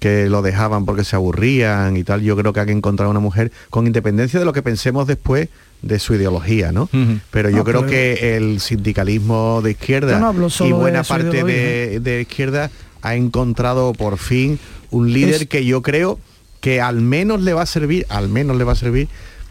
que 0.00 0.28
lo 0.28 0.42
dejaban 0.42 0.84
porque 0.84 1.04
se 1.04 1.16
aburrían 1.16 1.96
y 1.96 2.02
tal, 2.04 2.22
yo 2.22 2.36
creo 2.36 2.52
que 2.52 2.60
hay 2.60 2.66
que 2.66 2.72
encontrar 2.72 3.08
una 3.08 3.20
mujer 3.20 3.52
con 3.70 3.86
independencia 3.86 4.38
de 4.40 4.44
lo 4.44 4.52
que 4.52 4.62
pensemos 4.62 5.06
después 5.06 5.48
de 5.84 5.98
su 5.98 6.14
ideología, 6.14 6.72
¿no? 6.72 6.88
Pero 7.30 7.50
yo 7.50 7.58
No, 7.58 7.64
creo 7.64 7.80
pero- 7.80 7.90
que 7.90 8.36
el 8.36 8.60
sindicalismo 8.60 9.60
de 9.62 9.72
izquierda 9.72 10.18
no 10.18 10.48
y 10.66 10.72
buena 10.72 11.02
de 11.02 11.04
parte 11.04 11.44
de, 11.44 12.00
de 12.00 12.20
izquierda 12.22 12.70
ha 13.02 13.14
encontrado 13.14 13.92
por 13.92 14.18
fin 14.18 14.58
un 14.90 15.12
líder 15.12 15.42
Es- 15.42 15.48
que 15.48 15.64
yo 15.64 15.82
creo 15.82 16.18
que 16.60 16.80
al 16.80 17.00
menos 17.00 17.42
le 17.42 17.52
va 17.52 17.62
a 17.62 17.66
servir, 17.66 18.06
al 18.08 18.28
menos 18.28 18.56
le 18.56 18.64
va 18.64 18.72
a 18.72 18.76
servir 18.76 19.08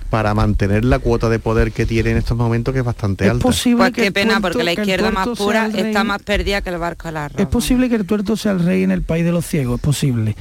para 0.09 0.33
mantener 0.35 0.85
la 0.85 0.99
cuota 0.99 1.27
de 1.27 1.39
poder 1.39 1.71
que 1.71 1.87
tiene 1.87 2.11
en 2.11 2.17
estos 2.17 2.37
momentos 2.37 2.71
que 2.71 2.79
es 2.81 2.85
bastante 2.85 3.27
alta. 3.27 3.41
Pues 3.41 3.63
qué 3.95 4.11
pena, 4.11 4.39
porque 4.41 4.63
la 4.63 4.73
izquierda 4.73 5.09
más 5.11 5.27
pura 5.29 5.67
está 5.75 6.03
más 6.03 6.21
perdida 6.21 6.61
que 6.61 6.69
el 6.69 6.77
barco 6.77 7.07
al 7.07 7.17
arroz. 7.17 7.39
Es 7.39 7.47
posible 7.47 7.89
que 7.89 7.95
el 7.95 8.05
tuerto 8.05 8.37
sea 8.37 8.51
el 8.51 8.59
rey 8.63 8.83
en 8.83 8.91
el 8.91 9.01
país 9.01 9.25
de 9.25 9.31
los 9.31 9.45
ciegos, 9.45 9.75
es 9.79 9.81
posible. 9.81 10.35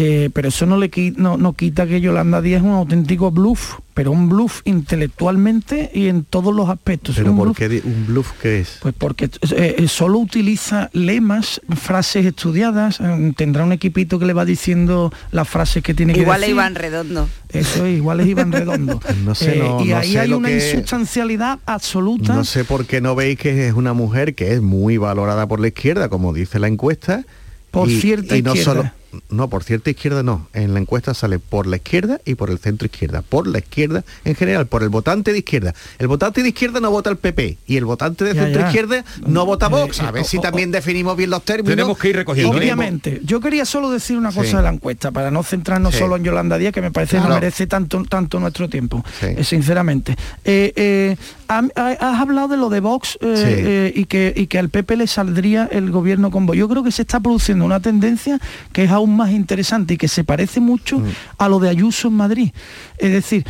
Eh, 0.00 0.30
pero 0.32 0.46
eso 0.48 0.64
no 0.64 0.76
le 0.76 0.92
qui- 0.92 1.12
no, 1.16 1.36
no 1.36 1.54
quita 1.54 1.84
que 1.88 2.00
Yolanda 2.00 2.40
Díaz 2.40 2.60
es 2.60 2.64
un 2.64 2.72
auténtico 2.74 3.32
bluff, 3.32 3.80
pero 3.94 4.12
un 4.12 4.28
bluff 4.28 4.60
intelectualmente 4.64 5.90
y 5.92 6.06
en 6.06 6.22
todos 6.24 6.54
los 6.54 6.68
aspectos. 6.68 7.16
Pero 7.16 7.32
un 7.32 7.36
¿por 7.36 7.48
bluff- 7.48 7.56
qué 7.56 7.82
un 7.84 8.06
bluff 8.06 8.30
qué 8.40 8.60
es? 8.60 8.78
Pues 8.80 8.94
porque 8.96 9.24
eh, 9.24 9.74
eh, 9.78 9.88
solo 9.88 10.18
utiliza 10.18 10.90
lemas, 10.92 11.60
frases 11.74 12.26
estudiadas, 12.26 13.00
eh, 13.00 13.32
tendrá 13.36 13.64
un 13.64 13.72
equipito 13.72 14.18
que 14.18 14.26
le 14.26 14.34
va 14.34 14.44
diciendo 14.44 15.12
las 15.32 15.48
frases 15.48 15.82
que 15.82 15.94
tiene 15.94 16.12
que 16.12 16.20
Igual 16.20 16.40
le 16.42 16.46
decir. 16.46 16.54
iban 16.54 16.74
redondo. 16.74 17.28
Eso 17.48 17.86
es, 17.86 17.96
igual 17.96 18.20
es 18.20 18.26
Iván 18.28 18.52
Redondo. 18.52 19.00
No 19.24 19.34
sé, 19.34 19.56
Eh, 19.56 19.58
no- 19.58 19.84
y 19.84 19.88
no 19.88 19.96
ahí 19.96 20.12
sé 20.12 20.20
hay 20.20 20.28
lo 20.28 20.38
una 20.38 20.48
que- 20.48 20.54
insustancialidad 20.56 21.58
absoluta. 21.66 22.34
No 22.34 22.44
sé 22.44 22.64
por 22.64 22.86
qué 22.86 23.00
no 23.00 23.14
veis 23.14 23.38
que 23.38 23.66
es 23.68 23.74
una 23.74 23.94
mujer 23.94 24.34
que 24.34 24.52
es 24.52 24.60
muy 24.62 24.96
valorada 24.96 25.46
por 25.48 25.58
la 25.58 25.68
izquierda, 25.68 26.08
como 26.08 26.32
dice 26.32 26.58
la 26.58 26.68
encuesta. 26.68 27.24
Por 27.70 27.90
y- 27.90 28.00
cierta 28.00 28.36
y 28.36 28.42
no 28.42 28.54
izquierda. 28.54 28.74
solo 28.82 28.90
no, 29.30 29.48
por 29.48 29.64
cierta 29.64 29.90
izquierda 29.90 30.22
no. 30.22 30.48
En 30.52 30.74
la 30.74 30.80
encuesta 30.80 31.14
sale 31.14 31.38
por 31.38 31.66
la 31.66 31.76
izquierda 31.76 32.20
y 32.24 32.34
por 32.34 32.50
el 32.50 32.58
centro 32.58 32.86
izquierda. 32.86 33.22
Por 33.22 33.46
la 33.46 33.58
izquierda 33.58 34.04
en 34.24 34.34
general, 34.34 34.66
por 34.66 34.82
el 34.82 34.88
votante 34.88 35.32
de 35.32 35.38
izquierda. 35.38 35.74
El 35.98 36.08
votante 36.08 36.42
de 36.42 36.48
izquierda 36.48 36.80
no 36.80 36.90
vota 36.90 37.10
al 37.10 37.16
PP 37.16 37.58
y 37.66 37.76
el 37.76 37.84
votante 37.84 38.24
de 38.24 38.34
Ya, 38.34 38.42
centro 38.44 38.60
ya. 38.62 38.66
izquierda 38.68 39.04
no 39.26 39.46
vota 39.46 39.66
a 39.66 39.68
Vox. 39.68 40.00
Eh, 40.00 40.02
A 40.06 40.10
ver 40.10 40.22
eh, 40.22 40.24
si 40.24 40.38
o- 40.38 40.40
también 40.40 40.70
definimos 40.70 41.16
bien 41.16 41.30
los 41.30 41.42
términos. 41.42 41.70
Tenemos 41.76 41.98
que 41.98 42.08
ir 42.10 42.16
recogiendo, 42.16 42.54
¿eh? 42.54 42.58
Obviamente, 42.60 43.20
yo 43.24 43.40
quería 43.40 43.64
solo 43.64 43.90
decir 43.90 44.16
una 44.16 44.30
cosa 44.32 44.50
Sí. 44.50 44.56
de 44.56 44.62
la 44.62 44.70
encuesta, 44.70 45.10
para 45.10 45.30
no 45.30 45.42
centrarnos 45.42 45.94
Sí. 45.94 46.00
solo 46.00 46.16
en 46.16 46.24
Yolanda 46.24 46.58
Díaz, 46.58 46.72
que 46.72 46.80
me 46.82 46.90
parece 46.90 47.16
Claro. 47.16 47.28
no 47.30 47.34
merece 47.36 47.66
tanto, 47.66 48.02
tanto 48.08 48.40
nuestro 48.40 48.68
tiempo, 48.68 49.04
Sí. 49.20 49.26
eh, 49.36 49.44
sinceramente. 49.44 50.16
Eh, 50.44 50.72
eh, 50.76 51.16
ha- 51.48 51.62
ha- 51.76 51.92
has 52.12 52.20
hablado 52.20 52.48
de 52.48 52.56
lo 52.56 52.68
de 52.70 52.80
Vox 52.80 53.18
eh, 53.20 53.26
eh, 53.26 53.92
y, 53.94 54.04
que, 54.06 54.32
y 54.36 54.46
que 54.46 54.58
al 54.58 54.68
PP 54.68 54.96
le 54.96 55.06
saldría 55.06 55.68
el 55.70 55.90
gobierno 55.90 56.30
con 56.30 56.46
Vox. 56.46 56.58
Yo 56.58 56.68
creo 56.68 56.82
que 56.82 56.92
se 56.92 57.02
está 57.02 57.20
produciendo 57.20 57.64
una 57.64 57.80
tendencia 57.80 58.38
que 58.72 58.84
es 58.84 58.90
aún 58.90 59.07
más 59.16 59.30
interesante 59.30 59.94
y 59.94 59.96
que 59.96 60.08
se 60.08 60.24
parece 60.24 60.60
mucho 60.60 60.98
Mm. 61.00 61.04
a 61.38 61.48
lo 61.48 61.58
de 61.58 61.68
Ayuso 61.68 62.08
en 62.08 62.14
Madrid. 62.14 62.50
Es 62.98 63.12
decir, 63.12 63.44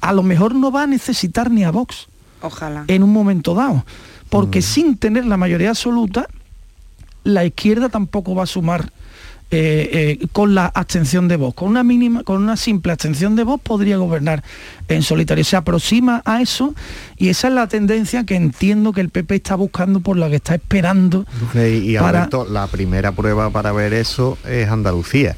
a 0.00 0.12
lo 0.12 0.22
mejor 0.22 0.54
no 0.54 0.70
va 0.70 0.82
a 0.82 0.86
necesitar 0.86 1.50
ni 1.50 1.64
a 1.64 1.70
Vox. 1.70 2.06
Ojalá. 2.42 2.84
en 2.88 3.02
un 3.02 3.10
momento 3.12 3.54
dado. 3.54 3.86
Porque 4.28 4.60
sin 4.60 4.98
tener 4.98 5.24
la 5.24 5.38
mayoría 5.38 5.70
absoluta, 5.70 6.26
la 7.22 7.44
izquierda 7.46 7.88
tampoco 7.88 8.34
va 8.34 8.42
a 8.42 8.46
sumar 8.46 8.90
eh, 9.50 10.18
eh, 10.20 10.26
con 10.32 10.54
la 10.54 10.66
abstención 10.66 11.28
de 11.28 11.36
voz. 11.36 11.54
Con 11.54 11.68
una 11.68 11.84
mínima, 11.84 12.24
con 12.24 12.42
una 12.42 12.56
simple 12.56 12.90
abstención 12.92 13.36
de 13.36 13.44
voz 13.44 13.60
podría 13.60 13.96
gobernar 13.98 14.42
en 14.88 15.02
solitario. 15.02 15.44
Se 15.44 15.56
aproxima 15.56 16.22
a 16.24 16.40
eso 16.42 16.74
y 17.16 17.28
esa 17.28 17.48
es 17.48 17.54
la 17.54 17.68
tendencia 17.68 18.24
que 18.24 18.34
entiendo 18.34 18.92
que 18.92 19.00
el 19.00 19.10
PP 19.10 19.36
está 19.36 19.54
buscando 19.54 20.00
por 20.00 20.16
la 20.16 20.28
que 20.28 20.36
está 20.36 20.54
esperando. 20.56 21.24
Y, 21.54 21.92
y 21.92 21.96
para- 21.98 22.18
Alberto, 22.20 22.46
la 22.50 22.66
primera 22.66 23.12
prueba 23.12 23.50
para 23.50 23.70
ver 23.72 23.92
eso 23.92 24.38
es 24.48 24.68
Andalucía. 24.68 25.36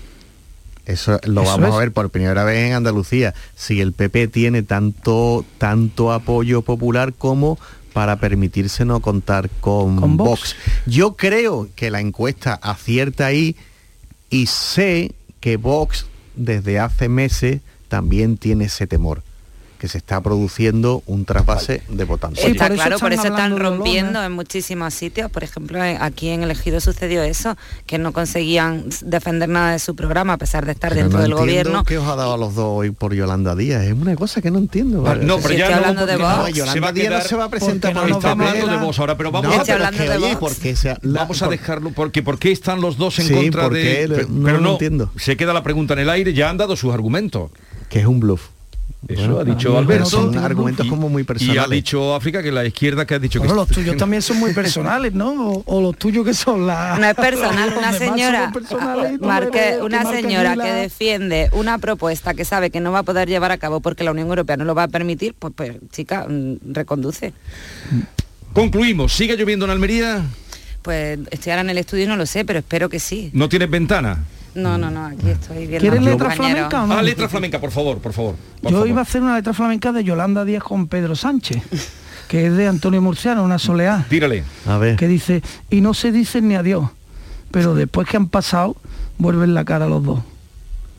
Eso 0.86 1.18
lo 1.24 1.42
Eso 1.42 1.50
vamos 1.50 1.68
es. 1.70 1.74
a 1.74 1.78
ver 1.78 1.92
por 1.92 2.10
primera 2.10 2.44
vez 2.44 2.68
en 2.68 2.74
Andalucía. 2.74 3.34
Si 3.56 3.80
el 3.80 3.92
PP 3.92 4.28
tiene 4.28 4.62
tanto, 4.62 5.44
tanto 5.58 6.12
apoyo 6.12 6.62
popular 6.62 7.12
como 7.12 7.58
para 7.92 8.16
permitirse 8.20 8.84
no 8.84 9.00
contar 9.00 9.50
con, 9.60 9.96
Con 10.00 10.16
Vox. 10.16 10.28
Vox. 10.28 10.56
Yo 10.86 11.16
creo 11.16 11.68
que 11.74 11.90
la 11.90 12.00
encuesta 12.00 12.54
acierta 12.54 13.26
ahí 13.26 13.56
y 14.30 14.46
sé 14.46 15.12
que 15.40 15.56
Vox 15.56 16.06
desde 16.34 16.78
hace 16.78 17.08
meses 17.08 17.60
también 17.88 18.36
tiene 18.36 18.64
ese 18.64 18.86
temor 18.86 19.22
que 19.86 19.92
se 19.92 19.98
está 19.98 20.20
produciendo 20.20 21.04
un 21.06 21.24
traspase 21.24 21.80
de 21.88 22.02
votantes. 22.02 22.44
Está 22.44 22.68
claro, 22.70 22.98
por 22.98 23.12
eso 23.12 23.28
están 23.28 23.56
rompiendo 23.56 24.20
en 24.24 24.32
muchísimos 24.32 24.92
sitios. 24.94 25.30
Por 25.30 25.44
ejemplo, 25.44 25.82
eh, 25.84 25.96
aquí 26.00 26.30
en 26.30 26.42
el 26.42 26.50
Ejido 26.50 26.80
sucedió 26.80 27.22
eso, 27.22 27.56
que 27.86 27.98
no 27.98 28.12
conseguían 28.12 28.86
defender 29.02 29.48
nada 29.48 29.70
de 29.72 29.78
su 29.78 29.94
programa 29.94 30.32
a 30.32 30.38
pesar 30.38 30.66
de 30.66 30.72
estar 30.72 30.90
Pero 30.90 31.02
dentro 31.02 31.18
no 31.20 31.22
del 31.22 31.34
gobierno. 31.34 31.84
¿Qué 31.84 31.98
os 31.98 32.08
ha 32.08 32.16
dado 32.16 32.34
a 32.34 32.36
los 32.36 32.56
dos 32.56 32.66
hoy 32.66 32.90
por 32.90 33.14
Yolanda 33.14 33.54
Díaz? 33.54 33.84
Es 33.84 33.92
una 33.92 34.16
cosa 34.16 34.42
que 34.42 34.50
no 34.50 34.58
entiendo. 34.58 35.04
Ah, 35.06 35.14
no, 35.14 35.36
pero 35.36 35.50
Si 35.50 35.56
ya 35.56 35.66
estoy 35.66 35.68
no, 35.70 35.76
hablando 35.88 36.06
de 36.06 36.16
Vox. 36.16 36.36
no, 36.36 36.48
Yolanda 36.48 36.72
se 36.72 36.80
va 36.80 36.88
a 36.88 36.92
Díaz 36.92 37.22
no 37.22 37.28
se 37.28 37.36
va 37.36 37.44
a 37.44 37.48
presentar 37.48 37.92
por 37.94 38.08
no 38.10 38.16
hablando 38.16 38.66
de 38.66 38.76
vos 38.78 38.98
ahora, 38.98 39.16
pero 39.16 39.30
vamos 39.30 39.54
No, 39.54 39.62
a 39.62 39.72
hablando 39.74 40.02
de 40.02 40.16
oye, 40.16 40.36
porque 40.40 40.74
sea- 40.74 40.98
la- 41.02 41.20
Vamos 41.20 41.40
a 41.42 41.44
por- 41.44 41.56
dejarlo 41.56 41.90
porque 41.92 42.24
¿por 42.24 42.40
qué 42.40 42.50
están 42.50 42.80
los 42.80 42.96
dos 42.98 43.20
en 43.20 43.26
Sí, 43.28 43.34
contra 43.34 43.62
¿por 43.64 43.74
de 43.74 44.26
No 44.28 44.44
pero 44.46 44.56
lo 44.58 44.62
no 44.64 44.72
entiendo. 44.72 45.12
se 45.16 45.36
queda 45.36 45.52
la 45.52 45.62
pregunta 45.62 45.94
en 45.94 46.00
el 46.00 46.10
aire 46.10 46.32
ya 46.34 46.50
han 46.50 46.56
dado 46.56 46.74
sus 46.74 46.92
argumentos 46.92 47.52
que 47.88 48.00
es 48.00 48.06
un 48.06 48.18
bluff. 48.18 48.48
Eso 49.08 49.22
Bueno, 49.34 49.38
ha 49.40 49.44
dicho 49.44 49.78
Alberto 49.78 50.06
son 50.06 50.36
argumentos 50.38 50.86
y- 50.86 50.88
como 50.88 51.08
muy 51.08 51.22
y 51.22 51.24
ha 51.24 51.26
personales. 51.26 51.70
dicho 51.70 52.14
África 52.14 52.42
que 52.42 52.50
la 52.52 52.64
izquierda 52.64 53.06
que 53.06 53.14
ha 53.14 53.18
dicho 53.18 53.38
Bueno, 53.38 53.54
que 53.54 53.60
los 53.60 53.68
tuyos 53.68 53.96
también 53.96 54.22
son 54.22 54.38
muy 54.38 54.52
personales, 54.52 55.12
¿no? 55.14 55.50
O, 55.50 55.62
o 55.66 55.80
los 55.82 55.96
tuyos 55.96 56.24
que 56.24 56.34
son 56.34 56.66
las... 56.66 56.98
No 56.98 57.06
es 57.06 57.14
personal, 57.14 57.74
una 57.78 57.92
señora, 57.92 58.50
personales 58.52 59.20
Marque- 59.20 59.78
una 59.82 60.04
señora 60.10 60.56
la- 60.56 60.64
que 60.64 60.72
defiende 60.72 61.48
una 61.52 61.78
propuesta 61.78 62.34
que 62.34 62.44
sabe 62.44 62.70
que 62.70 62.80
no 62.80 62.92
va 62.92 63.00
a 63.00 63.02
poder 63.02 63.28
llevar 63.28 63.52
a 63.52 63.58
cabo 63.58 63.80
porque 63.80 64.04
la 64.04 64.10
Unión 64.12 64.28
Europea 64.28 64.56
no 64.56 64.64
lo 64.64 64.74
va 64.74 64.84
a 64.84 64.88
permitir, 64.88 65.34
pues, 65.38 65.52
pues 65.56 65.72
chica, 65.92 66.26
mm, 66.28 66.72
reconduce. 66.72 67.32
concluimos 68.52 69.12
sigue 69.12 69.36
lloviendo 69.36 69.64
en 69.66 69.70
Almería 69.70 70.22
Pues 70.82 71.18
estoy 71.30 71.50
ahora 71.52 71.62
en 71.62 71.70
el 71.70 71.78
estudio 71.78 72.04
y 72.04 72.06
no 72.06 72.16
lo 72.16 72.26
sé, 72.26 72.44
pero 72.44 72.60
espero 72.60 72.88
que 72.88 73.00
sí. 73.00 73.30
no 73.32 73.48
tienes 73.48 73.68
ventana 73.70 74.24
No, 74.56 74.78
no, 74.78 74.90
no, 74.90 75.06
aquí 75.06 75.28
estoy 75.28 75.58
viendo 75.66 75.78
¿Quieres 75.80 76.02
letra 76.02 76.30
flamenca 76.30 76.82
o 76.82 76.86
no? 76.86 76.94
ah 76.94 77.02
letra 77.02 77.28
flamenca 77.28 77.60
por 77.60 77.70
favor 77.70 77.98
por 77.98 78.12
favor 78.12 78.34
por 78.62 78.70
Yo 78.70 78.76
favor. 78.78 78.88
iba 78.88 79.00
a 79.00 79.02
hacer 79.02 79.22
una 79.22 79.36
letra 79.36 79.52
flamenca 79.52 79.92
de 79.92 80.02
Yolanda 80.02 80.44
Díaz 80.44 80.62
con 80.62 80.86
Pedro 80.88 81.14
Sánchez, 81.14 81.62
que 82.28 82.46
es 82.46 82.56
de 82.56 82.66
Antonio 82.66 83.00
Murciano, 83.02 83.44
una 83.44 83.58
soleá, 83.58 84.04
tírale 84.08 84.44
A 84.66 84.78
ver. 84.78 84.96
que 84.96 85.06
dice, 85.08 85.42
y 85.70 85.80
no 85.82 85.92
se 85.94 86.10
dicen 86.10 86.48
ni 86.48 86.54
adiós, 86.56 86.88
pero 87.50 87.74
después 87.74 88.08
que 88.08 88.16
han 88.16 88.28
pasado, 88.28 88.76
vuelven 89.18 89.52
la 89.54 89.64
cara 89.64 89.86
los 89.86 90.02
dos. 90.02 90.20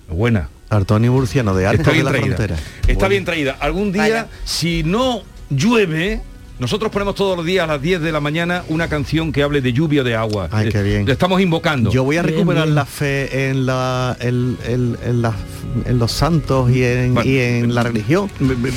buena 0.09 0.49
Antonio 0.69 1.11
Murciano 1.13 1.55
de 1.55 1.63
está 1.65 1.77
de 1.91 1.93
bien 1.93 2.05
la 2.05 2.11
traída 2.11 2.35
Frontera. 2.35 2.55
está 2.81 2.93
Bueno. 2.93 3.09
bien 3.09 3.25
traída 3.25 3.57
algún 3.59 3.91
día 3.91 4.01
Vaya. 4.03 4.27
si 4.45 4.83
no 4.83 5.21
llueve 5.49 6.21
nosotros 6.59 6.91
ponemos 6.91 7.13
todos 7.15 7.37
los 7.37 7.45
días 7.45 7.63
a 7.63 7.67
las 7.67 7.81
10 7.81 8.01
de 8.01 8.11
la 8.11 8.19
mañana 8.19 8.63
una 8.69 8.87
canción 8.87 9.31
que 9.31 9.43
hable 9.43 9.61
de 9.61 9.73
lluvia 9.73 10.01
o 10.01 10.03
de 10.03 10.15
agua. 10.15 10.47
Ay, 10.51 10.69
qué 10.69 10.81
bien. 10.81 11.05
Le 11.05 11.11
estamos 11.13 11.39
invocando. 11.39 11.91
Yo 11.91 12.03
voy 12.03 12.17
a 12.17 12.23
recuperar 12.23 12.63
bien. 12.65 12.75
la 12.75 12.85
fe 12.85 13.49
en, 13.49 13.65
la, 13.65 14.17
en, 14.19 14.57
en- 14.67 14.97
en 15.05 15.21
la- 15.21 15.35
en 15.85 15.99
los 15.99 16.11
santos 16.11 16.71
y 16.71 16.83
en, 16.83 17.13
Bueno, 17.13 17.29
y 17.29 17.37
en 17.37 17.75
la 17.75 17.83
religión. 17.83 18.31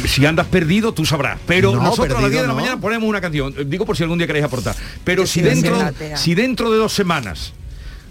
Si 0.07 0.27
andas 0.27 0.47
perdido, 0.49 0.93
tú 0.93 1.07
sabrás. 1.07 1.39
Pero 1.47 1.73
No, 1.73 1.83
nosotros 1.83 2.19
a 2.19 2.21
las 2.21 2.31
10 2.31 2.43
perdido 2.43 2.43
de 2.43 2.47
la 2.49 2.53
no. 2.53 2.61
mañana 2.61 2.81
ponemos 2.81 3.09
una 3.09 3.21
canción. 3.21 3.55
Eh, 3.57 3.65
Digo 3.67 3.87
por 3.87 3.97
si 3.97 4.03
algún 4.03 4.19
día 4.19 4.27
queréis 4.27 4.45
aportar. 4.45 4.75
Pero 5.05 5.27
si 5.27 5.41
dentro, 5.41 5.77
si 6.17 6.35
dentro 6.35 6.71
de 6.71 6.77
dos 6.79 6.93
semanas 6.93 7.53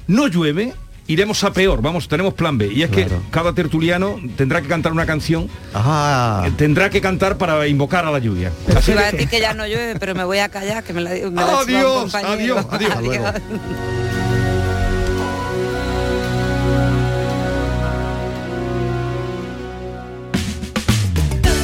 no 0.07 0.27
llueve, 0.27 0.73
iremos 1.09 1.43
a 1.43 1.51
peor. 1.51 1.81
Vamos, 1.81 2.07
tenemos 2.07 2.33
plan 2.33 2.57
B. 2.57 2.71
Y 2.71 2.83
es 2.83 2.89
que 2.89 3.07
cada 3.31 3.51
tertuliano 3.53 4.17
tendrá 4.37 4.61
que 4.61 4.67
cantar 4.69 4.91
una 4.93 5.05
canción. 5.05 5.49
Ajá. 5.73 6.47
eh, 6.47 6.51
Tendrá 6.55 6.89
que 6.89 7.01
cantar 7.01 7.37
para 7.37 7.67
invocar 7.67 8.05
a 8.05 8.11
la 8.11 8.19
lluvia. 8.19 8.51
Así 8.75 8.91
Iba 8.91 9.01
a 9.01 9.05
que- 9.05 9.11
decir 9.17 9.29
que 9.29 9.39
ya 9.41 9.53
no 9.53 9.65
llueve, 9.67 9.95
pero 9.99 10.15
me 10.15 10.23
voy 10.23 10.37
a 10.39 10.47
callar, 10.49 10.83
que 10.83 10.93
me 10.93 11.01
la, 11.01 11.09
me 11.09 11.31
la 11.31 11.59
ha 11.61 11.65
chivado 11.65 12.03
un 12.05 12.15
Adiós, 12.15 12.15
adiós, 12.15 12.65
adiós. 12.71 12.91
Hasta 12.91 13.01
luego. 13.01 13.25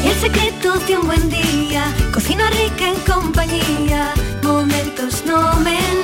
Y 0.03 0.07
el 0.07 0.15
secreto 0.19 0.73
de 0.87 0.97
un 0.97 1.07
buen 1.07 1.29
día, 1.29 1.85
cocina 2.13 2.49
rica 2.51 2.89
en 2.89 2.99
compañía, 3.11 4.13
momentos 4.43 5.23
nomen. 5.25 5.95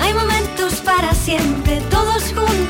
Hay 0.00 0.12
momentos 0.14 0.74
para 0.84 1.14
siempre, 1.14 1.80
todos 1.90 2.24
juntos, 2.24 2.65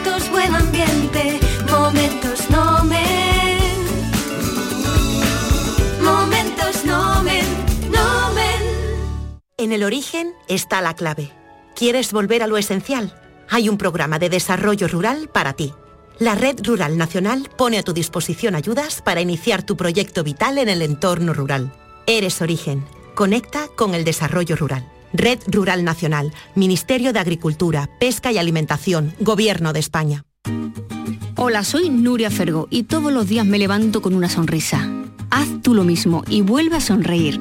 En 9.59 9.73
el 9.73 9.85
origen 9.85 10.35
está 10.49 10.83
la 10.83 10.93
clave. 10.93 11.31
¿Quieres 11.75 12.13
volver 12.13 12.43
a 12.43 12.47
lo 12.47 12.59
esencial? 12.59 13.19
Hay 13.49 13.71
un 13.71 13.79
programa 13.79 14.19
de 14.19 14.29
desarrollo 14.29 14.87
rural 14.87 15.31
para 15.33 15.55
ti. 15.55 15.73
La 16.19 16.35
Red 16.35 16.61
Rural 16.63 16.99
Nacional 16.99 17.49
pone 17.57 17.79
a 17.79 17.83
tu 17.83 17.95
disposición 17.95 18.55
ayudas 18.55 19.01
para 19.01 19.23
iniciar 19.23 19.63
tu 19.63 19.75
proyecto 19.75 20.23
vital 20.25 20.59
en 20.59 20.69
el 20.69 20.83
entorno 20.83 21.33
rural. 21.33 21.73
Eres 22.07 22.43
origen. 22.43 22.85
Conecta 23.15 23.69
con 23.77 23.95
el 23.95 24.05
desarrollo 24.05 24.57
rural. 24.57 24.87
Red 25.15 25.39
Rural 25.47 25.85
Nacional, 25.85 26.35
Ministerio 26.55 27.15
de 27.15 27.21
Agricultura, 27.21 27.89
Pesca 27.99 28.31
y 28.33 28.37
Alimentación, 28.37 29.15
Gobierno 29.21 29.73
de 29.73 29.81
España. 29.81 30.27
Hola, 31.37 31.65
soy 31.65 31.89
Nuria 31.89 32.31
Fergo 32.31 32.69
y 32.69 32.83
todos 32.83 33.11
los 33.11 33.27
días 33.27 33.47
me 33.47 33.59
levanto 33.59 34.03
con 34.03 34.13
una 34.13 34.29
sonrisa. 34.29 34.87
Haz 35.31 35.49
tú 35.63 35.73
lo 35.73 35.85
mismo 35.85 36.25
y 36.29 36.43
vuelve 36.43 36.77
a 36.77 36.81
sonreír. 36.83 37.41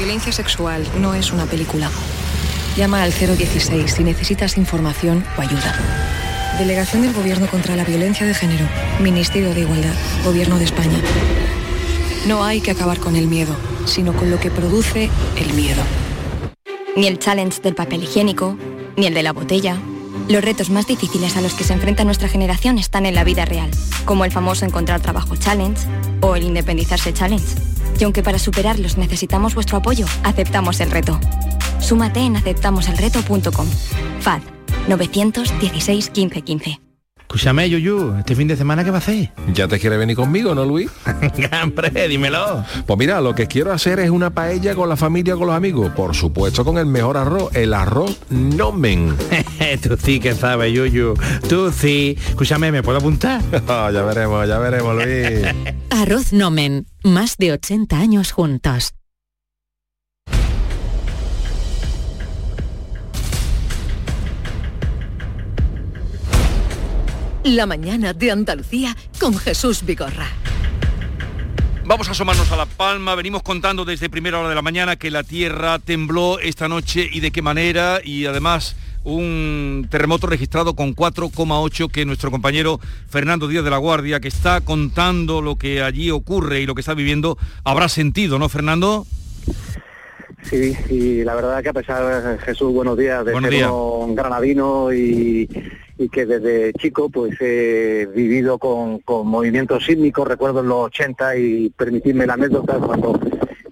Violencia 0.00 0.32
sexual 0.32 0.82
no 0.98 1.14
es 1.14 1.30
una 1.30 1.44
película. 1.44 1.90
Llama 2.74 3.02
al 3.02 3.12
016 3.12 3.92
si 3.92 4.02
necesitas 4.02 4.56
información 4.56 5.22
o 5.36 5.42
ayuda. 5.42 5.74
Delegación 6.58 7.02
del 7.02 7.12
Gobierno 7.12 7.46
contra 7.48 7.76
la 7.76 7.84
Violencia 7.84 8.26
de 8.26 8.32
Género. 8.32 8.66
Ministerio 8.98 9.52
de 9.52 9.60
Igualdad. 9.60 9.92
Gobierno 10.24 10.56
de 10.56 10.64
España. 10.64 10.98
No 12.26 12.42
hay 12.44 12.62
que 12.62 12.70
acabar 12.70 12.98
con 12.98 13.14
el 13.14 13.26
miedo, 13.26 13.54
sino 13.84 14.14
con 14.14 14.30
lo 14.30 14.40
que 14.40 14.50
produce 14.50 15.10
el 15.36 15.52
miedo. 15.52 15.82
Ni 16.96 17.06
el 17.06 17.18
challenge 17.18 17.60
del 17.60 17.74
papel 17.74 18.02
higiénico, 18.02 18.56
ni 18.96 19.04
el 19.04 19.12
de 19.12 19.22
la 19.22 19.34
botella. 19.34 19.76
Los 20.30 20.42
retos 20.42 20.70
más 20.70 20.86
difíciles 20.86 21.36
a 21.36 21.42
los 21.42 21.52
que 21.52 21.64
se 21.64 21.74
enfrenta 21.74 22.04
nuestra 22.04 22.28
generación 22.28 22.78
están 22.78 23.04
en 23.04 23.14
la 23.14 23.24
vida 23.24 23.44
real, 23.44 23.70
como 24.06 24.24
el 24.24 24.32
famoso 24.32 24.64
encontrar 24.64 25.00
trabajo 25.00 25.36
challenge 25.36 25.86
o 26.22 26.36
el 26.36 26.44
independizarse 26.44 27.12
challenge. 27.12 27.79
Y 28.00 28.04
aunque 28.04 28.22
para 28.22 28.38
superarlos 28.38 28.96
necesitamos 28.96 29.54
vuestro 29.54 29.76
apoyo, 29.76 30.06
aceptamos 30.24 30.80
el 30.80 30.90
reto. 30.90 31.20
Súmate 31.80 32.20
en 32.20 32.36
aceptamoselreto.com. 32.36 33.66
FAD 34.20 34.40
916 34.88 36.10
15 36.10 36.42
15. 36.42 36.89
Escúchame, 37.30 37.70
Yuyu, 37.70 38.16
este 38.18 38.34
fin 38.34 38.48
de 38.48 38.56
semana 38.56 38.82
¿qué 38.82 38.90
va 38.90 38.96
a 38.96 38.98
hacer? 38.98 39.30
¿Ya 39.54 39.68
te 39.68 39.78
quiere 39.78 39.96
venir 39.96 40.16
conmigo, 40.16 40.52
no, 40.52 40.64
Luis? 40.64 40.90
Hombre, 41.62 42.08
dímelo. 42.08 42.64
Pues 42.84 42.98
mira, 42.98 43.20
lo 43.20 43.36
que 43.36 43.46
quiero 43.46 43.72
hacer 43.72 44.00
es 44.00 44.10
una 44.10 44.30
paella 44.30 44.74
con 44.74 44.88
la 44.88 44.96
familia, 44.96 45.36
con 45.36 45.46
los 45.46 45.54
amigos. 45.54 45.92
Por 45.92 46.16
supuesto, 46.16 46.64
con 46.64 46.76
el 46.76 46.86
mejor 46.86 47.16
arroz, 47.16 47.54
el 47.54 47.72
arroz 47.72 48.18
nomen. 48.30 49.16
Tú 49.80 49.96
sí 49.96 50.18
que 50.18 50.34
sabes, 50.34 50.74
Yuyu. 50.74 51.14
Tú 51.48 51.70
sí. 51.70 52.18
Escúchame, 52.30 52.72
¿me 52.72 52.82
puedo 52.82 52.98
apuntar? 52.98 53.40
Ah, 53.68 53.90
ya 53.94 54.02
veremos, 54.02 54.48
ya 54.48 54.58
veremos, 54.58 54.96
Luis. 54.96 55.74
Arroz 55.90 56.32
Nomen, 56.32 56.86
más 57.04 57.36
de 57.36 57.52
80 57.52 57.96
años 57.96 58.32
juntos. 58.32 58.92
La 67.44 67.64
mañana 67.64 68.12
de 68.12 68.30
Andalucía 68.30 68.94
con 69.18 69.36
Jesús 69.36 69.82
Vigorra. 69.86 70.26
Vamos 71.86 72.06
a 72.08 72.10
asomarnos 72.10 72.52
a 72.52 72.56
La 72.56 72.66
Palma, 72.66 73.14
venimos 73.14 73.42
contando 73.42 73.86
desde 73.86 74.10
primera 74.10 74.38
hora 74.38 74.50
de 74.50 74.54
la 74.54 74.60
mañana 74.60 74.96
que 74.96 75.10
la 75.10 75.22
tierra 75.22 75.78
tembló 75.78 76.38
esta 76.38 76.68
noche 76.68 77.08
y 77.10 77.20
de 77.20 77.30
qué 77.30 77.40
manera 77.40 78.00
y 78.04 78.26
además 78.26 78.76
un 79.04 79.88
terremoto 79.90 80.26
registrado 80.26 80.76
con 80.76 80.94
4,8 80.94 81.90
que 81.90 82.04
nuestro 82.04 82.30
compañero 82.30 82.78
Fernando 83.08 83.48
Díaz 83.48 83.64
de 83.64 83.70
la 83.70 83.78
Guardia, 83.78 84.20
que 84.20 84.28
está 84.28 84.60
contando 84.60 85.40
lo 85.40 85.56
que 85.56 85.82
allí 85.82 86.10
ocurre 86.10 86.60
y 86.60 86.66
lo 86.66 86.74
que 86.74 86.82
está 86.82 86.92
viviendo, 86.92 87.38
habrá 87.64 87.88
sentido, 87.88 88.38
¿no, 88.38 88.50
Fernando? 88.50 89.06
Sí, 90.42 90.76
y 90.88 91.24
la 91.24 91.34
verdad 91.34 91.62
que 91.62 91.68
a 91.68 91.72
pesar, 91.72 92.38
Jesús, 92.40 92.72
buenos 92.72 92.96
días, 92.96 93.24
de 93.24 93.32
Buenos 93.32 93.50
ser 93.50 93.58
días. 93.58 93.70
un 93.72 94.14
granadino 94.14 94.92
y, 94.92 95.48
y 95.98 96.08
que 96.08 96.26
desde 96.26 96.72
chico 96.74 97.08
pues 97.10 97.36
he 97.40 98.08
vivido 98.14 98.58
con, 98.58 99.00
con 99.00 99.26
movimientos 99.26 99.84
sísmicos, 99.84 100.26
recuerdo 100.26 100.60
en 100.60 100.68
los 100.68 100.86
80 100.86 101.36
y 101.36 101.70
permitirme 101.70 102.26
la 102.26 102.34
anécdota 102.34 102.78
cuando 102.78 103.20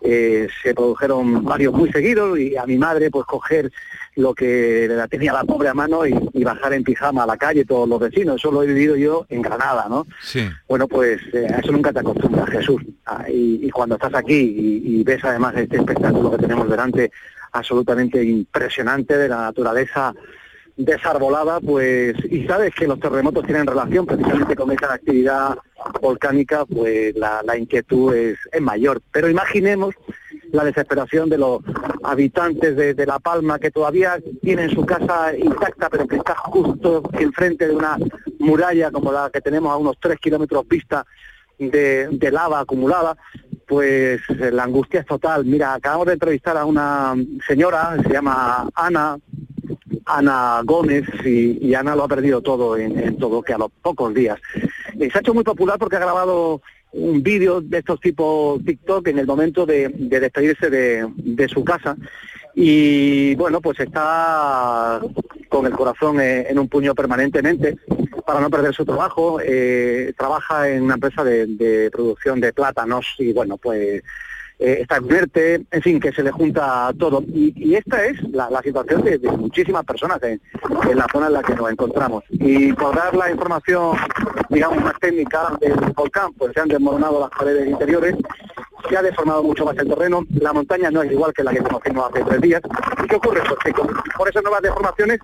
eh, 0.02 0.48
se 0.62 0.74
produjeron 0.74 1.44
varios 1.44 1.72
muy 1.74 1.90
seguidos 1.90 2.38
y 2.38 2.56
a 2.56 2.64
mi 2.66 2.78
madre 2.78 3.10
pues 3.10 3.26
coger 3.26 3.70
lo 4.18 4.34
que 4.34 4.88
la 4.90 5.06
tenía 5.06 5.32
la 5.32 5.44
pobre 5.44 5.68
a 5.68 5.74
mano 5.74 6.04
y, 6.04 6.12
y 6.32 6.42
bajar 6.42 6.72
en 6.72 6.82
pijama 6.82 7.22
a 7.22 7.26
la 7.26 7.36
calle 7.36 7.64
todos 7.64 7.88
los 7.88 8.00
vecinos, 8.00 8.36
eso 8.36 8.50
lo 8.50 8.64
he 8.64 8.66
vivido 8.66 8.96
yo 8.96 9.26
en 9.28 9.42
Granada, 9.42 9.86
¿no? 9.88 10.08
Sí. 10.20 10.48
Bueno, 10.66 10.88
pues 10.88 11.20
eh, 11.32 11.46
a 11.54 11.60
eso 11.60 11.70
nunca 11.70 11.92
te 11.92 12.00
acostumbras, 12.00 12.50
Jesús. 12.50 12.82
Ah, 13.06 13.24
y, 13.28 13.60
y 13.62 13.70
cuando 13.70 13.94
estás 13.94 14.12
aquí 14.14 14.34
y, 14.34 15.00
y 15.00 15.04
ves 15.04 15.24
además 15.24 15.54
este 15.56 15.76
espectáculo 15.76 16.32
que 16.32 16.38
tenemos 16.38 16.68
delante, 16.68 17.12
absolutamente 17.52 18.22
impresionante 18.24 19.16
de 19.16 19.28
la 19.28 19.36
naturaleza 19.36 20.12
desarbolada, 20.76 21.60
pues, 21.60 22.14
y 22.30 22.44
sabes 22.46 22.74
que 22.74 22.86
los 22.86 22.98
terremotos 22.98 23.44
tienen 23.44 23.66
relación 23.66 24.04
precisamente 24.04 24.56
con 24.56 24.70
esa 24.72 24.94
actividad 24.94 25.56
volcánica, 26.00 26.64
pues 26.66 27.14
la, 27.16 27.40
la 27.44 27.56
inquietud 27.56 28.14
es, 28.14 28.38
es 28.50 28.60
mayor. 28.60 29.00
Pero 29.12 29.28
imaginemos 29.28 29.94
la 30.52 30.64
desesperación 30.64 31.28
de 31.28 31.38
los 31.38 31.60
habitantes 32.02 32.76
de, 32.76 32.94
de 32.94 33.06
La 33.06 33.18
Palma 33.18 33.58
que 33.58 33.70
todavía 33.70 34.18
tienen 34.42 34.70
su 34.70 34.84
casa 34.84 35.36
intacta, 35.36 35.90
pero 35.90 36.06
que 36.06 36.16
está 36.16 36.34
justo 36.34 37.02
enfrente 37.12 37.68
de 37.68 37.74
una 37.74 37.96
muralla 38.38 38.90
como 38.90 39.12
la 39.12 39.30
que 39.30 39.40
tenemos 39.40 39.72
a 39.72 39.76
unos 39.76 39.96
tres 40.00 40.18
kilómetros 40.18 40.66
vista 40.68 41.04
de, 41.58 42.30
lava 42.30 42.60
acumulada, 42.60 43.16
pues 43.66 44.20
eh, 44.28 44.50
la 44.52 44.64
angustia 44.64 45.00
es 45.00 45.06
total. 45.06 45.44
Mira, 45.44 45.74
acabamos 45.74 46.06
de 46.06 46.12
entrevistar 46.14 46.56
a 46.56 46.64
una 46.64 47.14
señora, 47.46 47.96
se 48.02 48.12
llama 48.12 48.68
Ana, 48.74 49.18
Ana 50.06 50.62
Gómez, 50.64 51.04
y, 51.24 51.66
y 51.66 51.74
Ana 51.74 51.96
lo 51.96 52.04
ha 52.04 52.08
perdido 52.08 52.40
todo 52.40 52.76
en, 52.76 52.98
en 52.98 53.18
todo, 53.18 53.42
que 53.42 53.52
a 53.52 53.58
los 53.58 53.70
pocos 53.82 54.14
días. 54.14 54.38
Eh, 54.98 55.10
se 55.10 55.18
ha 55.18 55.20
hecho 55.20 55.34
muy 55.34 55.44
popular 55.44 55.78
porque 55.78 55.96
ha 55.96 56.00
grabado 56.00 56.62
un 56.92 57.22
vídeo 57.22 57.60
de 57.60 57.78
estos 57.78 58.00
tipos 58.00 58.64
TikTok 58.64 59.08
en 59.08 59.18
el 59.18 59.26
momento 59.26 59.66
de, 59.66 59.88
de 59.88 60.20
despedirse 60.20 60.70
de, 60.70 61.06
de 61.16 61.48
su 61.48 61.64
casa 61.64 61.96
y 62.54 63.34
bueno, 63.36 63.60
pues 63.60 63.78
está 63.78 65.00
con 65.48 65.66
el 65.66 65.72
corazón 65.72 66.20
en 66.20 66.58
un 66.58 66.68
puño 66.68 66.94
permanentemente 66.94 67.76
para 68.26 68.40
no 68.40 68.50
perder 68.50 68.74
su 68.74 68.84
trabajo. 68.84 69.38
eh, 69.42 70.12
trabaja 70.18 70.68
en 70.68 70.82
una 70.82 70.94
empresa 70.94 71.22
de, 71.22 71.46
de 71.46 71.90
producción 71.90 72.40
de 72.40 72.52
plátanos 72.52 73.14
y 73.18 73.32
bueno, 73.32 73.58
pues 73.58 74.02
eh, 74.58 74.78
está 74.80 74.96
en 74.96 75.12
ERTE, 75.12 75.66
en 75.70 75.82
fin, 75.82 76.00
que 76.00 76.12
se 76.12 76.22
le 76.22 76.30
junta 76.30 76.92
todo. 76.98 77.22
Y, 77.32 77.74
esta 77.74 78.04
es 78.04 78.20
la, 78.30 78.60
situación 78.62 79.02
de, 79.02 79.18
muchísimas 79.18 79.84
personas 79.84 80.20
en, 80.22 80.40
la 80.94 81.06
zona 81.12 81.28
en 81.28 81.32
la 81.34 81.42
que 81.42 81.54
nos 81.54 81.70
encontramos. 81.70 82.24
Y 82.30 82.72
por 82.72 82.94
dar 82.94 83.14
la 83.14 83.30
información, 83.30 83.96
digamos, 84.48 84.82
más 84.82 84.98
técnica 85.00 85.56
del 85.60 85.74
volcán, 85.94 86.32
pues 86.34 86.52
se 86.54 86.60
han 86.60 86.68
desmoronado 86.68 87.20
las 87.20 87.30
paredes 87.30 87.68
interiores, 87.68 88.16
se 88.88 88.96
ha 88.96 89.02
deformado 89.02 89.42
mucho 89.42 89.64
más 89.64 89.76
el 89.78 89.88
terreno, 89.88 90.24
la 90.40 90.52
montaña 90.52 90.90
no 90.90 91.02
es 91.02 91.12
igual 91.12 91.32
que 91.32 91.44
la 91.44 91.52
que 91.52 91.62
conocimos 91.62 92.10
hace 92.10 92.24
tres 92.24 92.40
días. 92.40 92.62
¿Y 93.04 93.06
qué 93.06 93.16
ocurre? 93.16 93.42
Pues 93.46 93.58
que 93.64 93.82
por 94.16 94.28
esas 94.28 94.42
nuevas 94.42 94.62
deformaciones 94.62 95.20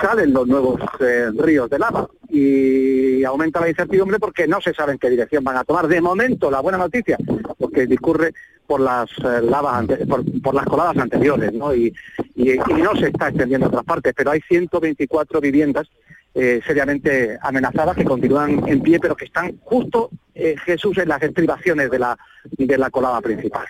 salen 0.00 0.32
los 0.32 0.46
nuevos 0.46 0.80
eh, 1.00 1.30
ríos 1.36 1.68
de 1.70 1.78
lava 1.78 2.08
y 2.28 3.22
aumenta 3.24 3.60
la 3.60 3.68
incertidumbre 3.68 4.18
porque 4.18 4.46
no 4.46 4.60
se 4.60 4.74
sabe 4.74 4.92
en 4.92 4.98
qué 4.98 5.10
dirección 5.10 5.44
van 5.44 5.56
a 5.56 5.64
tomar. 5.64 5.86
De 5.88 6.00
momento, 6.00 6.50
la 6.50 6.60
buena 6.60 6.78
noticia, 6.78 7.16
porque 7.58 7.86
discurre 7.86 8.32
por 8.66 8.80
las 8.80 9.10
eh, 9.18 9.40
lavas 9.42 9.74
ante- 9.74 10.06
por, 10.06 10.22
por 10.42 10.54
las 10.54 10.64
coladas 10.66 10.96
anteriores, 10.96 11.52
¿no? 11.52 11.74
Y, 11.74 11.94
y- 12.34 12.56
no 12.82 12.94
se 12.96 13.08
está 13.08 13.28
extendiendo 13.28 13.66
a 13.66 13.68
otras 13.68 13.84
partes, 13.84 14.12
pero 14.16 14.30
hay 14.30 14.40
124 14.48 15.40
viviendas 15.40 15.86
eh, 16.34 16.60
seriamente 16.66 17.38
amenazadas 17.40 17.96
que 17.96 18.04
continúan 18.04 18.68
en 18.68 18.80
pie, 18.80 18.98
pero 18.98 19.14
que 19.14 19.26
están 19.26 19.56
justo, 19.62 20.10
eh, 20.34 20.56
Jesús, 20.64 20.98
en 20.98 21.08
las 21.08 21.22
estribaciones 21.22 21.90
de 21.90 21.98
la, 21.98 22.18
de 22.58 22.76
la 22.76 22.90
colada 22.90 23.20
principal. 23.20 23.64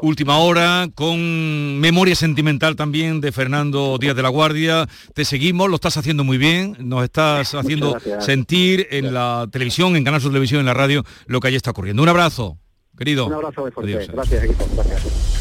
Última 0.00 0.38
hora, 0.38 0.88
con 0.94 1.78
memoria 1.78 2.14
sentimental 2.14 2.76
también 2.76 3.20
de 3.20 3.30
Fernando 3.30 3.98
Díaz 3.98 4.16
de 4.16 4.22
la 4.22 4.30
Guardia. 4.30 4.88
Te 5.12 5.26
seguimos, 5.26 5.68
lo 5.68 5.74
estás 5.74 5.98
haciendo 5.98 6.24
muy 6.24 6.38
bien, 6.38 6.76
nos 6.80 7.04
estás 7.04 7.54
haciendo 7.54 7.98
sentir 8.20 8.88
en 8.90 9.12
la 9.12 9.46
televisión, 9.52 9.94
en 9.94 10.04
Canal 10.04 10.22
Sur 10.22 10.30
Televisión, 10.30 10.60
en 10.60 10.66
la 10.66 10.74
radio, 10.74 11.04
lo 11.26 11.40
que 11.40 11.48
allí 11.48 11.56
está 11.56 11.72
ocurriendo. 11.72 12.02
Un 12.02 12.08
abrazo, 12.08 12.58
querido. 12.96 13.26
Un 13.26 13.34
abrazo 13.34 13.60
muy 13.60 13.70
fuerte. 13.70 13.96
Adiós. 13.96 14.10
Gracias, 14.12 14.44
equipo. 14.44 14.66
Gracias. 14.74 15.37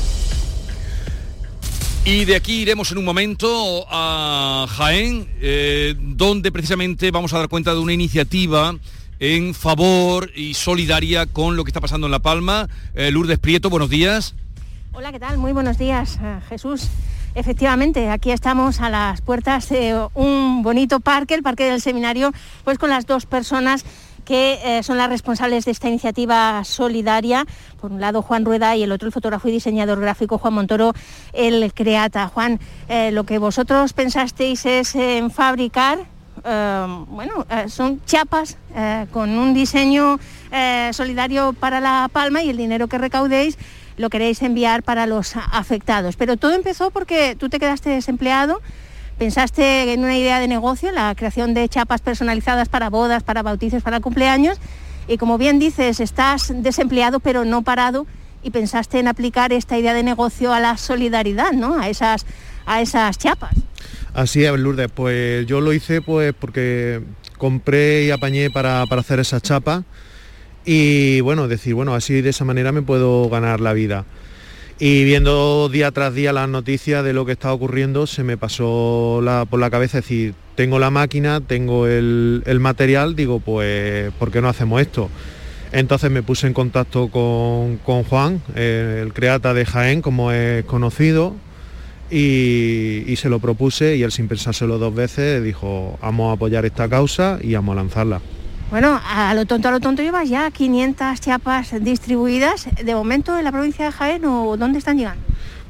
Y 2.09 2.23
de 2.23 2.37
aquí 2.37 2.61
iremos 2.61 2.89
en 2.93 2.99
un 2.99 3.03
momento 3.03 3.85
a 3.89 4.65
Jaén, 4.77 5.27
eh, 5.41 5.93
donde 5.99 6.53
precisamente 6.53 7.11
vamos 7.11 7.33
a 7.33 7.37
dar 7.37 7.49
cuenta 7.49 7.73
de 7.73 7.81
una 7.81 7.91
iniciativa 7.91 8.73
en 9.19 9.53
favor 9.53 10.31
y 10.33 10.53
solidaria 10.53 11.25
con 11.25 11.57
lo 11.57 11.65
que 11.65 11.69
está 11.71 11.81
pasando 11.81 12.07
en 12.07 12.11
La 12.11 12.19
Palma. 12.19 12.69
Eh, 12.95 13.11
Lourdes 13.11 13.39
Prieto, 13.39 13.69
buenos 13.69 13.89
días. 13.89 14.35
Hola, 14.93 15.11
¿qué 15.11 15.19
tal? 15.19 15.37
Muy 15.37 15.51
buenos 15.51 15.77
días, 15.77 16.17
eh, 16.23 16.39
Jesús. 16.47 16.87
Efectivamente, 17.35 18.09
aquí 18.09 18.31
estamos 18.31 18.79
a 18.79 18.89
las 18.89 19.19
puertas 19.19 19.67
de 19.67 20.07
un 20.13 20.63
bonito 20.63 21.01
parque, 21.01 21.33
el 21.33 21.43
Parque 21.43 21.65
del 21.65 21.81
Seminario, 21.81 22.31
pues 22.63 22.79
con 22.79 22.89
las 22.89 23.05
dos 23.05 23.25
personas 23.25 23.83
que 24.27 24.59
eh, 24.61 24.83
son 24.83 24.97
las 24.97 25.07
responsables 25.07 25.63
de 25.63 25.71
esta 25.71 25.87
iniciativa 25.87 26.61
solidaria. 26.65 27.45
Por 27.79 27.93
un 27.93 28.01
lado 28.01 28.21
Juan 28.21 28.43
Rueda 28.43 28.75
y 28.75 28.83
el 28.83 28.91
otro 28.91 29.07
el 29.07 29.13
fotógrafo 29.13 29.47
y 29.47 29.53
diseñador 29.53 30.01
gráfico 30.01 30.37
Juan 30.37 30.53
Montoro, 30.53 30.93
el 31.31 31.73
Creata. 31.73 32.27
Juan, 32.27 32.59
eh, 32.89 33.11
lo 33.11 33.23
que 33.23 33.37
vosotros 33.37 33.93
pensasteis 33.93 34.65
es 34.65 34.95
en 34.95 35.31
fabricar, 35.31 35.99
eh, 36.43 37.05
bueno, 37.07 37.45
son 37.69 38.01
chapas 38.05 38.57
con 39.11 39.29
un 39.39 39.53
diseño 39.53 40.19
solidario 40.91 41.53
para 41.53 41.79
La 41.79 42.09
Palma 42.11 42.43
y 42.43 42.49
el 42.49 42.57
dinero 42.57 42.87
que 42.87 42.97
recaudéis 42.97 43.57
lo 43.95 44.09
queréis 44.09 44.41
enviar 44.43 44.83
para 44.83 45.07
los 45.07 45.35
afectados. 45.35 46.17
Pero 46.17 46.37
todo 46.37 46.51
empezó 46.51 46.91
porque 46.91 47.35
tú 47.35 47.49
te 47.49 47.59
quedaste 47.59 47.89
desempleado 47.89 48.61
pensaste 49.17 49.93
en 49.93 50.03
una 50.03 50.17
idea 50.17 50.39
de 50.39 50.47
negocio, 50.47 50.91
la 50.91 51.13
creación 51.15 51.53
de 51.53 51.67
chapas 51.67 52.01
personalizadas 52.01 52.69
para 52.69 52.89
bodas, 52.89 53.23
para 53.23 53.41
bautizos, 53.41 53.83
para 53.83 53.99
cumpleaños, 53.99 54.57
y 55.07 55.17
como 55.17 55.37
bien 55.37 55.59
dices, 55.59 55.99
estás 55.99 56.53
desempleado 56.55 57.19
pero 57.19 57.45
no 57.45 57.63
parado 57.63 58.05
y 58.43 58.51
pensaste 58.51 58.99
en 58.99 59.07
aplicar 59.07 59.51
esta 59.51 59.77
idea 59.77 59.93
de 59.93 60.03
negocio 60.03 60.53
a 60.53 60.59
la 60.59 60.77
solidaridad, 60.77 61.51
¿no? 61.53 61.79
A 61.79 61.89
esas, 61.89 62.25
a 62.65 62.81
esas 62.81 63.17
chapas. 63.17 63.55
Así 64.13 64.43
es, 64.43 64.51
Lourdes, 64.57 64.89
pues 64.93 65.45
yo 65.47 65.61
lo 65.61 65.73
hice 65.73 66.01
pues 66.01 66.33
porque 66.37 67.01
compré 67.37 68.05
y 68.05 68.11
apañé 68.11 68.49
para, 68.49 68.85
para 68.87 69.01
hacer 69.01 69.19
esas 69.19 69.41
chapas 69.41 69.83
y 70.65 71.21
bueno, 71.21 71.47
decir, 71.47 71.73
bueno, 71.73 71.93
así 71.93 72.21
de 72.21 72.29
esa 72.29 72.43
manera 72.45 72.71
me 72.71 72.81
puedo 72.81 73.29
ganar 73.29 73.61
la 73.61 73.73
vida 73.73 74.05
y 74.79 75.03
viendo 75.05 75.69
día 75.69 75.91
tras 75.91 76.13
día 76.13 76.33
las 76.33 76.47
noticias 76.47 77.03
de 77.03 77.13
lo 77.13 77.25
que 77.25 77.31
está 77.31 77.51
ocurriendo, 77.51 78.05
se 78.05 78.23
me 78.23 78.37
pasó 78.37 79.21
por 79.49 79.59
la 79.59 79.69
cabeza 79.71 79.97
decir, 79.97 80.35
tengo 80.55 80.77
la 80.77 80.91
máquina, 80.91 81.41
tengo 81.41 81.87
el, 81.87 82.57
material, 82.59 83.15
digo, 83.15 83.39
pues, 83.39 84.11
¿por 84.19 84.31
qué 84.31 84.41
no 84.41 84.49
hacemos 84.49 84.81
esto? 84.81 85.09
Entonces 85.71 86.11
me 86.11 86.21
puse 86.21 86.47
en 86.47 86.53
contacto 86.53 87.09
con, 87.09 87.79
Juan, 88.03 88.41
el 88.55 89.13
creata 89.13 89.53
de 89.53 89.65
Jaén, 89.65 90.01
como 90.01 90.31
es 90.31 90.63
conocido, 90.65 91.35
y, 92.09 93.03
y, 93.07 93.15
se 93.17 93.29
lo 93.29 93.39
propuse 93.39 93.97
y 93.97 94.03
él 94.03 94.13
sin 94.13 94.29
pensárselo 94.29 94.77
dos 94.77 94.95
veces 94.95 95.43
dijo, 95.43 95.99
vamos 96.01 96.29
a 96.29 96.33
apoyar 96.33 96.65
esta 96.65 96.87
causa 96.87 97.37
y 97.41 97.53
vamos 97.53 97.73
a 97.73 97.75
lanzarla. 97.75 98.21
Bueno, 98.69 98.99
a 99.01 99.33
lo 99.33 99.45
tonto, 99.45 99.69
a 99.69 99.71
lo 99.71 99.79
tonto 99.79 100.01
llevas 100.01 100.27
ya 100.27 100.51
500 100.51 101.21
chapas 101.21 101.73
distribuidas. 101.81 102.67
¿De 102.83 102.93
momento 102.93 103.37
en 103.37 103.45
la 103.45 103.51
provincia 103.51 103.85
de 103.85 103.91
Jaén 103.93 104.25
o 104.25 104.57
dónde 104.57 104.79
están 104.79 104.97
llegando? 104.97 105.23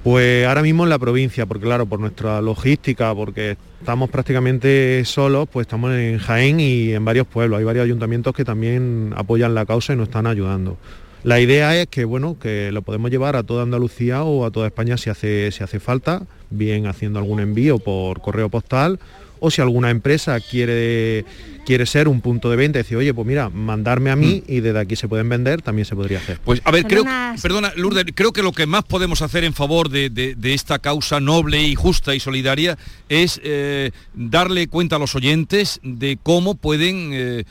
Pues 0.03 0.47
ahora 0.47 0.63
mismo 0.63 0.83
en 0.83 0.89
la 0.89 0.97
provincia, 0.97 1.45
porque 1.45 1.65
claro, 1.65 1.85
por 1.85 1.99
nuestra 1.99 2.41
logística, 2.41 3.13
porque 3.13 3.55
estamos 3.79 4.09
prácticamente 4.09 5.03
solos, 5.05 5.47
pues 5.51 5.67
estamos 5.67 5.91
en 5.93 6.17
Jaén 6.17 6.59
y 6.59 6.93
en 6.93 7.05
varios 7.05 7.27
pueblos. 7.27 7.59
Hay 7.59 7.65
varios 7.65 7.85
ayuntamientos 7.85 8.33
que 8.33 8.43
también 8.43 9.13
apoyan 9.15 9.53
la 9.53 9.67
causa 9.67 9.93
y 9.93 9.95
nos 9.95 10.07
están 10.07 10.25
ayudando. 10.25 10.77
La 11.23 11.39
idea 11.39 11.79
es 11.79 11.87
que 11.87 12.03
bueno, 12.03 12.37
que 12.39 12.71
lo 12.71 12.81
podemos 12.81 13.11
llevar 13.11 13.35
a 13.35 13.43
toda 13.43 13.61
Andalucía 13.61 14.23
o 14.23 14.43
a 14.43 14.49
toda 14.49 14.67
España 14.67 14.97
si 14.97 15.11
hace, 15.11 15.51
si 15.51 15.63
hace 15.63 15.79
falta, 15.79 16.23
bien 16.49 16.87
haciendo 16.87 17.19
algún 17.19 17.41
envío 17.41 17.77
por 17.77 18.21
correo 18.21 18.49
postal 18.49 18.99
o 19.39 19.51
si 19.51 19.61
alguna 19.61 19.89
empresa 19.89 20.39
quiere, 20.39 21.25
quiere 21.65 21.85
ser 21.85 22.07
un 22.07 22.21
punto 22.21 22.49
de 22.49 22.55
venta 22.55 22.79
y 22.79 22.83
decir, 22.83 22.97
oye, 22.97 23.13
pues 23.13 23.27
mira, 23.27 23.49
mandarme 23.49 24.09
a 24.09 24.15
mí 24.15 24.43
mm. 24.47 24.51
y 24.51 24.59
desde 24.61 24.79
aquí 24.79 24.95
se 24.95 25.07
pueden 25.07 25.29
vender, 25.29 25.61
también 25.61 25.85
se 25.85 25.95
podría 25.95 26.19
hacer. 26.19 26.39
Pues 26.43 26.61
a 26.63 26.71
ver, 26.71 26.85
creo, 26.85 27.03
perdona, 27.41 27.73
Lourdes, 27.75 28.05
creo 28.15 28.31
que 28.31 28.41
lo 28.41 28.51
que 28.51 28.65
más 28.65 28.83
podemos 28.83 29.21
hacer 29.21 29.43
en 29.43 29.53
favor 29.53 29.89
de, 29.89 30.35
esta 30.43 30.79
causa 30.79 31.19
noble 31.19 31.61
y 31.61 31.75
justa 31.75 32.15
y 32.15 32.19
solidaria 32.19 32.77
es 33.09 33.39
eh, 33.43 33.91
darle 34.13 34.67
cuenta 34.67 34.95
a 34.95 34.99
los 34.99 35.15
oyentes 35.15 35.79
de 35.83 36.17
cómo 36.21 36.55
pueden 36.55 37.11
eh, 37.13 37.43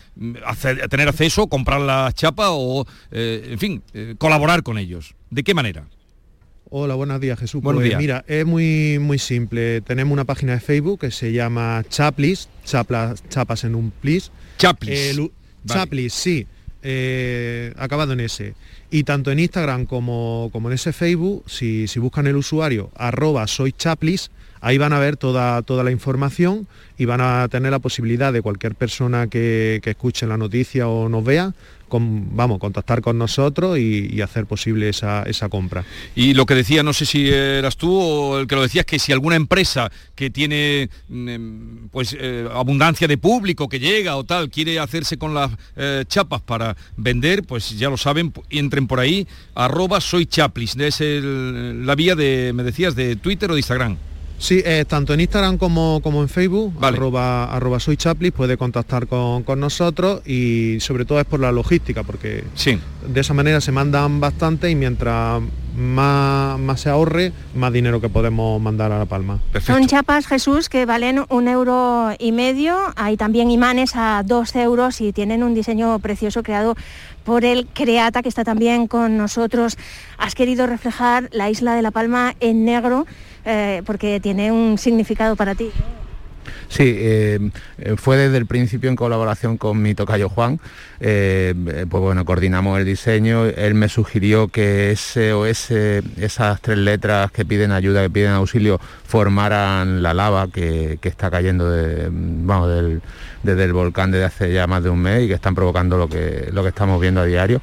tener 0.88 1.08
acceso, 1.08 1.46
comprar 1.46 1.80
la 1.80 2.10
chapa 2.14 2.50
o, 2.50 2.86
eh, 3.10 3.48
en 3.50 3.58
fin, 3.58 3.82
colaborar 4.18 4.62
con 4.62 4.78
ellos. 4.78 5.14
¿De 5.30 5.42
qué 5.42 5.54
manera? 5.54 5.86
Hola, 6.68 6.96
buenos 6.96 7.20
días 7.20 7.38
Jesús. 7.38 7.62
Buenos 7.62 7.80
pues 7.80 7.90
días. 7.90 8.00
Mira, 8.00 8.24
es 8.26 8.44
muy, 8.44 8.98
muy 8.98 9.18
simple. 9.20 9.82
Tenemos 9.82 10.12
una 10.12 10.24
página 10.24 10.54
de 10.54 10.60
Facebook 10.60 11.00
que 11.00 11.12
se 11.12 11.32
llama 11.32 11.84
Chaplis, 11.88 12.48
chapas 12.64 13.64
en 13.64 13.76
un 13.76 13.92
plis. 13.92 14.32
Chaplis. 14.58 15.20
Chaplis, 15.64 16.12
sí. 16.12 16.46
Eh, 16.82 17.72
acabado 17.76 18.14
en 18.14 18.20
ese. 18.20 18.54
Y 18.90 19.04
tanto 19.04 19.30
en 19.30 19.38
Instagram 19.38 19.86
como, 19.86 20.50
como 20.52 20.68
en 20.68 20.74
ese 20.74 20.92
Facebook, 20.92 21.44
si, 21.46 21.86
si 21.86 22.00
buscan 22.00 22.26
el 22.26 22.36
usuario 22.36 22.90
arroba 22.96 23.46
soy 23.46 23.72
chaplis, 23.72 24.30
ahí 24.66 24.78
van 24.78 24.92
a 24.92 24.98
ver 24.98 25.16
toda, 25.16 25.62
toda 25.62 25.84
la 25.84 25.92
información 25.92 26.66
y 26.98 27.04
van 27.04 27.20
a 27.20 27.46
tener 27.48 27.70
la 27.70 27.78
posibilidad 27.78 28.32
de 28.32 28.42
cualquier 28.42 28.74
persona 28.74 29.28
que, 29.28 29.80
que 29.82 29.90
escuche 29.90 30.26
la 30.26 30.36
noticia 30.36 30.88
o 30.88 31.08
nos 31.08 31.24
vea 31.24 31.54
vamos, 31.88 32.58
contactar 32.58 33.00
con 33.00 33.18
nosotros 33.18 33.78
y, 33.78 34.20
hacer 34.20 34.46
posible 34.46 34.88
esa, 34.88 35.24
compra. 35.48 35.84
Y 36.14 36.34
lo 36.34 36.46
que 36.46 36.54
decía, 36.54 36.82
no 36.82 36.92
sé 36.92 37.06
si 37.06 37.28
eras 37.28 37.76
tú 37.76 37.96
o 37.96 38.38
el 38.40 38.46
que 38.46 38.56
lo 38.56 38.62
decías, 38.62 38.84
que 38.84 38.98
si 38.98 39.12
alguna 39.12 39.36
empresa 39.36 39.90
que 40.14 40.30
tiene 40.30 40.88
mm, 41.08 41.86
pues 41.92 42.16
eh, 42.18 42.48
abundancia 42.52 43.06
de 43.06 43.18
público 43.18 43.68
que 43.68 43.78
llega 43.78 44.16
o 44.16 44.24
tal, 44.24 44.50
quiere 44.50 44.80
hacerse 44.80 45.16
con 45.16 45.34
las 45.34 45.52
eh, 45.76 46.04
chapas 46.08 46.40
para 46.42 46.76
vender, 46.96 47.44
pues 47.44 47.78
ya 47.78 47.88
lo 47.88 47.96
saben, 47.96 48.32
entren 48.50 48.86
por 48.86 48.98
ahí, 48.98 49.26
arroba 49.54 50.00
soy 50.00 50.26
chaplis, 50.26 50.76
es 50.76 51.00
la 51.00 51.94
vía 51.94 52.14
de, 52.14 52.52
me 52.54 52.62
decías, 52.62 52.96
de 52.96 53.16
Twitter 53.16 53.50
o 53.50 53.54
de 53.54 53.60
Instagram. 53.60 53.96
Sí, 54.38 54.62
eh, 54.64 54.84
tanto 54.86 55.14
en 55.14 55.20
Instagram 55.20 55.58
como, 55.58 56.00
como 56.02 56.22
en 56.22 56.28
Facebook, 56.28 56.74
arroba, 56.82 57.80
soy 57.80 57.96
Chaplis, 57.96 58.32
puede 58.32 58.56
contactar 58.56 59.06
con, 59.06 59.44
nosotros 59.56 60.26
y 60.26 60.78
sobre 60.80 61.04
todo 61.04 61.18
es 61.20 61.24
por 61.24 61.40
la 61.40 61.50
logística, 61.52 62.02
porque 62.02 62.44
sí. 62.54 62.78
de 63.06 63.20
esa 63.20 63.32
manera 63.32 63.60
se 63.60 63.72
mandan 63.72 64.20
bastante 64.20 64.70
y 64.70 64.74
mientras 64.74 65.40
más, 65.76 66.58
más 66.58 66.80
se 66.80 66.90
ahorre, 66.90 67.32
más 67.54 67.72
dinero 67.72 68.00
que 68.00 68.08
podemos 68.08 68.60
mandar 68.60 68.92
a 68.92 68.98
La 68.98 69.06
Palma. 69.06 69.40
Son 69.64 69.86
chapas, 69.86 70.26
Jesús, 70.26 70.68
que 70.68 70.84
valen 70.84 71.24
un 71.28 71.48
euro 71.48 72.10
y 72.18 72.32
medio, 72.32 72.76
hay 72.96 73.16
también 73.16 73.50
imanes 73.50 73.92
a 73.94 74.22
dos 74.24 74.54
euros 74.56 75.00
y 75.00 75.12
tienen 75.12 75.42
un 75.42 75.54
diseño 75.54 75.98
precioso 75.98 76.42
creado 76.42 76.76
por 77.24 77.44
el 77.44 77.66
Creata, 77.66 78.22
que 78.22 78.28
está 78.28 78.44
también 78.44 78.86
con 78.86 79.16
nosotros. 79.16 79.76
Has 80.18 80.34
querido 80.34 80.66
reflejar 80.66 81.28
la 81.32 81.50
isla 81.50 81.74
de 81.74 81.82
La 81.82 81.90
Palma 81.90 82.34
en 82.40 82.64
negro 82.64 83.06
eh, 83.46 83.82
porque 83.86 84.18
tiene 84.18 84.50
un 84.50 84.76
significado 84.76 85.36
para 85.36 85.54
ti. 85.54 85.70
Sí, 86.68 86.96
eh, 86.98 87.50
fue 87.96 88.16
desde 88.16 88.38
el 88.38 88.46
principio 88.46 88.90
en 88.90 88.96
colaboración 88.96 89.56
con 89.56 89.80
mi 89.80 89.94
tocayo 89.94 90.28
Juan, 90.28 90.58
eh, 90.98 91.54
pues 91.88 92.02
bueno, 92.02 92.24
coordinamos 92.24 92.78
el 92.80 92.84
diseño, 92.84 93.44
él 93.44 93.74
me 93.74 93.88
sugirió 93.88 94.48
que 94.48 94.90
ese 94.90 95.32
o 95.32 95.46
ese, 95.46 96.02
esas 96.16 96.60
tres 96.60 96.78
letras 96.78 97.30
que 97.30 97.44
piden 97.44 97.70
ayuda, 97.70 98.02
que 98.02 98.10
piden 98.10 98.32
auxilio, 98.32 98.80
formaran 99.04 100.02
la 100.02 100.12
lava 100.12 100.48
que, 100.48 100.98
está 101.02 101.30
cayendo 101.30 101.70
vamos, 102.10 103.00
desde 103.44 103.64
el 103.64 103.72
volcán 103.72 104.10
desde 104.10 104.24
hace 104.24 104.52
ya 104.52 104.66
más 104.66 104.82
de 104.82 104.90
un 104.90 104.98
mes 104.98 105.22
y 105.22 105.28
que 105.28 105.34
están 105.34 105.54
provocando 105.54 105.96
lo 105.96 106.08
que, 106.08 106.48
lo 106.52 106.62
que 106.62 106.70
estamos 106.70 107.00
viendo 107.00 107.20
a 107.20 107.24
diario. 107.24 107.60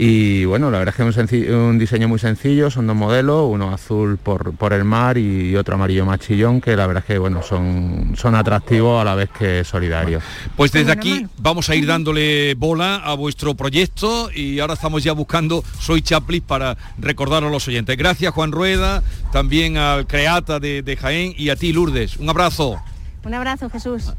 Y 0.00 0.44
bueno, 0.44 0.70
la 0.70 0.78
verdad 0.78 0.94
es 0.96 1.12
que 1.16 1.24
es 1.24 1.50
un, 1.50 1.76
diseño 1.76 2.06
muy 2.06 2.20
sencillo, 2.20 2.70
son 2.70 2.86
dos 2.86 2.94
modelos, 2.94 3.50
uno 3.50 3.74
azul 3.74 4.16
por, 4.16 4.72
el 4.72 4.84
mar 4.84 5.18
y 5.18 5.56
otro 5.56 5.74
amarillo 5.74 6.06
machillón, 6.06 6.60
que 6.60 6.76
la 6.76 6.86
verdad 6.86 7.02
es 7.02 7.08
que 7.08 7.18
bueno, 7.18 7.42
son, 7.42 8.14
son 8.16 8.36
atractivos 8.36 9.00
a 9.00 9.04
la 9.04 9.16
vez 9.16 9.28
que 9.36 9.64
solidarios. 9.64 10.22
Pues 10.56 10.70
desde 10.70 10.92
aquí 10.92 11.26
vamos 11.38 11.68
a 11.68 11.74
ir 11.74 11.84
dándole 11.84 12.54
bola 12.54 12.98
a 12.98 13.14
vuestro 13.14 13.56
proyecto 13.56 14.30
y 14.32 14.60
ahora 14.60 14.74
estamos 14.74 15.02
ya 15.02 15.12
buscando 15.14 15.64
Soy 15.80 16.00
Chaplis 16.00 16.42
para 16.42 16.76
recordarlo 16.98 17.48
a 17.48 17.52
los 17.52 17.66
oyentes. 17.66 17.96
Gracias 17.96 18.32
Juan 18.32 18.52
Rueda, 18.52 19.02
también 19.32 19.78
al 19.78 20.06
Creata 20.06 20.60
de, 20.60 20.82
de 20.82 20.96
Jaén 20.96 21.34
y 21.36 21.48
a 21.48 21.56
ti 21.56 21.72
Lourdes. 21.72 22.18
Un 22.18 22.30
abrazo. 22.30 22.80
Un 23.24 23.34
abrazo 23.34 23.68
Jesús. 23.68 24.12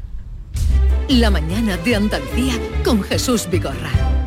La 1.08 1.30
mañana 1.30 1.78
de 1.78 1.96
Andalucía 1.96 2.52
con 2.84 3.02
Jesús 3.02 3.48
Vigorra. 3.50 4.19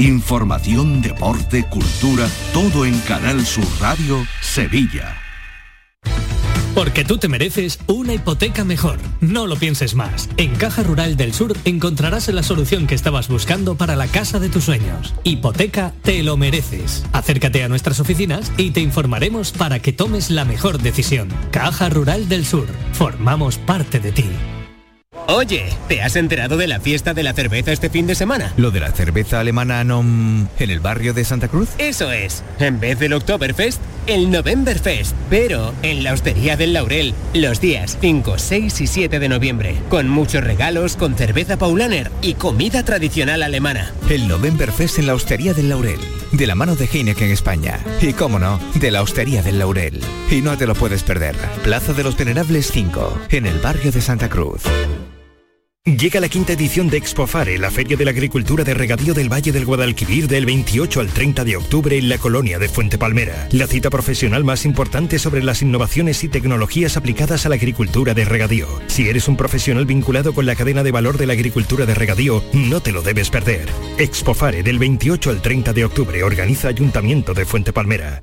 Información, 0.00 1.02
deporte, 1.02 1.62
cultura, 1.64 2.26
todo 2.54 2.86
en 2.86 2.98
Canal 3.00 3.44
Sur 3.44 3.66
Radio, 3.80 4.26
Sevilla. 4.40 5.14
Porque 6.74 7.04
tú 7.04 7.18
te 7.18 7.28
mereces 7.28 7.78
una 7.86 8.14
hipoteca 8.14 8.64
mejor. 8.64 8.96
No 9.20 9.46
lo 9.46 9.56
pienses 9.56 9.94
más. 9.94 10.30
En 10.38 10.54
Caja 10.54 10.84
Rural 10.84 11.18
del 11.18 11.34
Sur 11.34 11.54
encontrarás 11.66 12.28
la 12.28 12.42
solución 12.42 12.86
que 12.86 12.94
estabas 12.94 13.28
buscando 13.28 13.74
para 13.74 13.94
la 13.94 14.06
casa 14.06 14.38
de 14.40 14.48
tus 14.48 14.64
sueños. 14.64 15.14
Hipoteca 15.22 15.92
te 16.00 16.22
lo 16.22 16.38
mereces. 16.38 17.04
Acércate 17.12 17.62
a 17.62 17.68
nuestras 17.68 18.00
oficinas 18.00 18.50
y 18.56 18.70
te 18.70 18.80
informaremos 18.80 19.52
para 19.52 19.80
que 19.80 19.92
tomes 19.92 20.30
la 20.30 20.46
mejor 20.46 20.78
decisión. 20.78 21.28
Caja 21.50 21.90
Rural 21.90 22.26
del 22.26 22.46
Sur. 22.46 22.68
Formamos 22.94 23.58
parte 23.58 24.00
de 24.00 24.12
ti. 24.12 24.30
Oye, 25.32 25.66
¿te 25.86 26.02
has 26.02 26.16
enterado 26.16 26.56
de 26.56 26.66
la 26.66 26.80
fiesta 26.80 27.14
de 27.14 27.22
la 27.22 27.32
cerveza 27.32 27.70
este 27.70 27.88
fin 27.88 28.04
de 28.08 28.16
semana? 28.16 28.52
¿Lo 28.56 28.72
de 28.72 28.80
la 28.80 28.90
cerveza 28.90 29.38
alemana 29.38 29.84
no... 29.84 30.02
mm, 30.02 30.48
en 30.58 30.70
el 30.70 30.80
barrio 30.80 31.14
de 31.14 31.24
Santa 31.24 31.46
Cruz? 31.46 31.68
Eso 31.78 32.10
es. 32.10 32.42
En 32.58 32.80
vez 32.80 32.98
del 32.98 33.12
Oktoberfest, 33.12 33.80
el 34.08 34.28
Novemberfest. 34.32 35.14
Pero 35.30 35.72
en 35.82 36.02
la 36.02 36.14
Hostería 36.14 36.56
del 36.56 36.72
Laurel, 36.72 37.14
los 37.32 37.60
días 37.60 37.96
5, 38.00 38.38
6 38.38 38.80
y 38.80 38.86
7 38.88 39.20
de 39.20 39.28
noviembre. 39.28 39.76
Con 39.88 40.08
muchos 40.08 40.42
regalos, 40.42 40.96
con 40.96 41.14
cerveza 41.14 41.56
Paulaner 41.56 42.10
y 42.22 42.34
comida 42.34 42.84
tradicional 42.84 43.44
alemana. 43.44 43.92
El 44.08 44.26
Novemberfest 44.26 44.98
en 44.98 45.06
la 45.06 45.14
Hostería 45.14 45.54
del 45.54 45.68
Laurel, 45.68 46.00
de 46.32 46.46
la 46.48 46.56
mano 46.56 46.74
de 46.74 46.86
Heineken 46.86 47.30
España. 47.30 47.78
Y 48.02 48.14
cómo 48.14 48.40
no, 48.40 48.58
de 48.74 48.90
la 48.90 49.00
Hostería 49.00 49.44
del 49.44 49.60
Laurel. 49.60 50.00
Y 50.28 50.40
no 50.40 50.58
te 50.58 50.66
lo 50.66 50.74
puedes 50.74 51.04
perder. 51.04 51.36
Plaza 51.62 51.92
de 51.92 52.02
los 52.02 52.16
Venerables 52.16 52.72
5, 52.72 53.26
en 53.28 53.46
el 53.46 53.60
barrio 53.60 53.92
de 53.92 54.00
Santa 54.00 54.28
Cruz. 54.28 54.62
Llega 55.86 56.20
la 56.20 56.28
quinta 56.28 56.52
edición 56.52 56.90
de 56.90 56.98
Expofare, 56.98 57.58
la 57.58 57.70
Feria 57.70 57.96
de 57.96 58.04
la 58.04 58.10
Agricultura 58.10 58.64
de 58.64 58.74
Regadío 58.74 59.14
del 59.14 59.32
Valle 59.32 59.50
del 59.50 59.64
Guadalquivir 59.64 60.28
del 60.28 60.44
28 60.44 61.00
al 61.00 61.08
30 61.08 61.42
de 61.42 61.56
octubre 61.56 61.96
en 61.96 62.10
la 62.10 62.18
colonia 62.18 62.58
de 62.58 62.68
Fuente 62.68 62.98
Palmera. 62.98 63.48
La 63.52 63.66
cita 63.66 63.88
profesional 63.88 64.44
más 64.44 64.66
importante 64.66 65.18
sobre 65.18 65.42
las 65.42 65.62
innovaciones 65.62 66.22
y 66.22 66.28
tecnologías 66.28 66.98
aplicadas 66.98 67.46
a 67.46 67.48
la 67.48 67.54
agricultura 67.54 68.12
de 68.12 68.26
regadío. 68.26 68.68
Si 68.88 69.08
eres 69.08 69.26
un 69.26 69.38
profesional 69.38 69.86
vinculado 69.86 70.34
con 70.34 70.44
la 70.44 70.54
cadena 70.54 70.82
de 70.82 70.92
valor 70.92 71.16
de 71.16 71.26
la 71.26 71.32
agricultura 71.32 71.86
de 71.86 71.94
regadío, 71.94 72.44
no 72.52 72.80
te 72.80 72.92
lo 72.92 73.00
debes 73.00 73.30
perder. 73.30 73.68
Expofare 73.96 74.62
del 74.62 74.78
28 74.78 75.30
al 75.30 75.40
30 75.40 75.72
de 75.72 75.86
octubre 75.86 76.22
organiza 76.22 76.68
Ayuntamiento 76.68 77.32
de 77.32 77.46
Fuente 77.46 77.72
Palmera. 77.72 78.22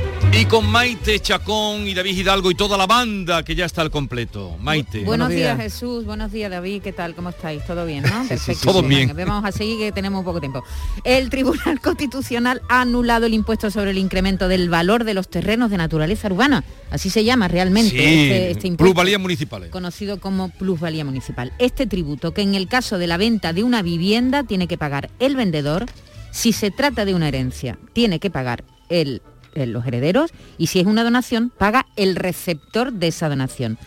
Y 0.33 0.45
con 0.45 0.65
Maite 0.71 1.19
Chacón 1.19 1.85
y 1.87 1.93
David 1.93 2.17
Hidalgo 2.17 2.49
y 2.51 2.55
toda 2.55 2.77
la 2.77 2.87
banda 2.87 3.43
que 3.43 3.53
ya 3.53 3.65
está 3.65 3.81
al 3.81 3.91
completo. 3.91 4.55
Maite. 4.61 5.03
Buenos, 5.03 5.27
días. 5.29 5.57
Jesús, 5.57 6.05
buenos 6.05 6.31
días 6.31 6.49
David, 6.49 6.81
¿qué 6.81 6.93
tal? 6.93 7.13
¿Cómo 7.15 7.29
estáis? 7.29 7.65
¿Todo 7.65 7.85
bien, 7.85 8.03
no? 8.03 8.25
Perfecto. 8.27 8.71
todo 8.71 8.81
bien. 8.81 9.13
Vamos 9.13 9.43
a 9.43 9.51
seguir 9.51 9.77
que 9.77 9.91
tenemos 9.91 10.23
poco 10.23 10.39
tiempo. 10.39 10.63
El 11.03 11.29
Tribunal 11.29 11.79
Constitucional 11.83 12.61
ha 12.69 12.81
anulado 12.81 13.25
el 13.25 13.33
impuesto 13.33 13.69
sobre 13.69 13.91
el 13.91 13.97
incremento 13.97 14.47
del 14.47 14.69
valor 14.69 15.03
de 15.03 15.13
los 15.13 15.27
terrenos 15.27 15.69
de 15.69 15.77
naturaleza 15.77 16.27
urbana. 16.29 16.63
Así 16.91 17.09
se 17.09 17.25
llama 17.25 17.49
realmente 17.49 17.89
Sí, 17.89 17.97
este, 17.97 18.51
este 18.51 18.67
impuesto. 18.67 18.85
plusvalías 18.85 19.19
municipales. 19.19 19.69
Conocido 19.69 20.21
como 20.21 20.47
plusvalía 20.49 21.03
municipal. 21.03 21.51
Este 21.59 21.87
tributo 21.87 22.33
que 22.33 22.41
en 22.41 22.55
el 22.55 22.69
caso 22.69 22.97
de 22.97 23.07
la 23.07 23.17
venta 23.17 23.51
de 23.51 23.65
una 23.65 23.81
vivienda 23.81 24.43
tiene 24.45 24.67
que 24.67 24.77
pagar 24.77 25.09
el 25.19 25.35
vendedor, 25.35 25.87
si 26.31 26.53
se 26.53 26.71
trata 26.71 27.03
de 27.03 27.13
una 27.13 27.27
herencia, 27.27 27.77
tiene 27.91 28.19
que 28.19 28.31
pagar 28.31 28.63
el 28.87 29.21
eh, 29.25 29.30
los 29.53 29.85
herederos 29.85 30.31
y 30.57 30.67
si 30.67 30.79
es 30.79 30.87
una 30.87 31.03
donación, 31.03 31.51
paga 31.55 31.85
el 31.95 32.15
receptor 32.15 32.93
de 32.93 33.07
esa 33.07 33.29
donación. 33.29 33.77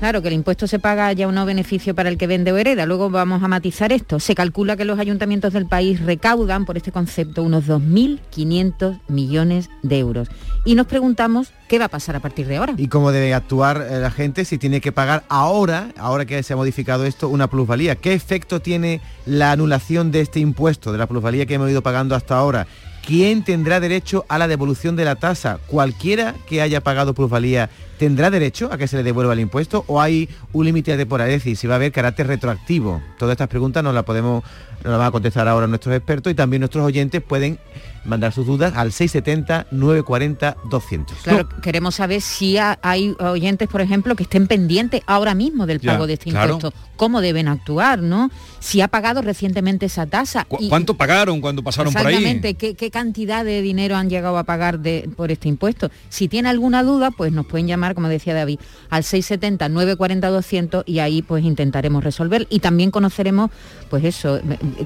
Claro 0.00 0.22
que 0.22 0.28
el 0.28 0.34
impuesto 0.34 0.66
se 0.66 0.78
paga 0.78 1.12
ya 1.12 1.28
un 1.28 1.46
beneficio 1.46 1.94
para 1.94 2.08
el 2.08 2.18
que 2.18 2.26
vende 2.26 2.52
o 2.52 2.56
hereda. 2.58 2.84
Luego 2.84 3.10
vamos 3.10 3.42
a 3.42 3.48
matizar 3.48 3.92
esto. 3.92 4.20
Se 4.20 4.34
calcula 4.34 4.76
que 4.76 4.84
los 4.84 4.98
ayuntamientos 4.98 5.52
del 5.52 5.66
país 5.66 6.00
recaudan 6.00 6.64
por 6.66 6.76
este 6.76 6.92
concepto 6.92 7.42
unos 7.42 7.66
2.500 7.66 9.00
millones 9.08 9.70
de 9.82 9.98
euros. 9.98 10.28
Y 10.64 10.74
nos 10.74 10.86
preguntamos 10.86 11.52
qué 11.68 11.78
va 11.78 11.86
a 11.86 11.88
pasar 11.88 12.16
a 12.16 12.20
partir 12.20 12.46
de 12.46 12.56
ahora. 12.56 12.74
y 12.76 12.88
cómo 12.88 13.12
debe 13.12 13.32
actuar 13.34 13.86
eh, 13.88 13.98
la 13.98 14.10
gente 14.10 14.44
si 14.44 14.58
tiene 14.58 14.80
que 14.80 14.92
pagar 14.92 15.24
ahora, 15.28 15.88
ahora 15.96 16.26
que 16.26 16.42
se 16.42 16.52
ha 16.52 16.56
modificado 16.56 17.06
esto, 17.06 17.28
una 17.28 17.48
plusvalía. 17.48 17.96
¿Qué 17.96 18.12
efecto 18.12 18.60
tiene 18.60 19.00
la 19.26 19.52
anulación 19.52 20.10
de 20.10 20.20
este 20.20 20.40
impuesto, 20.40 20.92
de 20.92 20.98
la 20.98 21.06
plusvalía 21.06 21.46
que 21.46 21.54
hemos 21.54 21.70
ido 21.70 21.82
pagando 21.82 22.14
hasta 22.14 22.36
ahora? 22.36 22.66
¿Quién 23.06 23.44
tendrá 23.44 23.80
derecho 23.80 24.24
a 24.28 24.38
la 24.38 24.48
devolución 24.48 24.96
de 24.96 25.04
la 25.04 25.16
tasa? 25.16 25.58
¿Cualquiera 25.66 26.34
que 26.46 26.62
haya 26.62 26.80
pagado 26.80 27.12
plusvalía 27.14 27.68
tendrá 27.98 28.30
derecho 28.30 28.70
a 28.72 28.78
que 28.78 28.88
se 28.88 28.96
le 28.96 29.02
devuelva 29.02 29.34
el 29.34 29.40
impuesto 29.40 29.84
o 29.88 30.00
hay 30.00 30.28
un 30.54 30.64
límite 30.64 30.92
de 30.92 30.98
temporalidad? 30.98 31.36
Es 31.36 31.44
decir, 31.44 31.56
si 31.58 31.66
va 31.66 31.74
a 31.74 31.76
haber 31.76 31.92
carácter 31.92 32.26
retroactivo. 32.26 33.02
Todas 33.18 33.34
estas 33.34 33.48
preguntas 33.48 33.84
nos 33.84 33.92
las 33.94 34.04
podemos, 34.04 34.42
nos 34.82 34.90
las 34.90 34.98
van 34.98 35.08
a 35.08 35.10
contestar 35.10 35.46
ahora 35.48 35.66
nuestros 35.66 35.94
expertos 35.94 36.32
y 36.32 36.34
también 36.34 36.60
nuestros 36.60 36.82
oyentes 36.82 37.22
pueden 37.22 37.58
mandar 38.06 38.32
sus 38.32 38.46
dudas 38.46 38.72
al 38.74 38.90
670 38.90 39.66
940 39.70 40.56
200. 40.70 41.16
Claro, 41.22 41.48
queremos 41.60 41.96
saber 41.96 42.22
si 42.22 42.56
ha- 42.56 42.78
hay 42.82 43.14
oyentes, 43.20 43.68
por 43.68 43.82
ejemplo, 43.82 44.16
que 44.16 44.22
estén 44.22 44.46
pendientes 44.46 45.02
ahora 45.06 45.34
mismo 45.34 45.66
del 45.66 45.78
Ya, 45.80 45.92
pago 45.92 46.06
de 46.06 46.14
este 46.14 46.30
claro. 46.30 46.54
impuesto. 46.54 46.78
¿Cómo 46.96 47.20
deben 47.20 47.48
actuar, 47.48 48.00
no? 48.00 48.30
Si 48.64 48.80
ha 48.80 48.88
pagado 48.88 49.20
recientemente 49.20 49.84
esa 49.86 50.06
tasa. 50.06 50.46
¿Cu- 50.46 50.56
y- 50.58 50.70
¿Cuánto 50.70 50.94
pagaron 50.94 51.42
cuando 51.42 51.62
pasaron 51.62 51.92
por 51.92 52.00
ahí? 52.06 52.14
Exactamente, 52.14 52.54
¿qué, 52.54 52.74
qué 52.74 52.90
cantidad 52.90 53.44
de 53.44 53.60
dinero 53.60 53.94
han 53.94 54.08
llegado 54.08 54.38
a 54.38 54.44
pagar 54.44 54.78
de- 54.78 55.06
por 55.16 55.30
este 55.30 55.50
impuesto? 55.50 55.90
Si 56.08 56.28
tiene 56.28 56.48
alguna 56.48 56.82
duda, 56.82 57.10
pues 57.10 57.30
nos 57.30 57.44
pueden 57.44 57.66
llamar, 57.66 57.94
como 57.94 58.08
decía 58.08 58.32
David, 58.32 58.58
al 58.88 59.02
670-940-200 59.02 60.82
y 60.86 60.98
ahí 61.00 61.22
pues 61.22 61.44
intentaremos 61.44 62.02
resolver. 62.02 62.46
Y 62.50 62.60
también 62.60 62.90
conoceremos, 62.90 63.50
pues 63.90 64.04
eso, 64.04 64.40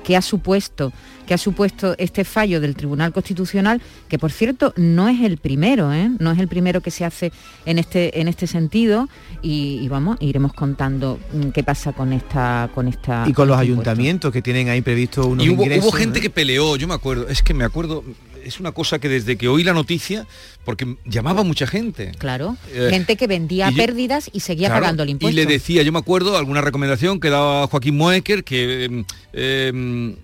qué 0.05 0.16
ha 0.16 0.22
supuesto, 0.22 0.93
qué 1.26 1.35
ha 1.35 1.39
supuesto 1.39 1.95
este 1.99 2.24
fallo 2.24 2.61
del 2.61 2.74
Tribunal 2.74 3.12
Constitucional, 3.12 3.81
que 4.09 4.18
por 4.18 4.33
cierto 4.33 4.72
no 4.76 5.09
es 5.09 5.20
el 5.20 5.37
primero, 5.39 5.93
¿eh? 5.93 6.11
no 6.18 6.33
es 6.33 6.39
el 6.39 6.49
primero 6.49 6.81
que 6.81 6.91
se 6.91 7.05
hace 7.05 7.33
en 7.64 7.79
este, 7.79 8.20
en 8.20 8.29
este 8.29 8.47
sentido 8.47 9.09
y, 9.43 9.79
y 9.83 9.89
vamos, 9.89 10.16
iremos 10.20 10.53
contando 10.53 11.18
mm, 11.33 11.51
qué 11.51 11.62
pasa 11.62 11.93
con 11.93 12.12
esta... 12.12 12.70
Con 12.74 12.89
esta 12.89 13.24
Y 13.26 13.33
con 13.33 13.49
los. 13.49 13.68
Ayuntamientos 13.73 14.33
que 14.33 14.43
tienen 14.43 14.69
ahí 14.69 14.81
previsto 14.81 15.27
unos 15.27 15.45
Y 15.45 15.51
hubo, 15.51 15.62
ingresos. 15.64 15.85
hubo 15.85 15.93
gente 15.93 16.19
¿no? 16.19 16.23
que 16.23 16.31
peleó, 16.31 16.77
yo 16.77 16.89
me 16.89 16.95
acuerdo, 16.95 17.29
es 17.29 17.43
que 17.43 17.55
me 17.55 17.64
acuerdo, 17.64 18.05
es 18.45 18.61
una 18.61 18.73
cosa 18.73 18.99
que 18.99 19.09
desde 19.09 19.37
que 19.37 19.49
oí 19.49 19.62
la 19.64 19.73
noticia, 19.75 20.27
porque 20.64 20.97
llamaba 21.05 21.43
mucha 21.45 21.66
gente. 21.66 22.12
Claro, 22.19 22.57
Eh, 22.73 22.89
gente 22.91 23.16
que 23.16 23.27
vendía 23.27 23.69
y 23.71 23.73
yo- 23.73 23.77
pérdidas 23.77 24.31
y 24.33 24.41
seguía 24.41 24.69
Claro, 24.69 24.83
pagando 24.83 25.03
el 25.03 25.11
impuesto. 25.11 25.33
Y 25.41 25.45
le 25.45 25.51
decía, 25.51 25.83
yo 25.83 25.93
me 25.93 25.99
acuerdo, 25.99 26.37
alguna 26.37 26.61
recomendación 26.61 27.21
que 27.21 27.31
daba 27.31 27.66
Joaquín 27.66 27.97
Moecker, 27.97 28.45
que 28.45 28.85
em, 28.85 29.05
em, 29.33 30.16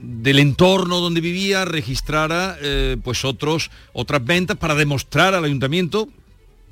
del 0.00 0.38
entorno 0.38 1.00
donde 1.00 1.20
vivía 1.22 1.64
registrara 1.64 2.56
eh, 2.60 2.96
pues 3.02 3.24
otros 3.24 3.70
otras 3.94 4.22
ventas 4.22 4.56
para 4.58 4.74
demostrar 4.74 5.34
al 5.34 5.44
ayuntamiento 5.44 6.08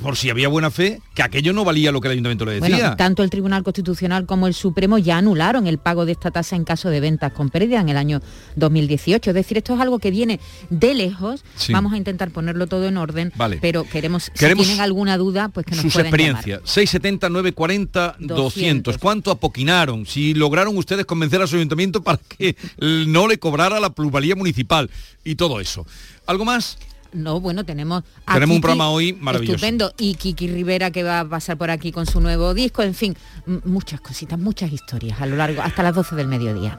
por 0.02 0.16
si 0.16 0.30
había 0.30 0.48
buena 0.48 0.70
fe 0.70 1.00
que 1.14 1.22
aquello 1.22 1.52
no 1.52 1.64
valía 1.64 1.92
lo 1.92 2.00
que 2.00 2.08
el 2.08 2.12
ayuntamiento 2.12 2.44
le 2.44 2.60
decía 2.60 2.76
Bueno, 2.76 2.96
tanto 2.96 3.22
el 3.22 3.30
Tribunal 3.30 3.62
Constitucional 3.62 4.26
como 4.26 4.46
el 4.46 4.54
Supremo 4.54 4.98
ya 4.98 5.18
anularon 5.18 5.66
el 5.66 5.78
pago 5.78 6.04
de 6.04 6.12
esta 6.12 6.30
tasa 6.30 6.56
en 6.56 6.64
caso 6.64 6.90
de 6.90 7.00
ventas 7.00 7.32
con 7.32 7.50
pérdida 7.50 7.80
en 7.80 7.88
el 7.88 7.96
año 7.96 8.20
2018. 8.56 9.30
Es 9.30 9.34
decir, 9.34 9.58
esto 9.58 9.74
es 9.74 9.80
algo 9.80 9.98
que 9.98 10.10
viene 10.10 10.40
de 10.70 10.94
lejos. 10.94 11.44
Sí. 11.56 11.72
Vamos 11.72 11.92
a 11.92 11.96
intentar 11.96 12.30
ponerlo 12.30 12.66
todo 12.66 12.86
en 12.86 12.96
orden, 12.96 13.32
Vale. 13.36 13.58
pero 13.60 13.84
queremos, 13.84 14.30
Queremos 14.30 14.66
si 14.66 14.72
tienen 14.72 14.82
alguna 14.82 15.16
duda, 15.16 15.48
pues 15.48 15.66
que 15.66 15.74
nos 15.74 15.82
sus 15.82 15.92
pueden 15.92 16.08
experiencias. 16.08 16.60
670 16.64 17.28
940 17.28 18.16
200. 18.18 18.98
¿Cuánto 18.98 19.30
apoquinaron? 19.30 20.06
Si 20.06 20.34
lograron 20.34 20.76
ustedes 20.76 21.06
convencer 21.06 21.42
a 21.42 21.46
su 21.46 21.56
ayuntamiento 21.56 22.02
para 22.02 22.18
que 22.18 22.56
no 22.78 23.28
le 23.28 23.38
cobrara 23.38 23.80
la 23.80 23.90
plusvalía 23.90 24.36
municipal 24.36 24.90
y 25.24 25.36
todo 25.36 25.60
eso. 25.60 25.86
¿Algo 26.26 26.44
más? 26.44 26.78
No, 27.12 27.40
bueno, 27.40 27.64
tenemos 27.64 28.04
a 28.26 28.34
Tenemos 28.34 28.56
un 28.56 28.60
programa 28.62 28.88
hoy 28.90 29.12
maravilloso. 29.12 29.56
Estupendo. 29.56 29.92
Y 29.98 30.14
Kiki 30.14 30.48
Rivera 30.48 30.90
que 30.90 31.02
va 31.02 31.20
a 31.20 31.28
pasar 31.28 31.58
por 31.58 31.70
aquí 31.70 31.92
con 31.92 32.06
su 32.06 32.20
nuevo 32.20 32.54
disco. 32.54 32.82
En 32.82 32.94
fin, 32.94 33.16
muchas 33.64 34.00
cositas, 34.00 34.38
muchas 34.38 34.72
historias 34.72 35.20
a 35.20 35.26
lo 35.26 35.36
largo, 35.36 35.62
hasta 35.62 35.82
las 35.82 35.94
12 35.94 36.16
del 36.16 36.28
mediodía. 36.28 36.78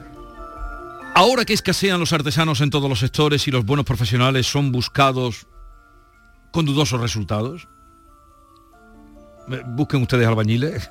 Ahora 1.14 1.44
que 1.44 1.52
escasean 1.52 2.00
los 2.00 2.12
artesanos 2.12 2.60
en 2.60 2.70
todos 2.70 2.88
los 2.88 2.98
sectores 2.98 3.46
y 3.46 3.52
los 3.52 3.64
buenos 3.64 3.86
profesionales 3.86 4.48
son 4.48 4.72
buscados 4.72 5.46
con 6.50 6.66
dudosos 6.66 7.00
resultados, 7.00 7.68
busquen 9.66 10.02
ustedes 10.02 10.26
albañiles. 10.26 10.90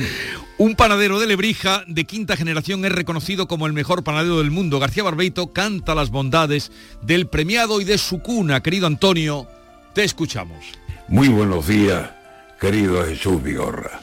Un 0.58 0.74
panadero 0.74 1.18
de 1.18 1.26
Lebrija 1.26 1.84
de 1.86 2.04
quinta 2.04 2.36
generación 2.36 2.84
es 2.84 2.92
reconocido 2.92 3.48
como 3.48 3.66
el 3.66 3.72
mejor 3.72 4.04
panadero 4.04 4.38
del 4.38 4.50
mundo. 4.50 4.78
García 4.78 5.02
Barbeito 5.02 5.52
canta 5.52 5.94
las 5.94 6.10
bondades 6.10 6.72
del 7.02 7.26
premiado 7.26 7.80
y 7.80 7.84
de 7.84 7.98
su 7.98 8.20
cuna. 8.20 8.62
Querido 8.62 8.86
Antonio, 8.86 9.46
te 9.94 10.04
escuchamos. 10.04 10.64
Muy 11.08 11.28
buenos 11.28 11.66
días, 11.66 12.10
querido 12.60 13.04
Jesús 13.04 13.42
Vigorra, 13.42 14.00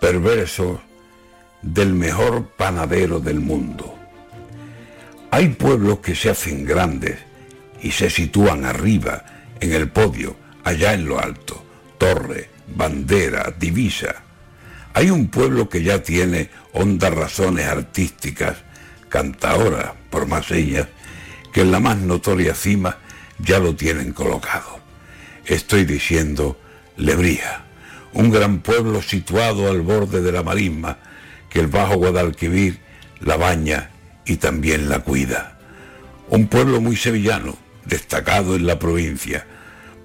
perverso 0.00 0.80
del 1.62 1.94
mejor 1.94 2.48
panadero 2.56 3.20
del 3.20 3.40
mundo. 3.40 3.96
Hay 5.30 5.48
pueblos 5.50 6.00
que 6.00 6.14
se 6.14 6.30
hacen 6.30 6.64
grandes 6.64 7.18
y 7.82 7.92
se 7.92 8.10
sitúan 8.10 8.64
arriba, 8.64 9.24
en 9.60 9.72
el 9.72 9.90
podio, 9.90 10.36
allá 10.64 10.94
en 10.94 11.06
lo 11.06 11.20
alto, 11.20 11.64
torre, 11.98 12.49
bandera, 12.74 13.54
divisa. 13.58 14.22
Hay 14.94 15.10
un 15.10 15.28
pueblo 15.28 15.68
que 15.68 15.82
ya 15.82 16.02
tiene 16.02 16.50
hondas 16.72 17.14
razones 17.14 17.66
artísticas, 17.66 18.58
cantaoras, 19.08 19.92
por 20.10 20.26
más 20.26 20.46
señas, 20.46 20.88
que 21.52 21.62
en 21.62 21.70
la 21.70 21.80
más 21.80 21.98
notoria 21.98 22.54
cima 22.54 22.98
ya 23.38 23.58
lo 23.58 23.74
tienen 23.74 24.12
colocado. 24.12 24.80
Estoy 25.44 25.84
diciendo 25.84 26.58
Lebría, 26.96 27.64
un 28.12 28.30
gran 28.30 28.60
pueblo 28.60 29.02
situado 29.02 29.70
al 29.70 29.80
borde 29.80 30.22
de 30.22 30.32
la 30.32 30.42
marisma, 30.42 30.98
que 31.48 31.60
el 31.60 31.66
Bajo 31.68 31.96
Guadalquivir 31.96 32.80
la 33.20 33.36
baña 33.36 33.90
y 34.24 34.36
también 34.36 34.88
la 34.88 35.00
cuida. 35.00 35.58
Un 36.28 36.46
pueblo 36.46 36.80
muy 36.80 36.96
sevillano, 36.96 37.56
destacado 37.84 38.54
en 38.54 38.66
la 38.66 38.78
provincia. 38.78 39.46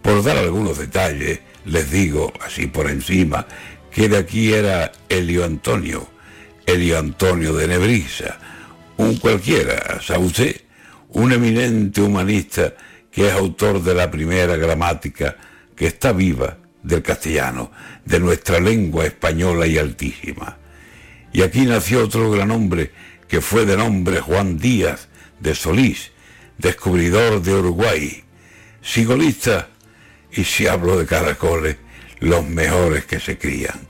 Por 0.01 0.23
dar 0.23 0.37
algunos 0.37 0.77
detalles, 0.77 1.39
les 1.65 1.91
digo, 1.91 2.31
así 2.45 2.67
por 2.67 2.89
encima, 2.89 3.47
que 3.91 4.09
de 4.09 4.17
aquí 4.17 4.53
era 4.53 4.91
Elio 5.09 5.45
Antonio, 5.45 6.07
Elio 6.65 6.99
Antonio 6.99 7.53
de 7.53 7.67
Nebrisa, 7.67 8.37
un 8.97 9.17
cualquiera, 9.17 9.99
Saucé, 10.01 10.65
un 11.09 11.31
eminente 11.31 12.01
humanista 12.01 12.73
que 13.11 13.27
es 13.27 13.33
autor 13.33 13.81
de 13.81 13.93
la 13.93 14.11
primera 14.11 14.57
gramática 14.57 15.37
que 15.75 15.87
está 15.87 16.11
viva 16.11 16.57
del 16.83 17.01
castellano, 17.01 17.71
de 18.03 18.19
nuestra 18.19 18.59
lengua 18.59 19.05
española 19.05 19.65
y 19.65 19.77
altísima. 19.77 20.57
Y 21.33 21.41
aquí 21.41 21.65
nació 21.65 22.03
otro 22.03 22.29
gran 22.31 22.51
hombre 22.51 22.91
que 23.27 23.41
fue 23.41 23.65
de 23.65 23.75
nombre 23.75 24.21
Juan 24.21 24.57
Díaz 24.57 25.07
de 25.39 25.55
Solís, 25.55 26.11
descubridor 26.57 27.41
de 27.41 27.53
Uruguay, 27.55 28.23
sigolista, 28.81 29.69
y 30.35 30.43
si 30.43 30.67
hablo 30.67 30.97
de 30.97 31.05
caracoles, 31.05 31.77
los 32.19 32.47
mejores 32.47 33.05
que 33.05 33.19
se 33.19 33.37
crían. 33.37 33.87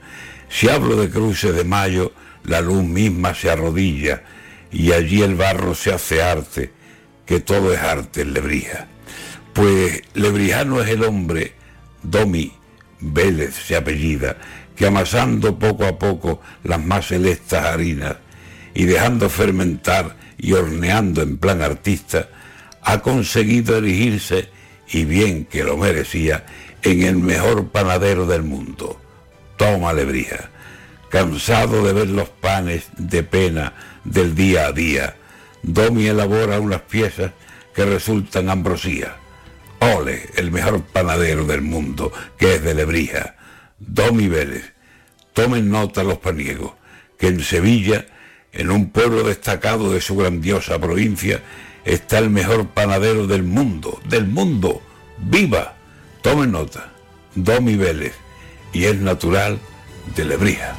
Si 0.49 0.69
hablo 0.69 0.95
de 0.95 1.09
cruces 1.09 1.55
de 1.55 1.63
mayo, 1.63 2.13
la 2.43 2.61
luz 2.61 2.83
misma 2.83 3.33
se 3.33 3.49
arrodilla 3.49 4.23
y 4.71 4.91
allí 4.91 5.21
el 5.21 5.35
barro 5.35 5.73
se 5.73 5.91
hace 5.91 6.21
arte, 6.21 6.71
que 7.25 7.39
todo 7.39 7.73
es 7.73 7.79
arte 7.79 8.21
en 8.21 8.33
Lebrija. 8.33 8.87
Pues 9.53 10.01
Lebrijano 10.13 10.81
es 10.81 10.89
el 10.89 11.03
hombre, 11.03 11.53
Domi 12.03 12.51
Vélez 12.99 13.55
se 13.55 13.75
apellida, 13.75 14.37
que 14.75 14.87
amasando 14.87 15.57
poco 15.57 15.85
a 15.85 15.97
poco 15.97 16.41
las 16.63 16.83
más 16.83 17.07
celestas 17.07 17.65
harinas 17.65 18.17
y 18.73 18.83
dejando 18.83 19.29
fermentar 19.29 20.17
y 20.37 20.53
horneando 20.53 21.21
en 21.21 21.37
plan 21.37 21.61
artista, 21.61 22.29
ha 22.81 22.99
conseguido 22.99 23.77
erigirse, 23.77 24.49
y 24.89 25.05
bien 25.05 25.45
que 25.45 25.63
lo 25.63 25.77
merecía, 25.77 26.45
en 26.81 27.03
el 27.03 27.17
mejor 27.17 27.69
panadero 27.69 28.25
del 28.25 28.43
mundo. 28.43 28.99
Toma 29.57 29.93
Lebrija, 29.93 30.49
cansado 31.09 31.83
de 31.85 31.93
ver 31.93 32.09
los 32.09 32.29
panes 32.29 32.87
de 32.97 33.23
pena 33.23 33.73
del 34.03 34.35
día 34.35 34.67
a 34.67 34.71
día, 34.71 35.15
Domi 35.67 36.05
elabora 36.05 36.59
unas 36.59 36.81
piezas 36.81 37.31
que 37.73 37.85
resultan 37.85 38.49
ambrosía. 38.49 39.15
Ole, 39.79 40.29
el 40.35 40.51
mejor 40.51 40.83
panadero 40.83 41.45
del 41.45 41.61
mundo, 41.61 42.11
que 42.37 42.55
es 42.55 42.63
de 42.63 42.75
Lebrija. 42.75 43.35
Domi 43.79 44.27
Vélez. 44.27 44.73
Tomen 45.33 45.69
nota 45.69 46.03
los 46.03 46.19
paniegos, 46.19 46.73
que 47.17 47.27
en 47.27 47.41
Sevilla, 47.41 48.05
en 48.53 48.71
un 48.71 48.91
pueblo 48.91 49.23
destacado 49.23 49.91
de 49.91 49.99
su 49.99 50.15
grandiosa 50.15 50.79
provincia, 50.79 51.41
está 51.85 52.17
el 52.17 52.29
mejor 52.29 52.67
panadero 52.67 53.27
del 53.27 53.43
mundo, 53.43 54.01
del 54.09 54.27
mundo. 54.27 54.81
¡Viva! 55.17 55.75
Tomen 56.21 56.51
nota. 56.51 56.91
Domi 57.35 57.75
Vélez. 57.75 58.15
Y 58.73 58.85
es 58.85 58.99
natural 58.99 59.59
de 60.15 60.25
Lebrija. 60.25 60.75